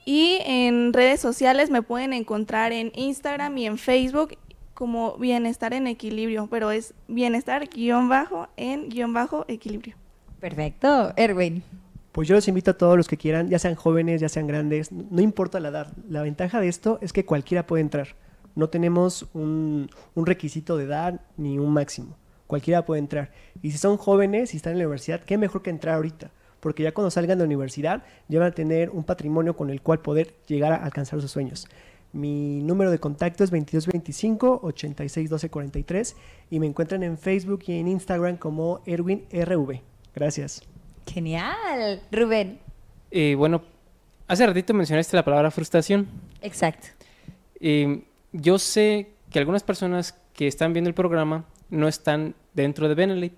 Y 0.06 0.40
en 0.46 0.94
redes 0.94 1.20
sociales 1.20 1.70
me 1.70 1.82
pueden 1.82 2.14
encontrar 2.14 2.72
en 2.72 2.92
Instagram 2.96 3.58
y 3.58 3.66
en 3.68 3.78
Facebook 3.78 4.38
como 4.74 5.16
Bienestar 5.18 5.74
en 5.74 5.86
Equilibrio, 5.86 6.48
pero 6.50 6.72
es 6.72 6.96
bienestar 7.08 7.70
guion 7.70 8.10
bajo 8.10 8.48
en 8.58 8.90
guion 8.90 9.14
bajo 9.14 9.46
equilibrio. 9.48 9.96
Perfecto, 10.40 11.14
Erwin. 11.18 11.64
Pues 12.12 12.28
yo 12.28 12.34
los 12.34 12.48
invito 12.48 12.72
a 12.72 12.78
todos 12.78 12.98
los 12.98 13.08
que 13.08 13.16
quieran, 13.16 13.48
ya 13.48 13.60
sean 13.60 13.76
jóvenes, 13.76 14.20
ya 14.20 14.28
sean 14.28 14.48
grandes, 14.48 14.92
no 14.92 15.22
importa 15.22 15.60
la 15.60 15.70
edad. 15.70 15.94
La 16.10 16.24
ventaja 16.24 16.60
de 16.60 16.68
esto 16.68 16.98
es 17.02 17.14
que 17.14 17.26
cualquiera 17.26 17.68
puede 17.68 17.82
entrar. 17.82 18.16
No 18.56 18.70
tenemos 18.70 19.28
un, 19.34 19.90
un 20.16 20.26
requisito 20.26 20.78
de 20.78 20.86
edad 20.86 21.22
ni 21.38 21.60
un 21.60 21.72
máximo. 21.72 22.18
Cualquiera 22.48 22.84
puede 22.84 23.00
entrar. 23.00 23.32
Y 23.62 23.72
si 23.72 23.78
son 23.78 23.98
jóvenes 23.98 24.54
y 24.54 24.58
están 24.58 24.74
en 24.74 24.80
la 24.80 24.86
universidad, 24.86 25.22
qué 25.22 25.38
mejor 25.38 25.62
que 25.62 25.70
entrar 25.70 25.96
ahorita. 25.96 26.32
Porque 26.62 26.84
ya 26.84 26.94
cuando 26.94 27.12
salgan 27.12 27.38
de 27.38 27.44
la 27.44 27.48
universidad 27.48 28.04
ya 28.30 28.40
van 28.40 28.50
a 28.50 28.56
tener 28.56 28.92
un 28.92 29.04
patrimonio 29.04 29.58
con 29.58 29.70
el 29.70 29.82
cual 29.82 30.00
poder 30.00 30.34
llegar 30.48 30.72
a 30.72 30.78
alcanzar 30.78 31.20
sus 31.20 31.32
sueños. 31.32 31.68
Mi 32.14 32.62
número 32.62 32.92
de 32.92 33.00
contacto 33.00 33.44
es 33.44 33.52
2225-861243 33.52 36.16
y 36.50 36.60
me 36.60 36.68
encuentran 36.68 37.04
en 37.04 37.18
Facebook 37.18 37.64
y 37.68 37.80
en 37.80 37.88
Instagram 37.88 38.36
como 38.38 38.82
Erwin 38.86 39.26
RV. 39.32 39.80
Gracias. 40.14 40.62
Genial. 41.08 42.02
Rubén. 42.12 42.60
Eh, 43.12 43.36
bueno, 43.36 43.62
hace 44.28 44.46
ratito 44.46 44.74
mencionaste 44.74 45.16
la 45.16 45.24
palabra 45.24 45.52
frustración. 45.52 46.10
Exacto. 46.42 46.90
Eh, 47.60 48.04
yo 48.34 48.60
sé 48.60 49.12
que 49.30 49.40
algunas 49.40 49.64
personas 49.64 50.18
que 50.34 50.48
están 50.48 50.74
viendo 50.74 50.90
el 50.90 50.94
programa 50.94 51.46
no 51.70 51.88
están 51.88 52.36
dentro 52.54 52.90
de 52.90 52.96
Benelete. 52.96 53.38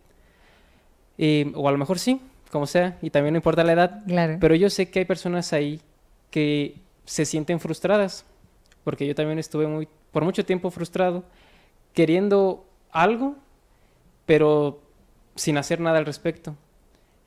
Eh, 1.20 1.52
o 1.54 1.70
a 1.70 1.72
lo 1.72 1.78
mejor 1.78 2.00
sí, 2.00 2.20
como 2.54 2.68
sea, 2.68 3.00
y 3.02 3.10
también 3.10 3.34
no 3.34 3.40
importa 3.40 3.64
la 3.64 3.74
edad. 3.74 4.04
Claro. 4.06 4.38
Pero 4.40 4.54
yo 4.54 4.70
sé 4.70 4.92
que 4.92 5.00
hay 5.00 5.06
personas 5.06 5.54
ahí 5.54 5.82
que 6.30 6.76
se 7.04 7.26
sienten 7.26 7.60
frustradas, 7.60 8.26
porque 8.84 9.08
yo 9.08 9.16
también 9.16 9.40
estuve 9.40 9.66
muy, 9.66 9.88
por 10.12 10.24
mucho 10.24 10.46
tiempo 10.46 10.70
frustrado, 10.70 11.24
queriendo 11.94 12.64
algo, 12.92 13.36
pero 14.28 14.84
sin 15.36 15.58
hacer 15.58 15.80
nada 15.80 15.98
al 15.98 16.06
respecto. 16.06 16.56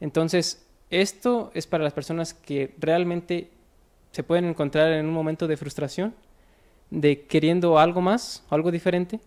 Entonces, 0.01 0.65
esto 0.91 1.51
es 1.55 1.67
para 1.67 1.83
las 1.83 1.93
personas 1.93 2.33
que 2.33 2.73
realmente 2.79 3.51
se 4.13 4.23
pueden 4.23 4.45
encontrar 4.45 4.93
en 4.93 5.07
un 5.07 5.13
momento 5.13 5.49
de 5.49 5.57
frustración, 5.57 6.15
de 6.91 7.23
queriendo 7.23 7.81
algo 7.81 8.01
más, 8.01 8.45
algo 8.49 8.71
diferente, 8.71 9.19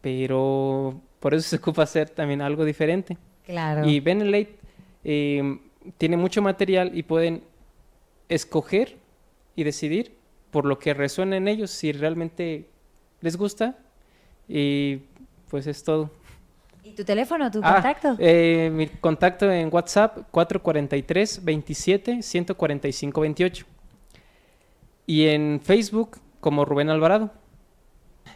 pero 0.00 1.00
por 1.18 1.34
eso 1.34 1.48
se 1.48 1.56
ocupa 1.56 1.82
hacer 1.82 2.10
también 2.10 2.40
algo 2.42 2.64
diferente. 2.64 3.18
Claro. 3.44 3.88
Y 3.88 3.98
Benelete 3.98 4.63
eh, 5.04 5.58
tiene 5.98 6.16
mucho 6.16 6.42
material 6.42 6.96
y 6.96 7.02
pueden 7.02 7.42
escoger 8.28 8.96
y 9.56 9.64
decidir 9.64 10.16
por 10.50 10.64
lo 10.64 10.78
que 10.78 10.94
resuena 10.94 11.36
en 11.36 11.48
ellos, 11.48 11.70
si 11.70 11.92
realmente 11.92 12.68
les 13.20 13.36
gusta. 13.36 13.76
Y 14.48 15.00
pues 15.50 15.66
es 15.66 15.82
todo. 15.84 16.10
¿Y 16.82 16.92
tu 16.92 17.04
teléfono, 17.04 17.50
tu 17.50 17.60
Ah, 17.62 17.74
contacto? 17.74 18.16
eh, 18.18 18.70
mi 18.72 18.86
contacto 18.88 19.50
en 19.50 19.68
WhatsApp 19.72 20.18
443 20.30 21.44
27 21.44 22.22
145 22.22 23.20
28. 23.20 23.66
Y 25.06 25.26
en 25.28 25.60
Facebook 25.62 26.18
como 26.40 26.64
Rubén 26.64 26.90
Alvarado. 26.90 27.30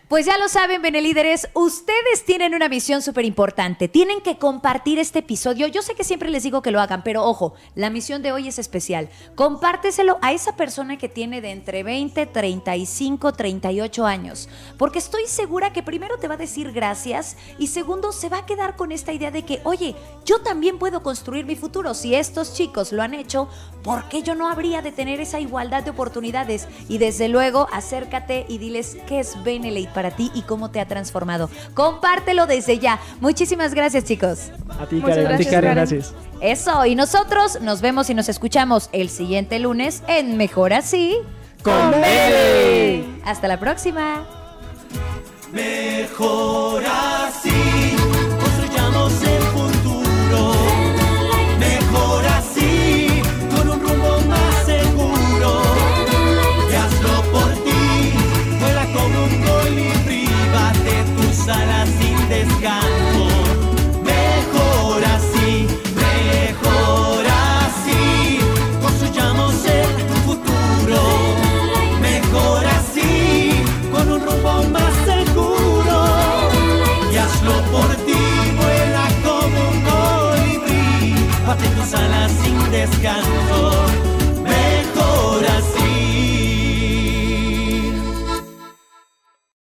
Pues 0.09 0.25
ya 0.25 0.39
lo 0.39 0.49
saben, 0.49 0.81
Benelíderes, 0.81 1.51
ustedes 1.53 2.25
tienen 2.25 2.55
una 2.55 2.71
misión 2.71 3.03
súper 3.03 3.27
importante. 3.27 3.89
Tienen 3.89 4.23
que 4.23 4.39
compartir 4.39 4.99
este 4.99 5.19
episodio. 5.19 5.67
Yo 5.67 5.83
sé 5.83 5.95
que 5.95 6.03
siempre 6.03 6.31
les 6.31 6.45
digo 6.45 6.63
que 6.63 6.71
lo 6.71 6.81
hagan, 6.81 7.03
pero 7.05 7.25
ojo, 7.25 7.53
la 7.75 7.91
misión 7.91 8.23
de 8.23 8.33
hoy 8.33 8.49
es 8.49 8.59
especial. 8.59 9.11
Compárteselo 9.35 10.17
a 10.23 10.33
esa 10.33 10.57
persona 10.57 10.97
que 10.97 11.11
tiene 11.11 11.43
de 11.43 11.51
entre 11.51 11.83
20, 11.83 12.25
35, 12.25 13.33
38 13.35 14.07
años. 14.07 14.49
Porque 14.79 14.99
estoy 14.99 15.27
segura 15.27 15.75
que 15.75 15.83
primero 15.83 16.17
te 16.17 16.27
va 16.27 16.37
a 16.37 16.39
decir 16.39 16.73
gracias 16.73 17.37
y 17.59 17.67
segundo 17.67 18.11
se 18.13 18.31
va 18.31 18.39
a 18.39 18.47
quedar 18.47 18.77
con 18.77 18.93
esta 18.93 19.13
idea 19.13 19.31
de 19.31 19.45
que, 19.45 19.61
oye, 19.65 19.95
yo 20.25 20.41
también 20.41 20.79
puedo 20.79 21.03
construir 21.03 21.45
mi 21.45 21.55
futuro. 21.55 21.93
Si 21.93 22.15
estos 22.15 22.55
chicos 22.55 22.93
lo 22.93 23.03
han 23.03 23.13
hecho, 23.13 23.51
¿por 23.83 24.09
qué 24.09 24.23
yo 24.23 24.35
no 24.35 24.49
habría 24.49 24.81
de 24.81 24.91
tener 24.91 25.21
esa 25.21 25.39
igualdad 25.39 25.83
de 25.83 25.91
oportunidades? 25.91 26.67
Y 26.89 26.97
desde 26.97 27.29
luego, 27.29 27.69
acércate 27.75 28.47
y 28.49 28.57
diles 28.57 28.97
qué 29.07 29.21
es 29.21 29.45
Benelete 29.45 29.98
para 29.99 30.13
ti 30.13 30.31
y 30.33 30.43
cómo 30.43 30.71
te 30.71 30.79
ha 30.79 30.87
transformado. 30.87 31.51
Compártelo 31.75 32.47
desde 32.47 32.79
ya. 32.79 33.01
Muchísimas 33.21 33.75
gracias, 33.75 34.05
chicos. 34.05 34.53
A 34.79 34.87
ti, 34.87 35.01
Karen. 35.01 35.27
A 35.27 35.37
ti, 35.37 35.45
gracias, 35.45 35.47
Karen. 35.49 35.71
Karen. 35.71 35.75
Gracias. 35.75 36.15
Eso, 36.41 36.87
y 36.87 36.95
nosotros 36.95 37.61
nos 37.61 37.81
vemos 37.81 38.09
y 38.09 38.15
nos 38.15 38.29
escuchamos 38.29 38.91
el 38.93 39.09
siguiente 39.09 39.59
lunes 39.59 40.05
en 40.07 40.37
Mejor 40.37 40.73
Así. 40.73 41.17
¡Con 41.65 41.91
Bene. 41.91 43.03
Hasta 43.25 43.49
la 43.49 43.59
próxima. 43.59 44.25
Mejor 45.53 46.78
descanso. 82.87 83.68